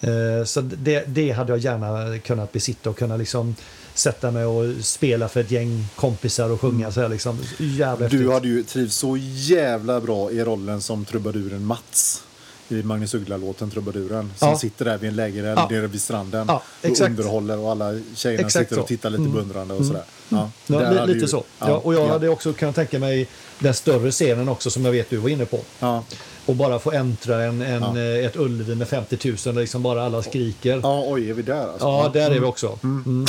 Eh, 0.00 0.44
Så 0.44 0.60
det, 0.60 1.04
det 1.06 1.30
hade 1.30 1.52
jag 1.52 1.58
gärna 1.58 2.18
kunnat 2.18 2.52
besitta 2.52 2.90
och 2.90 2.98
kunna 2.98 3.16
liksom 3.16 3.54
sätta 3.94 4.30
mig 4.30 4.44
och 4.44 4.84
spela 4.84 5.28
för 5.28 5.40
ett 5.40 5.50
gäng 5.50 5.86
kompisar 5.96 6.50
och 6.50 6.60
sjunga 6.60 6.92
så 6.92 7.00
här 7.00 7.08
liksom. 7.08 7.38
Jävla. 7.58 8.06
Mm. 8.06 8.18
Du 8.22 8.32
hade 8.32 8.48
ju 8.48 8.62
trivts 8.62 8.96
så 8.96 9.16
jävla 9.34 10.00
bra 10.00 10.30
i 10.30 10.44
rollen 10.44 10.80
som 10.80 11.04
trubaduren 11.04 11.64
Mats 11.64 12.22
i 12.68 12.82
Magnus 12.82 13.14
Uggla-låten 13.14 13.70
Trubaduren. 13.70 14.32
Som 14.36 14.48
Ja. 14.48 14.58
sitter 14.58 14.84
där 14.84 14.98
vid 14.98 15.10
en 15.10 15.16
lägereld 15.16 15.58
Ja. 15.58 15.68
nere 15.70 15.86
vid 15.86 16.02
stranden 16.02 16.44
Ja, 16.48 16.62
och 16.82 17.00
underhåller 17.00 17.58
och 17.58 17.70
alla 17.70 17.92
tjejerna 18.14 18.46
Exakt 18.46 18.68
sitter 18.68 18.82
och 18.82 18.86
tittar 18.88 19.10
lite 19.10 19.20
Mm. 19.22 19.32
beundrande 19.32 19.74
och 19.74 19.84
sådär. 19.84 20.02
Ja, 20.28 20.50
Ja, 20.66 20.84
hade 20.84 21.06
lite 21.06 21.18
ju- 21.18 21.28
så. 21.28 21.44
Ja, 21.58 21.68
Ja, 21.68 21.76
och 21.76 21.94
jag 21.94 22.02
ja. 22.02 22.12
hade 22.12 22.28
också 22.28 22.52
kunnat 22.52 22.74
tänka 22.74 22.98
mig 22.98 23.28
den 23.58 23.74
större 23.74 24.10
scenen 24.10 24.48
också 24.48 24.70
som 24.70 24.84
jag 24.84 24.92
vet 24.92 25.10
du 25.10 25.16
var 25.16 25.28
inne 25.28 25.44
på. 25.46 25.60
Ja. 25.80 26.04
Och 26.46 26.54
bara 26.56 26.78
få 26.78 26.92
äntra 26.92 27.42
en, 27.44 27.62
en, 27.62 27.82
Ja. 27.82 27.98
eh, 27.98 28.26
ett 28.26 28.36
Ullevi 28.36 28.74
med 28.74 28.88
50 28.88 29.18
000 29.28 29.36
där 29.54 29.60
liksom 29.60 29.82
bara 29.82 30.04
alla 30.06 30.22
skriker. 30.22 30.80
ja, 30.82 31.04
oj, 31.08 31.30
är 31.30 31.34
vi 31.34 31.42
där 31.42 31.66
alltså? 31.68 31.86
Ja, 31.86 32.10
där 32.12 32.30
är 32.30 32.40
vi 32.40 32.46
också. 32.46 32.78
Mm. 32.82 33.26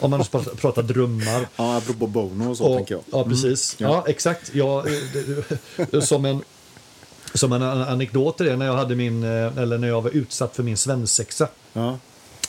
Om 0.00 0.10
man 0.10 0.24
pratar, 0.24 0.50
pratar 0.54 0.82
drömmar. 0.82 1.46
Ja, 1.56 1.76
apropå 1.76 2.06
Bono 2.06 2.50
och 2.50 2.56
så 2.56 2.64
Och, 2.64 2.76
tänker 2.76 2.94
jag. 2.94 3.02
ja, 3.12 3.24
precis. 3.24 3.74
Ja. 3.78 3.88
Ja, 3.88 4.04
exakt. 4.06 4.50
Ja, 4.54 4.84
eh, 5.92 6.00
som 6.00 6.24
en, 6.24 6.42
som 7.34 7.52
en 7.52 7.62
an- 7.62 7.82
anekdot 7.82 8.38
det, 8.38 8.56
när 8.56 8.66
jag, 8.66 8.76
hade 8.76 8.94
min, 8.94 9.22
eh, 9.24 9.58
eller 9.58 9.78
när 9.78 9.88
jag 9.88 10.02
var 10.02 10.10
utsatt 10.10 10.56
för 10.56 10.62
min 10.62 10.76
svensexa 10.76 11.48
Ja. 11.72 11.98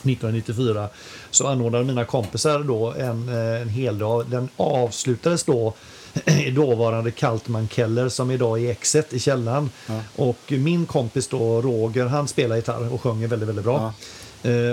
1994 0.04 0.90
så 1.32 1.48
anordnade 1.48 1.84
mina 1.86 2.06
kompisar 2.06 2.60
då 2.60 2.94
en, 2.94 3.30
eh, 3.30 3.62
en 3.62 3.70
hel 3.70 3.98
dag. 3.98 4.26
Den 4.30 4.50
avslutades 4.58 5.44
då 5.44 5.74
i 6.26 6.52
dåvarande 6.52 7.12
Kaltman 7.12 7.68
Keller 7.68 8.10
som 8.10 8.32
idag 8.32 8.62
är 8.64 8.72
Exet 8.72 9.14
i 9.14 9.20
källaren. 9.20 9.70
Ja. 9.88 10.00
Och 10.16 10.38
min 10.48 10.86
kompis 10.86 11.28
då 11.28 11.62
Roger, 11.62 12.06
han 12.06 12.28
spelar 12.28 12.56
gitarr 12.56 12.94
och 12.94 13.02
sjunger 13.02 13.28
väldigt, 13.28 13.50
väldigt 13.50 13.66
bra. 13.66 13.78
Eh, 13.86 13.92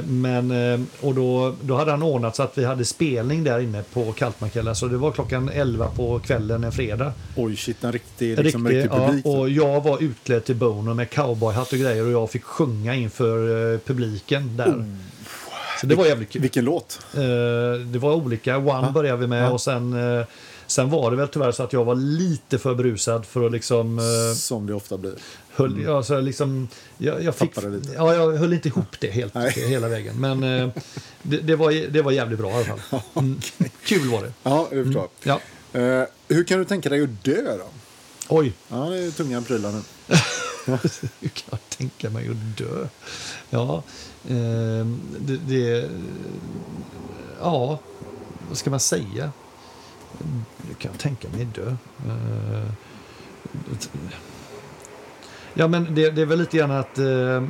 Men, 0.05 0.51
eh, 0.51 0.81
och 1.01 1.15
då, 1.15 1.55
då 1.63 1.77
hade 1.77 1.91
han 1.91 2.03
ordnat 2.03 2.37
så 2.37 2.43
att 2.43 2.59
vi 2.59 2.65
hade 2.65 2.85
spelning 2.85 3.45
där 3.45 3.59
inne 3.61 3.83
på 3.93 4.13
Kaltman 4.13 4.51
Keller. 4.51 4.75
Så 4.75 4.87
det 4.87 4.97
var 4.97 5.13
klockan 5.13 5.49
11 5.49 5.89
på 5.97 6.19
kvällen 6.19 6.65
en 6.65 6.73
fredag. 6.73 7.13
Oj, 7.37 7.57
shit, 7.57 7.85
en 7.85 7.93
riktig, 7.93 8.39
liksom, 8.39 8.69
Riktig, 8.69 8.79
riktig 8.85 8.99
ja, 8.99 9.07
publik. 9.07 9.27
och 9.27 9.49
jag 9.49 9.81
var 9.85 10.03
utklädd 10.03 10.45
till 10.45 10.57
Bono 10.57 10.95
med 10.95 11.11
cowboyhatt 11.11 11.73
och 11.73 11.79
grejer 11.79 12.05
och 12.05 12.11
jag 12.13 12.31
fick 12.31 12.45
sjunga 12.45 12.95
inför 12.95 13.73
eh, 13.75 13.79
publiken 13.79 14.57
där. 14.57 14.67
Oh. 14.71 14.85
Så 15.81 15.87
det 15.87 15.95
var 15.95 16.07
jävligt 16.07 16.31
kul. 16.31 16.43
Vilken 16.43 16.65
låt? 16.65 17.01
Eh, 17.15 17.21
det 17.87 17.99
var 17.99 18.13
olika. 18.15 18.59
One 18.59 18.91
började 18.93 19.19
vi 19.21 19.27
med 19.27 19.45
Ja. 19.45 19.51
och 19.51 19.61
sen, 19.61 20.19
eh, 20.19 20.27
sen 20.67 20.91
var 20.91 21.11
det 21.11 21.17
väl 21.17 21.29
tyvärr 21.29 21.53
så 21.53 21.63
att 21.63 21.73
jag 21.73 21.85
var 21.85 21.95
lite 21.95 22.59
för 22.59 22.75
brusad 22.75 23.27
för 23.27 23.47
att 23.47 23.53
liksom... 23.53 23.99
eh, 23.99 24.35
Som 24.37 24.67
det 24.67 24.75
ofta 24.75 24.97
blir. 24.99 25.13
Höll, 25.57 25.83
ja, 25.83 26.03
så 26.03 26.21
liksom 26.21 26.69
jag, 26.99 27.23
jag, 27.23 27.35
fick, 27.35 27.51
ja, 27.97 28.15
jag 28.15 28.33
höll 28.33 28.53
inte 28.53 28.69
ihop 28.69 29.01
det 29.01 29.11
helt, 29.11 29.35
Nej. 29.35 29.51
hela 29.69 29.89
vägen. 29.89 30.21
Men 30.21 30.43
eh, 30.43 30.69
det, 31.23 31.39
det, 31.39 31.57
var, 31.57 31.89
det 31.89 32.03
var 32.03 32.13
jävligt 32.13 32.39
bra 32.39 32.51
i 32.51 32.55
alla 32.55 32.77
fall. 32.77 33.01
Mm. 33.15 33.41
Kul 33.85 34.09
var 34.09 34.23
det. 34.23 34.33
Ja, 34.43 34.67
förstår 34.71 35.09
jag. 35.23 35.41
Ja. 35.73 35.81
Eh, 35.81 36.07
hur 36.29 36.45
kan 36.45 36.59
du 36.59 36.65
tänka 36.65 36.89
dig 36.89 37.03
att 37.03 37.25
dö 37.25 37.57
då? 37.59 37.69
Oj, 38.29 38.53
Ja, 38.69 38.77
det 38.77 38.99
är 38.99 39.11
tunga 39.11 39.43
prylar 39.43 39.73
nu. 39.73 39.83
hur 41.21 41.29
kan 41.29 41.49
jag 41.51 41.61
tänka 41.69 42.11
mig 42.11 42.29
att 42.29 42.59
dö? 42.59 42.89
Ja, 43.51 43.83
eh, 44.29 44.87
det, 45.19 45.37
det... 45.47 45.91
Ja, 47.41 47.79
vad 48.49 48.59
ska 48.59 48.71
man 48.71 48.81
säga? 48.81 49.33
Hur 50.67 50.75
kan 50.79 50.91
jag 50.93 51.01
tänka 51.01 51.29
mig 51.29 51.45
dö? 51.55 51.77
Eh, 52.07 52.71
Ja, 55.59 55.69
men 55.69 55.95
det, 55.95 56.11
det 56.11 56.23
är 56.23 56.27
väl 56.27 56.39
lite 56.39 56.57
grann 56.57 56.71
att 56.71 56.99
eh, 56.99 57.45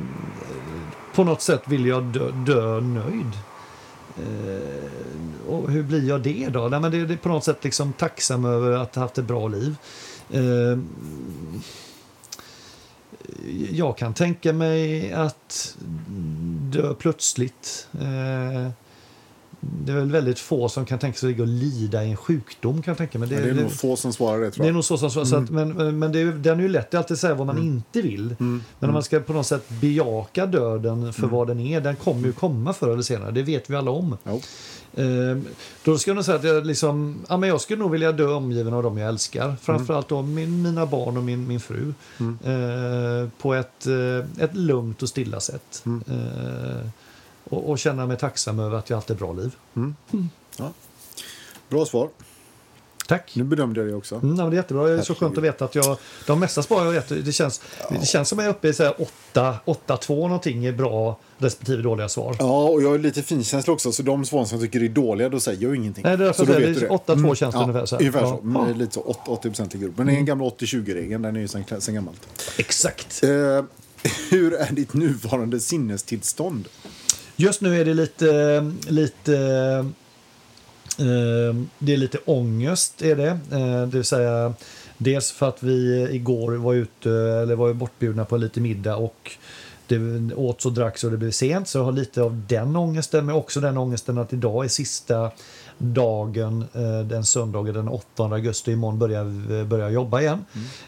på 1.15 1.23
något 1.23 1.41
sätt 1.41 1.61
vill 1.65 1.85
jag 1.85 2.03
dö, 2.03 2.31
dö 2.31 2.81
nöjd. 2.81 3.31
Eh, 4.17 5.49
och 5.49 5.71
hur 5.71 5.83
blir 5.83 6.09
jag 6.09 6.21
det 6.21 6.49
då? 6.49 6.67
Nej, 6.67 6.79
men 6.79 6.91
det, 6.91 7.05
det 7.05 7.13
är 7.13 7.17
på 7.17 7.29
något 7.29 7.43
sätt 7.43 7.63
liksom 7.63 7.93
tacksam 7.93 8.45
över 8.45 8.71
att 8.71 8.95
ha 8.95 9.01
haft 9.01 9.17
ett 9.17 9.25
bra 9.25 9.47
liv. 9.47 9.75
Eh, 10.29 10.77
jag 13.71 13.97
kan 13.97 14.13
tänka 14.13 14.53
mig 14.53 15.11
att 15.13 15.77
dö 16.71 16.93
plötsligt. 16.93 17.87
Eh, 17.99 18.71
det 19.85 19.91
är 19.91 19.95
väl 19.95 20.11
väldigt 20.11 20.39
få 20.39 20.69
som 20.69 20.85
kan 20.85 20.99
tänka 20.99 21.17
sig 21.17 21.41
att 21.41 21.47
lida 21.47 22.03
i 22.03 22.09
en 22.09 22.17
sjukdom. 22.17 22.81
Kan 22.81 22.91
jag 22.91 22.97
tänka 22.97 23.19
mig. 23.19 23.29
Det, 23.29 23.35
ja, 23.35 23.41
det 23.41 23.49
är 23.49 23.53
nog 23.53 23.71
få 23.71 23.95
som 23.95 24.13
svarar 24.13 24.39
det 24.41 24.51
tror 24.51 24.63
det 24.63 24.65
är 24.65 24.69
jag. 24.69 24.73
nog 24.73 24.85
så 24.85 24.97
som 24.97 25.11
så, 25.11 25.25
så 25.25 25.35
att, 25.35 25.49
men, 25.49 25.73
men- 25.73 25.99
men 25.99 26.11
det 26.11 26.19
är, 26.21 26.25
den 26.25 26.57
är 26.59 26.63
ju 26.63 26.69
lätt 26.69 26.87
att 26.87 26.95
alltid 26.95 27.17
säga 27.19 27.33
vad 27.35 27.47
man 27.47 27.57
inte 27.57 28.01
vill. 28.01 28.35
Men 28.39 28.61
om 28.79 28.93
man 28.93 29.03
ska 29.03 29.19
på 29.19 29.33
något 29.33 29.45
sätt 29.47 29.69
bejaka 29.69 30.45
döden 30.45 31.13
för 31.13 31.27
vad 31.27 31.47
den 31.47 31.59
är, 31.59 31.81
den 31.81 31.95
kommer 31.95 32.27
ju 32.27 32.33
komma 32.33 32.73
förr 32.73 32.89
eller 32.93 33.01
senare. 33.01 33.31
Det 33.31 33.43
vet 33.43 33.69
vi 33.69 33.75
alla 33.75 33.91
om. 33.91 34.17
Jo. 34.23 34.41
Eh, 34.93 35.37
då 35.83 35.97
skulle 35.97 36.15
jag 36.15 36.25
säga 36.25 36.37
att 36.37 36.43
jag, 36.43 36.65
liksom, 36.65 37.17
ja, 37.29 37.37
men 37.37 37.49
jag 37.49 37.61
skulle 37.61 37.79
nog 37.79 37.91
vilja 37.91 38.11
dö 38.11 38.27
omgiven 38.27 38.73
av 38.73 38.83
dem 38.83 38.97
jag 38.97 39.09
älskar. 39.09 39.55
Framförallt 39.61 40.07
då 40.09 40.21
min, 40.21 40.61
mina 40.61 40.85
barn 40.85 41.17
och 41.17 41.23
min, 41.23 41.47
min 41.47 41.59
fru. 41.59 41.93
Eh, 42.19 43.29
på 43.41 43.53
ett, 43.53 43.87
eh, 43.87 44.43
ett 44.43 44.55
lugnt 44.55 45.03
och 45.03 45.09
stilla 45.09 45.39
sätt. 45.39 45.83
Eh, 45.85 46.87
och, 47.49 47.69
och 47.69 47.79
känna 47.79 48.05
mig 48.05 48.17
tacksam 48.17 48.59
över 48.59 48.77
att 48.77 48.89
jag 48.89 48.97
har 48.97 49.01
haft 49.01 49.09
ett 49.09 49.19
bra 49.19 49.33
liv. 49.33 49.55
Ja. 50.57 50.71
Bra 51.69 51.85
svar. 51.85 52.09
Tack! 53.07 53.31
Nu 53.35 53.43
bedömde 53.43 53.79
jag 53.79 53.89
det 53.89 53.95
också. 53.95 54.15
Mm, 54.15 54.29
ja, 54.29 54.35
men 54.35 54.49
det 54.49 54.55
är 54.55 54.57
jättebra. 54.57 54.83
Det 54.87 54.93
är 54.93 55.01
så 55.01 55.15
skönt 55.15 55.37
att 55.37 55.43
veta 55.43 55.65
att 55.65 55.75
jag... 55.75 55.97
De 56.25 56.39
mesta 56.39 56.63
sparar 56.63 56.85
jag 56.85 56.95
rätt. 56.95 57.25
Det 57.25 57.31
känns, 57.31 57.61
det 57.89 58.05
känns 58.05 58.29
som 58.29 58.39
att 58.39 58.45
jag 58.45 58.49
är 58.49 58.57
uppe 58.57 58.67
i 58.67 58.73
så 58.73 58.83
här 58.83 58.93
8, 59.01 59.55
8-2 59.65 60.21
någonting 60.21 60.65
är 60.65 60.71
bra 60.71 61.19
respektive 61.37 61.81
dåliga 61.81 62.09
svar. 62.09 62.35
Ja, 62.39 62.63
och 62.63 62.81
jag 62.83 62.95
är 62.95 62.99
lite 62.99 63.23
finkänslig 63.23 63.73
också, 63.73 63.91
så 63.91 64.03
de 64.03 64.25
svaren 64.25 64.47
som 64.47 64.59
tycker 64.59 64.79
det 64.79 64.85
är 64.85 64.89
dåliga, 64.89 65.29
då 65.29 65.39
säger 65.39 65.63
jag 65.63 65.75
ingenting. 65.75 66.03
Nej, 66.03 66.17
det 66.17 66.27
är 66.27 66.33
så 66.33 66.41
jag 66.41 66.47
då 66.47 66.53
säger 66.53 66.67
vet 66.67 66.79
det. 66.79 66.87
du 66.87 67.15
det. 67.15 67.27
8-2 67.27 67.35
känns 67.35 67.55
det 67.55 67.61
ungefär 67.61 67.85
så 67.85 67.95
här. 67.95 68.01
Ungefär 68.01 68.21
Ja. 68.21 68.27
så. 68.29 68.39
Ja. 68.53 68.63
Mm. 68.65 68.77
Lite 68.77 68.93
så, 68.93 69.01
80, 69.01 69.49
80% 69.49 69.73
ligger 69.73 69.87
upp. 69.87 69.97
Men 69.97 70.07
det 70.07 70.13
är 70.13 70.17
en 70.17 70.25
gamla 70.25 70.45
80-20-regeln, 70.45 71.21
den 71.21 71.35
är 71.35 71.39
ju 71.39 71.47
sen, 71.47 71.63
sen 71.79 71.93
gammalt. 71.95 72.27
Exakt. 72.57 73.23
Eh, 73.23 73.29
hur 74.29 74.53
är 74.53 74.71
ditt 74.71 74.93
nuvarande 74.93 75.59
sinnestillstånd? 75.59 76.67
Just 77.39 77.61
nu 77.61 77.81
är 77.81 77.85
det 77.85 77.93
lite... 77.93 78.71
lite 78.87 79.35
eh, 80.99 81.55
det 81.79 81.93
är 81.93 81.97
lite 81.97 82.17
ångest, 82.25 83.01
är 83.01 83.15
det. 83.15 83.29
Eh, 83.51 83.87
det 83.87 83.97
vill 83.97 84.03
säga, 84.03 84.53
dels 84.97 85.31
för 85.31 85.49
att 85.49 85.63
vi 85.63 86.07
igår 86.11 86.51
var 86.51 86.73
ute, 86.73 87.09
eller 87.11 87.55
var 87.55 87.73
bortbjudna 87.73 88.25
på 88.25 88.37
lite 88.37 88.59
middag 88.59 88.95
och 88.95 89.31
det 89.87 90.33
åts 90.35 90.65
och 90.65 90.73
dracks 90.73 91.03
och 91.03 91.11
det 91.11 91.17
blev 91.17 91.31
sent. 91.31 91.67
Så 91.67 91.77
jag 91.77 91.83
har 91.83 91.91
lite 91.91 92.21
av 92.21 92.41
den 92.47 92.75
ångesten, 92.75 93.25
men 93.25 93.35
också 93.35 93.59
den 93.59 93.77
ångesten 93.77 94.17
att 94.17 94.33
idag 94.33 94.65
är 94.65 94.69
sista 94.69 95.31
dagen, 95.77 96.65
eh, 96.73 96.99
den 96.99 97.25
söndagen 97.25 97.73
den 97.73 97.87
8 97.87 98.23
augusti. 98.23 98.71
Imorgon 98.71 98.99
börjar 98.99 99.63
börjar 99.63 99.89
jobba 99.89 100.21
igen. 100.21 100.45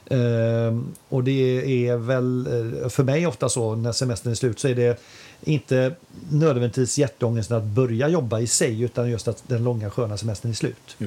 Mm. 0.09 0.93
och 1.09 1.23
det 1.23 1.87
är 1.87 1.97
väl 1.97 2.47
eh, 2.83 2.89
för 2.89 3.03
mig 3.03 3.27
ofta 3.27 3.49
så 3.49 3.75
när 3.75 3.91
semestern 3.91 4.31
är 4.31 4.35
slut 4.35 4.59
så 4.59 4.67
är 4.67 4.75
det 4.75 4.99
inte 5.41 5.95
nödvändigtvis 6.31 6.97
hjärtångesten 6.97 7.57
att 7.57 7.63
börja 7.63 8.07
jobba 8.07 8.39
i 8.39 8.47
sig 8.47 8.81
utan 8.81 9.09
just 9.09 9.27
att 9.27 9.43
den 9.47 9.63
långa 9.63 9.89
sköna 9.89 10.17
semestern 10.17 10.51
är 10.51 10.55
slut. 10.55 10.97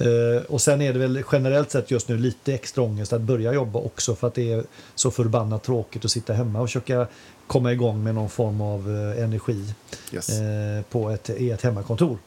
Uh, 0.00 0.42
och 0.48 0.60
sen 0.60 0.80
är 0.80 0.92
det 0.92 0.98
väl 0.98 1.22
generellt 1.32 1.70
sett 1.70 1.90
just 1.90 2.08
nu 2.08 2.18
lite 2.18 2.54
extra 2.54 2.82
ångest 2.82 3.12
att 3.12 3.20
börja 3.20 3.52
jobba 3.52 3.78
också 3.78 4.14
för 4.14 4.26
att 4.26 4.34
det 4.34 4.52
är 4.52 4.64
så 4.94 5.10
förbannat 5.10 5.62
tråkigt 5.62 6.04
att 6.04 6.10
sitta 6.10 6.32
hemma 6.32 6.60
och 6.60 6.68
försöka 6.68 7.06
komma 7.46 7.72
igång 7.72 8.02
med 8.02 8.14
någon 8.14 8.30
form 8.30 8.60
av 8.60 8.90
energi 9.18 9.74
yes. 10.12 10.30
uh, 10.30 10.82
på 10.90 11.10
ett, 11.10 11.30
i 11.30 11.50
ett 11.50 11.62
hemmakontor. 11.62 12.18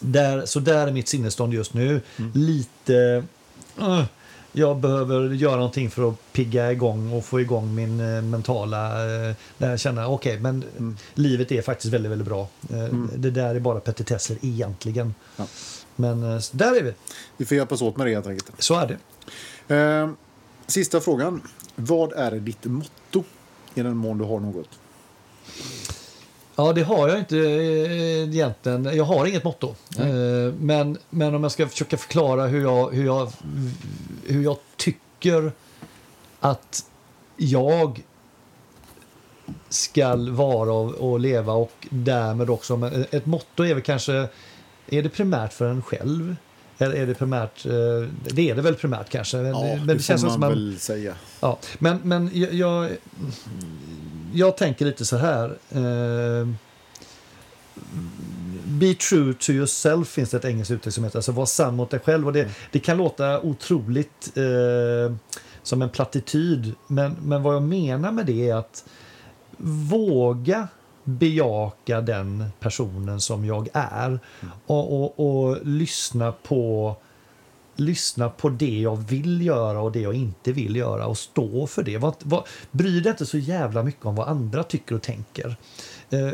Där, 0.00 0.46
så 0.46 0.60
där 0.60 0.86
är 0.86 0.92
mitt 0.92 1.08
sinnesstånd 1.08 1.54
just 1.54 1.74
nu. 1.74 2.00
Mm. 2.18 2.32
Lite 2.34 3.24
jag 4.52 4.76
behöver 4.76 5.30
göra 5.30 5.56
någonting 5.56 5.90
för 5.90 6.08
att 6.08 6.32
pigga 6.32 6.72
igång 6.72 7.12
och 7.12 7.24
få 7.24 7.40
igång 7.40 7.74
min 7.74 8.00
eh, 8.00 8.22
mentala... 8.22 9.04
Eh, 9.04 9.34
där 9.58 9.70
jag 9.70 9.80
känner 9.80 10.06
okej, 10.06 10.32
okay, 10.32 10.42
men 10.42 10.64
mm. 10.78 10.96
livet 11.14 11.52
är 11.52 11.62
faktiskt 11.62 11.94
väldigt, 11.94 12.12
väldigt 12.12 12.28
bra. 12.28 12.48
Eh, 12.70 12.84
mm. 12.84 13.10
Det 13.16 13.30
där 13.30 13.54
är 13.54 13.60
bara 13.60 13.80
petitesser 13.80 14.38
egentligen. 14.42 15.14
Ja. 15.36 15.46
Men 15.96 16.22
eh, 16.22 16.42
där 16.52 16.76
är 16.76 16.82
vi. 16.82 16.94
Vi 17.36 17.44
får 17.44 17.56
hjälpas 17.56 17.82
åt 17.82 17.96
med 17.96 18.06
det 18.06 18.14
helt 18.14 18.26
enkelt. 18.26 18.52
Så 18.58 18.74
är 18.74 18.98
det. 19.66 19.74
Eh, 19.76 20.10
sista 20.66 21.00
frågan. 21.00 21.42
Vad 21.74 22.12
är 22.12 22.30
ditt 22.30 22.64
motto 22.64 23.24
i 23.74 23.82
den 23.82 23.96
mån 23.96 24.18
du 24.18 24.24
har 24.24 24.40
något? 24.40 24.68
Ja, 26.58 26.72
det 26.72 26.82
har 26.82 27.08
jag 27.08 27.18
inte 27.18 27.38
eh, 27.38 28.22
egentligen. 28.22 28.84
Jag 28.84 29.04
har 29.04 29.26
inget 29.26 29.44
motto. 29.44 29.74
Mm. 29.98 30.54
Men, 30.60 30.98
men 31.10 31.34
om 31.34 31.42
jag 31.42 31.52
ska 31.52 31.68
försöka 31.68 31.96
förklara 31.96 32.46
hur 32.46 32.62
jag, 32.62 32.94
hur 32.94 33.04
jag, 33.04 33.32
hur 34.26 34.42
jag 34.42 34.56
tycker 34.76 35.52
att 36.40 36.84
jag 37.36 38.02
ska 39.68 40.16
vara 40.16 40.72
och, 40.72 40.94
och, 40.94 41.20
leva 41.20 41.52
och 41.52 41.86
därmed 41.90 42.50
också... 42.50 42.90
Ett 43.10 43.26
motto 43.26 43.64
är 43.64 43.74
väl 43.74 43.82
kanske... 43.82 44.28
Är 44.86 45.02
det 45.02 45.08
primärt 45.08 45.52
för 45.52 45.68
en 45.68 45.82
själv? 45.82 46.36
Eller 46.78 46.96
är 46.96 47.06
det 47.06 47.14
primärt... 47.14 47.66
Eh, 47.66 47.72
det 48.30 48.50
är 48.50 48.54
det 48.54 48.62
väl 48.62 48.74
primärt 48.74 49.08
kanske. 49.08 49.38
Ja, 49.38 49.62
men 49.62 49.86
det, 49.86 49.94
det 49.94 50.02
känns 50.02 50.22
man 50.22 50.32
som 50.32 50.40
man 50.40 50.50
väl 50.50 50.78
säga. 50.78 51.14
Ja, 51.40 51.58
men, 51.78 52.00
men 52.02 52.30
jag, 52.34 52.52
jag 52.52 52.90
jag 54.34 54.56
tänker 54.56 54.84
lite 54.84 55.04
så 55.04 55.16
här. 55.16 55.58
Eh, 55.70 56.48
be 58.64 58.94
true 58.94 59.34
to 59.34 59.52
yourself 59.52 60.08
finns 60.08 60.30
det 60.30 60.36
ett 60.36 60.44
engelskt 60.44 60.70
uttryck 60.70 60.94
som 60.94 61.04
heter. 61.04 61.18
Alltså 61.18 61.32
var 61.32 61.46
sann 61.46 61.76
mot 61.76 61.90
dig 61.90 62.00
själv. 62.00 62.26
Och 62.26 62.32
det, 62.32 62.40
mm. 62.40 62.52
det 62.72 62.78
kan 62.78 62.96
låta 62.96 63.40
otroligt 63.40 64.32
eh, 64.36 65.16
som 65.62 65.82
en 65.82 65.90
plattityd. 65.90 66.74
Men, 66.86 67.16
men 67.22 67.42
vad 67.42 67.54
jag 67.54 67.62
menar 67.62 68.12
med 68.12 68.26
det 68.26 68.48
är 68.48 68.54
att 68.54 68.84
våga 69.90 70.68
bejaka 71.04 72.00
den 72.00 72.44
personen 72.60 73.20
som 73.20 73.44
jag 73.44 73.68
är. 73.72 74.06
Mm. 74.06 74.20
Och, 74.66 75.02
och, 75.02 75.46
och 75.46 75.66
lyssna 75.66 76.32
på 76.32 76.96
lyssna 77.78 78.28
på 78.28 78.48
det 78.48 78.78
jag 78.78 78.96
vill 78.96 79.46
göra 79.46 79.80
och 79.80 79.92
det 79.92 80.00
jag 80.00 80.14
inte 80.14 80.52
vill 80.52 80.76
göra 80.76 81.06
och 81.06 81.18
stå 81.18 81.66
för 81.66 81.82
det. 81.82 81.98
Vad, 81.98 82.14
vad, 82.18 82.46
bry 82.70 83.00
dig 83.00 83.10
inte 83.10 83.26
så 83.26 83.38
jävla 83.38 83.82
mycket 83.82 84.06
om 84.06 84.14
vad 84.14 84.28
andra 84.28 84.62
tycker 84.62 84.94
och 84.94 85.02
tänker. 85.02 85.56
Eh, 86.10 86.30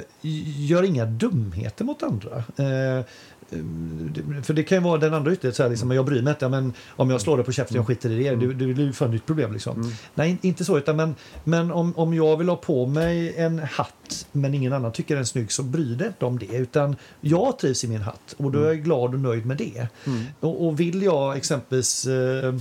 gör 0.57 0.82
inga 0.82 1.07
dumheter 1.07 1.84
mot 1.84 2.03
andra. 2.03 2.36
Eh, 2.36 3.05
för 4.42 4.55
det 4.55 4.62
kan 4.62 4.78
ju 4.78 4.84
vara 4.84 4.98
den 4.98 5.14
andra 5.14 5.32
ytterligheten, 5.32 5.70
liksom, 5.70 5.90
jag 5.90 6.05
bryr 6.05 6.22
mig 6.22 6.30
inte, 6.30 6.48
men 6.48 6.72
om 6.88 7.11
jag 7.11 7.20
slår 7.20 7.36
dig 7.36 7.46
på 7.46 7.52
käften, 7.52 7.76
jag 7.76 7.86
skiter 7.86 8.11
i 8.11 8.24
det, 8.24 8.36
det, 8.36 8.46
det 8.55 8.74
blir 8.74 8.92
för 8.92 9.09
nytt 9.09 9.26
problem. 9.26 9.52
Liksom. 9.52 9.80
Mm. 9.80 9.92
Nej, 10.14 10.38
inte 10.42 10.64
så, 10.64 10.78
utan 10.78 10.96
men, 10.96 11.14
men 11.44 11.70
om, 11.70 11.98
om 11.98 12.14
jag 12.14 12.36
vill 12.36 12.48
ha 12.48 12.57
på 12.57 12.86
mig 12.86 13.34
en 13.36 13.59
hatt, 13.59 14.26
men 14.32 14.55
ingen 14.55 14.72
annan 14.72 14.92
tycker 14.92 15.14
den 15.14 15.22
är 15.22 15.26
snygg, 15.26 15.52
så 15.52 15.62
bry 15.62 15.94
dig 15.94 16.07
inte 16.07 16.24
om 16.24 16.38
det. 16.38 16.57
Utan 16.57 16.96
jag 17.20 17.59
trivs 17.59 17.84
i 17.84 17.88
min 17.88 18.02
hatt 18.02 18.34
och 18.36 18.50
då 18.50 18.62
är 18.62 18.66
jag 18.66 18.84
glad 18.84 19.14
och 19.14 19.20
nöjd 19.20 19.46
med 19.46 19.57
det. 19.57 19.88
Mm. 20.07 20.24
Och, 20.40 20.66
och, 20.66 20.80
vill 20.80 21.02
jag 21.02 21.36
exempelvis 21.36 22.07
eh, 22.07 22.55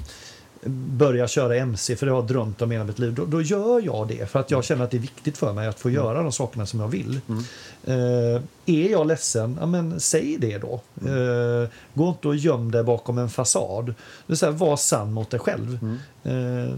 börja 0.66 1.28
köra 1.28 1.56
MC, 1.56 1.96
för 1.96 2.06
det 2.06 2.12
har 2.12 2.20
jag 2.20 2.28
drömt 2.28 2.62
om 2.62 2.72
hela 2.72 2.84
mitt 2.84 3.00
liv, 3.00 3.14
då, 3.14 3.26
då, 3.26 3.42
gör 3.42 3.82
jag 3.82 4.08
det 4.08 4.30
för 4.30 4.40
att 4.40 4.52
jag 4.52 4.64
känner 4.64 4.84
att 4.84 4.92
det 4.92 4.98
är 4.98 5.02
viktigt 5.02 5.38
för 5.38 5.54
mig 5.54 5.68
att 5.68 5.80
få 5.80 5.90
mm. 5.90 6.04
göra 6.04 6.24
de 6.24 6.32
sakerna 6.32 6.66
som 6.66 6.80
jag 6.80 6.88
vill. 6.88 7.20
Mm. 7.30 7.44
Uh, 7.88 8.42
är 8.66 8.92
jag 8.92 9.08
ledsen, 9.08 9.58
ja, 9.60 9.66
men 9.66 10.00
säg 10.00 10.38
det 10.38 10.58
då. 10.58 10.82
Mm. 11.02 11.14
Uh, 11.14 11.68
gå 11.94 12.10
inte 12.10 12.28
och 12.28 12.36
göm 12.36 12.72
dig 12.72 12.84
bakom 12.84 13.18
en 13.18 13.30
fasad. 13.30 13.86
Det 13.86 13.94
vill 14.28 14.38
säga, 14.38 14.52
var 14.52 14.78
sann 14.78 15.14
mot 15.14 15.30
dig 15.30 15.40
själv. 15.40 16.00
Uh, 16.26 16.74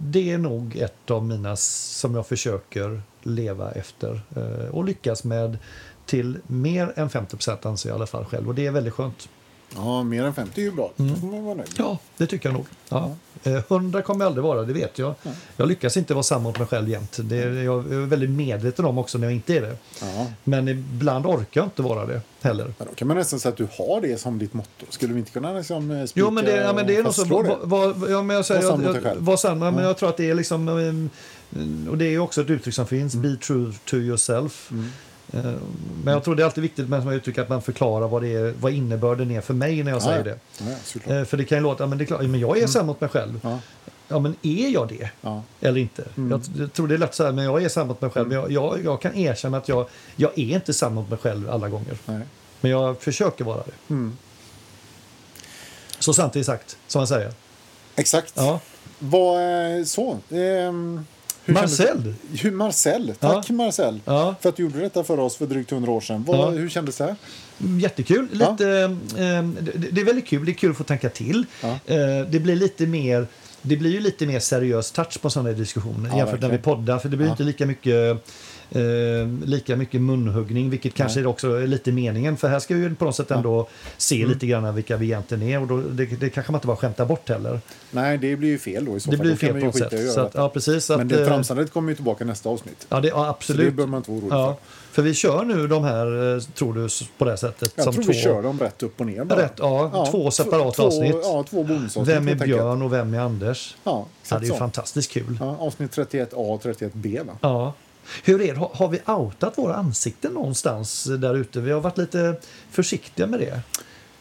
det 0.00 0.32
är 0.32 0.38
nog 0.38 0.76
ett 0.76 1.10
av 1.10 1.24
mina 1.24 1.56
som 1.56 2.14
jag 2.14 2.26
försöker 2.26 3.02
leva 3.22 3.70
efter 3.70 4.20
och 4.70 4.84
lyckas 4.84 5.24
med 5.24 5.58
till 6.06 6.38
mer 6.46 6.92
än 6.96 7.10
50 7.10 7.36
procent 7.36 7.66
anser 7.66 7.88
jag 7.88 7.94
i 7.94 7.96
alla 7.96 8.06
fall 8.06 8.24
själv. 8.24 8.48
Och 8.48 8.54
det 8.54 8.66
är 8.66 8.70
väldigt 8.70 8.94
skönt. 8.94 9.28
Ja, 9.76 10.02
mer 10.02 10.24
än 10.24 10.34
50 10.34 10.60
är 10.60 10.64
ju 10.64 10.72
bra. 10.72 10.92
Mm. 10.98 11.20
får 11.20 11.26
man 11.26 11.44
vara 11.44 11.54
nöjd. 11.54 11.70
Ja, 11.78 11.98
det 12.16 12.26
tycker 12.26 12.48
jag 12.48 12.54
nog. 12.54 12.66
Ja. 12.88 13.10
Ja. 13.42 13.50
100 13.50 13.98
eh, 13.98 14.04
kommer 14.04 14.24
jag 14.24 14.26
aldrig 14.26 14.44
vara, 14.44 14.62
det 14.62 14.72
vet 14.72 14.98
jag. 14.98 15.14
Ja. 15.22 15.30
Jag 15.56 15.68
lyckas 15.68 15.96
inte 15.96 16.14
vara 16.14 16.22
samma 16.22 16.42
mot 16.42 16.58
mig 16.58 16.68
själv 16.68 16.88
jämt. 16.88 17.18
Det 17.22 17.36
är 17.36 17.62
jag 17.62 17.92
är 17.92 18.06
väldigt 18.06 18.30
medveten 18.30 18.84
om 18.84 18.98
också 18.98 19.18
när 19.18 19.26
jag 19.26 19.34
inte 19.34 19.56
är 19.56 19.60
det. 19.60 19.76
Ja. 20.00 20.26
Men 20.44 20.68
ibland 20.68 21.26
orkar 21.26 21.60
jag 21.60 21.66
inte 21.66 21.82
vara 21.82 22.06
det 22.06 22.20
heller. 22.40 22.74
Ja, 22.78 22.84
då 22.88 22.94
kan 22.94 23.08
man 23.08 23.16
nästan 23.16 23.40
säga 23.40 23.50
att 23.50 23.58
du 23.58 23.68
har 23.78 24.00
det 24.00 24.20
som 24.20 24.38
ditt 24.38 24.54
motto. 24.54 24.86
Skulle 24.88 25.12
vi 25.12 25.18
inte 25.18 25.32
kunna 25.32 25.52
liksom 25.52 25.90
eh, 25.90 26.04
spika 26.04 26.20
Jo, 26.20 26.30
men 26.30 26.44
det, 26.44 26.56
ja, 26.56 26.72
men 26.72 26.86
det 26.86 26.96
är 26.96 27.02
nog 27.02 27.14
så. 27.14 27.24
Var, 27.62 28.10
ja, 28.10 28.22
men 28.22 28.36
jag 28.36 28.46
säger, 28.46 28.62
var 28.62 28.70
sann 28.70 28.82
mot 28.82 29.02
dig. 29.02 29.16
Var 29.18 29.70
men 29.70 29.84
jag 29.84 29.98
tror 29.98 30.08
att 30.08 30.16
det 30.16 30.30
är 30.30 30.34
liksom... 30.34 30.68
Eh, 30.68 31.90
och 31.90 31.98
det 31.98 32.04
är 32.04 32.18
också 32.18 32.40
ett 32.40 32.50
uttryck 32.50 32.74
som 32.74 32.86
finns. 32.86 33.14
Mm. 33.14 33.30
Be 33.30 33.38
true 33.38 33.72
to 33.84 33.96
yourself. 33.96 34.70
Mm. 34.70 34.90
Eh, 35.32 35.54
men 36.04 36.14
jag 36.14 36.24
tror 36.24 36.34
det 36.34 36.42
är 36.42 36.44
alltid 36.44 36.62
viktigt 36.62 36.88
med 36.88 37.14
uttryck 37.14 37.38
att 37.38 37.48
man 37.48 37.62
förklarar 37.62 38.08
vad, 38.08 38.22
det 38.22 38.34
är, 38.34 38.54
vad 38.60 38.72
innebörden 38.72 39.30
är 39.30 39.40
för 39.40 39.54
mig 39.54 39.82
när 39.82 39.92
jag 39.92 40.02
säger 40.02 40.24
det. 40.24 40.38
Ja, 41.06 41.14
eh, 41.14 41.24
för 41.24 41.36
det 41.36 41.44
kan 41.44 41.58
ju 41.58 41.62
låta, 41.62 41.86
men 41.86 41.98
det 41.98 42.04
är 42.04 42.06
klart, 42.06 42.20
men 42.20 42.40
jag 42.40 42.50
är 42.50 42.56
mm. 42.56 42.68
sann 42.68 42.86
mot 42.86 43.00
mig 43.00 43.10
själv. 43.10 43.40
Ja. 43.42 43.58
ja. 44.08 44.18
men 44.18 44.36
är 44.42 44.68
jag 44.68 44.88
det? 44.88 45.10
Ja. 45.20 45.42
Eller 45.60 45.80
inte? 45.80 46.04
Mm. 46.16 46.42
Jag 46.58 46.72
tror 46.72 46.88
det 46.88 46.94
är 46.94 46.98
lätt 46.98 47.14
så 47.14 47.24
här, 47.24 47.32
men 47.32 47.44
jag 47.44 47.62
är 47.62 47.68
sann 47.68 47.86
mot 47.88 48.00
mig 48.00 48.10
själv. 48.10 48.32
Mm. 48.32 48.42
Jag, 48.42 48.52
jag, 48.52 48.84
jag, 48.84 49.02
kan 49.02 49.16
erkänna 49.16 49.56
att 49.56 49.68
jag, 49.68 49.88
jag 50.16 50.38
är 50.38 50.54
inte 50.54 50.74
sann 50.74 50.94
mot 50.94 51.10
mig 51.10 51.18
själv 51.18 51.50
alla 51.50 51.68
gånger. 51.68 51.96
Nej. 52.04 52.20
Men 52.60 52.70
jag 52.70 53.00
försöker 53.00 53.44
vara 53.44 53.62
det. 53.62 53.94
Mm. 53.94 54.16
Så 55.98 56.14
sant 56.14 56.36
är 56.36 56.42
sagt, 56.42 56.76
som 56.86 57.00
man 57.00 57.06
säger. 57.06 57.32
Exakt. 57.96 58.32
Ja. 58.36 58.60
Vad, 58.98 59.86
så. 59.86 60.18
Ehm 60.30 61.04
hur 61.44 61.54
Marcel! 61.54 62.14
Hur, 62.40 62.50
Marcel, 62.50 63.14
tack 63.20 63.50
ja. 63.50 63.54
Marcel 63.54 64.00
ja. 64.04 64.34
för 64.40 64.48
att 64.48 64.56
du 64.56 64.62
gjorde 64.62 64.78
detta 64.78 65.04
för 65.04 65.20
oss 65.20 65.36
för 65.36 65.46
drygt 65.46 65.70
hundra 65.70 65.92
år 65.92 66.00
sedan. 66.00 66.24
Vad, 66.24 66.38
ja. 66.38 66.50
Hur 66.50 66.68
kändes 66.68 66.96
det 66.96 67.04
här? 67.04 67.16
Jättekul. 67.80 68.28
Lite, 68.32 68.64
ja. 68.64 68.84
eh, 69.22 69.42
det, 69.44 69.88
det, 69.92 70.00
är 70.00 70.04
väldigt 70.04 70.26
kul. 70.26 70.44
Det 70.44 70.52
är 70.52 70.54
kul 70.54 70.70
att 70.70 70.76
få 70.76 70.84
tänka 70.84 71.08
till. 71.08 71.46
Eh, 71.62 71.96
det 72.28 72.40
blir 72.40 72.56
lite 72.56 72.86
mer 72.86 73.26
det 73.62 73.76
blir 73.76 73.90
ju 73.90 74.00
lite 74.00 74.26
mer 74.26 74.40
seriös 74.40 74.92
touch 74.92 75.20
på 75.20 75.30
sådana 75.30 75.52
diskussioner 75.52 76.08
jämfört 76.08 76.18
verkligen. 76.18 76.50
när 76.50 76.58
vi 76.58 76.62
poddar. 76.62 76.98
För 76.98 77.08
det 77.08 77.16
blir 77.16 77.30
inte 77.30 77.42
lika 77.42 77.66
mycket 77.66 78.24
eh, 78.74 79.28
lika 79.44 79.76
mycket 79.76 80.00
munhuggning, 80.00 80.70
vilket 80.70 80.94
kanske 80.94 81.20
Nej. 81.20 81.26
också 81.26 81.54
är 81.54 81.66
lite 81.66 81.92
meningen. 81.92 82.36
För 82.36 82.48
här 82.48 82.58
ska 82.58 82.74
vi 82.74 82.94
på 82.94 83.04
något 83.04 83.16
sätt 83.16 83.30
ändå 83.30 83.56
ja. 83.56 83.68
se 83.96 84.16
mm. 84.16 84.30
lite 84.30 84.46
grann 84.46 84.74
vilka 84.74 84.96
vi 84.96 85.06
egentligen 85.06 85.42
är 85.42 85.60
och 85.60 85.66
då, 85.66 85.80
det, 85.80 86.04
det 86.04 86.30
kanske 86.30 86.52
man 86.52 86.58
inte 86.58 86.66
bara 86.66 86.76
skämtar 86.76 87.06
bort 87.06 87.28
heller. 87.28 87.60
Nej, 87.90 88.18
det 88.18 88.36
blir 88.36 88.48
ju 88.48 88.58
fel 88.58 88.84
då 88.84 88.96
i 88.96 89.00
så 89.00 89.10
det 89.10 89.16
fall. 89.16 89.26
Blir 89.26 89.36
fel 89.36 89.60
på 89.60 89.66
något 89.66 89.76
sätt. 89.76 90.12
Så 90.12 90.20
att, 90.20 90.34
ja, 90.34 90.48
precis, 90.48 90.88
Men 90.88 91.08
det 91.08 91.26
framsandet 91.26 91.72
kommer 91.72 91.90
ju 91.90 91.96
tillbaka 91.96 92.24
nästa 92.24 92.48
avsnitt. 92.48 92.86
Ja, 92.88 93.00
det, 93.00 93.08
ja 93.08 93.28
absolut. 93.28 93.60
Så 93.60 93.64
det 93.64 93.70
behöver 93.70 93.90
man 93.90 93.98
inte 93.98 94.10
vara 94.10 94.20
orolig 94.20 94.36
ja. 94.36 94.58
för. 94.60 94.82
För 94.92 95.02
vi 95.02 95.14
kör 95.14 95.44
nu 95.44 95.66
de 95.66 95.84
här, 95.84 96.34
eh, 96.34 96.40
tror 96.40 96.74
du, 96.74 96.88
på 97.18 97.24
det 97.24 97.36
sättet? 97.36 97.72
Jag 97.76 97.84
som 97.84 97.92
tror 97.92 98.04
två... 98.04 98.12
vi 98.12 98.18
kör 98.18 98.42
dem 98.42 98.58
rätt 98.58 98.82
upp 98.82 99.00
och 99.00 99.06
ner 99.06 99.24
bara. 99.24 99.42
Rätt, 99.42 99.52
ja, 99.56 99.90
ja 99.92 100.06
två 100.06 100.30
separata 100.30 100.72
två, 100.72 100.82
avsnitt. 100.82 101.16
Ja, 101.22 101.44
två 101.50 101.64
bonusavsnitt. 101.64 102.16
Vem 102.16 102.28
är 102.28 102.34
Björn 102.34 102.82
och 102.82 102.92
vem 102.92 103.14
är 103.14 103.18
Anders? 103.18 103.76
Ja, 103.84 104.06
ja 104.30 104.38
det 104.38 104.46
är 104.46 104.50
ju 104.50 104.56
fantastiskt 104.56 105.10
kul. 105.10 105.36
Ja, 105.40 105.56
avsnitt 105.60 105.96
31A 105.96 106.34
och 106.34 106.62
31B 106.62 107.26
va? 107.26 107.32
Ja. 107.40 107.74
Hur 108.24 108.40
är 108.40 108.54
det, 108.54 108.60
har 108.72 108.88
vi 108.88 109.00
outat 109.06 109.58
våra 109.58 109.74
ansikten 109.74 110.32
någonstans 110.32 111.04
där 111.04 111.36
ute? 111.36 111.60
Vi 111.60 111.70
har 111.70 111.80
varit 111.80 111.98
lite 111.98 112.34
försiktiga 112.70 113.26
med 113.26 113.40
det. 113.40 113.62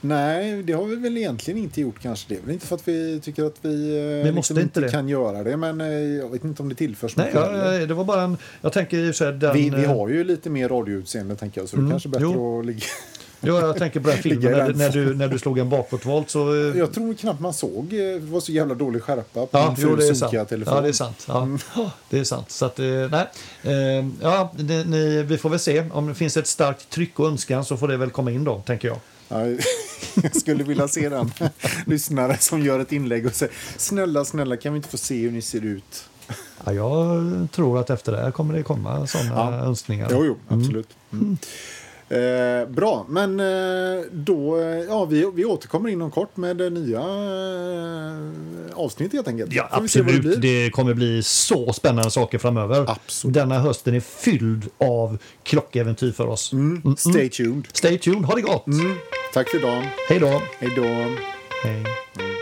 Nej, 0.04 0.64
det 0.64 0.74
har 0.74 0.86
vi 0.86 0.96
väl 0.96 1.18
egentligen 1.18 1.60
inte 1.60 1.82
gjort 1.82 2.00
kanske. 2.02 2.26
Det 2.30 2.36
är 2.36 2.42
väl 2.42 2.52
inte 2.52 2.68
för 2.68 2.76
att 2.76 2.88
vi 2.88 3.20
tycker 3.20 3.44
att 3.44 3.56
vi, 3.62 3.70
vi 3.70 4.24
liksom 4.24 4.36
måste 4.36 4.62
inte, 4.62 4.90
kan 4.90 5.10
göra 5.10 5.44
det. 5.44 5.58
Men 5.58 5.82
eh, 5.82 5.88
jag 5.88 6.30
vet 6.30 6.44
inte 6.44 6.64
om 6.64 6.70
det 6.70 6.76
tillförs 6.76 7.16
Nej, 7.16 7.32
ja, 7.34 7.50
det 7.86 7.94
var 7.94 8.04
bara 8.04 8.22
en... 8.22 8.38
Jag 8.62 8.74
tänker 8.74 9.24
här, 9.24 9.32
den, 9.32 9.54
vi, 9.54 9.70
vi 9.70 9.86
har 9.86 10.10
ju 10.10 10.24
lite 10.24 10.50
mer 10.50 10.70
radioutseende 10.70 11.36
tänker 11.36 11.62
jag. 11.62 11.70
Så 11.70 11.76
mm, 11.76 11.86
det 11.86 11.90
är 11.90 11.94
kanske 11.94 12.10
bättre 12.10 12.26
jo. 12.26 12.60
att 12.60 12.66
ligga... 12.66 12.82
Jo, 13.44 13.56
jag 13.60 13.78
tänker 13.78 14.00
på 14.00 14.10
den 14.10 14.18
filmen 14.18 14.52
när, 14.52 14.74
när, 14.74 14.90
du, 14.90 15.16
när 15.16 15.28
du 15.28 15.40
slog 15.40 15.60
en 15.60 15.70
bakåtvolt. 15.70 16.30
Så, 16.30 16.54
eh, 16.54 16.78
Jag 16.78 16.94
tror 16.94 17.14
knappt 17.14 17.40
man 17.40 17.54
såg. 17.54 17.94
eh, 17.94 17.98
Det 18.00 18.20
var 18.20 18.40
så 18.40 18.52
jävla 18.52 18.76
dålig 18.76 19.02
skärpa 19.04 19.46
på 19.46 19.50
Ja, 19.52 19.76
min 19.78 19.88
jo, 19.90 19.96
det 19.96 20.08
är 20.08 20.14
sant. 20.14 20.50
telefon. 20.50 20.74
Ja, 20.76 20.82
det 20.82 20.88
är 20.90 20.94
sant. 20.94 21.26
Ja, 21.28 21.92
det 22.10 22.20
är 22.20 22.24
sant. 22.24 22.52
Så 22.52 22.66
att, 22.66 22.80
eh, 22.80 22.86
nej. 22.86 23.28
Ja, 24.22 24.52
ni, 24.58 24.84
ni, 24.84 25.24
vi 25.24 25.38
får 25.38 25.50
väl 25.50 25.60
se. 25.60 25.84
Om 25.92 26.08
det 26.08 26.16
finns 26.16 26.38
ett 26.38 26.48
starkt 26.48 26.90
tryck 26.90 27.20
och 27.20 27.28
önskan 27.28 27.66
så 27.66 27.78
får 27.78 27.88
det 27.88 27.98
väl 27.98 28.10
komma 28.10 28.32
in 28.32 28.44
då, 28.44 28.62
tänker 28.66 28.88
jag. 28.88 28.98
Ja, 29.28 29.46
jag 30.24 30.36
skulle 30.36 30.64
vilja 30.64 30.88
se 30.88 31.10
den 31.10 31.32
lyssnare 31.86 32.38
som 32.40 32.62
gör 32.62 32.80
ett 32.80 32.92
inlägg 32.92 33.26
och 33.26 33.34
säger 33.36 33.54
snälla, 33.78 34.26
snälla, 34.26 34.58
kan 34.58 34.74
vi 34.74 34.78
inte 34.78 34.90
få 34.90 34.98
se 34.98 35.16
hur 35.22 35.32
ni 35.32 35.42
ser 35.42 35.66
ut? 35.66 36.04
Ja, 36.66 36.74
jag 36.74 37.48
tror 37.52 37.80
att 37.80 37.90
efter 37.90 38.12
det 38.12 38.18
här 38.22 38.32
kommer 38.32 38.54
det 38.54 38.64
komma 38.64 39.08
sådana 39.08 39.30
Ja. 39.36 39.54
önskningar. 39.66 40.08
Jo, 40.12 40.26
jo, 40.26 40.38
absolut. 40.48 40.90
Mm. 41.14 41.38
Eh, 42.12 42.70
bra, 42.70 43.06
men 43.10 43.40
eh, 43.40 44.06
då, 44.12 44.58
eh, 44.58 44.66
ja, 44.66 45.06
vi, 45.06 45.32
vi 45.36 45.46
återkommer 45.46 45.90
inom 45.90 46.12
kort 46.12 46.38
med 46.38 46.62
eh, 46.62 46.70
nya 46.70 47.00
eh, 47.00 48.76
avsnitt 48.76 49.14
helt 49.14 49.28
enkelt. 49.28 49.54
Ja, 49.54 49.68
absolut. 49.72 50.24
Det. 50.24 50.36
Det 50.36 50.70
kommer 50.70 50.94
bli 50.94 51.24
så 51.24 51.74
spännande 51.74 52.12
saker 52.12 52.38
framöver. 52.38 52.86
Absolut. 52.88 53.34
Denna 53.34 53.60
hösten 53.60 53.96
är 53.96 54.00
fylld 54.00 54.70
av 54.78 55.18
klockäventyr 55.44 56.12
för 56.12 56.28
oss. 56.28 56.54
Mm. 56.54 56.96
Stay 56.98 57.30
tuned. 57.30 57.68
Stay 57.74 57.98
tuned, 57.98 58.26
ha 58.26 58.36
det 58.36 58.42
gott! 58.42 58.68
Mm. 58.68 58.96
Tack 59.34 59.50
för 59.50 59.58
idag. 59.58 59.84
Hej 60.10 60.20
då! 60.20 60.42
Hej 60.60 60.72
då. 60.76 60.84
Hej. 60.84 61.84
Hej. 62.18 62.41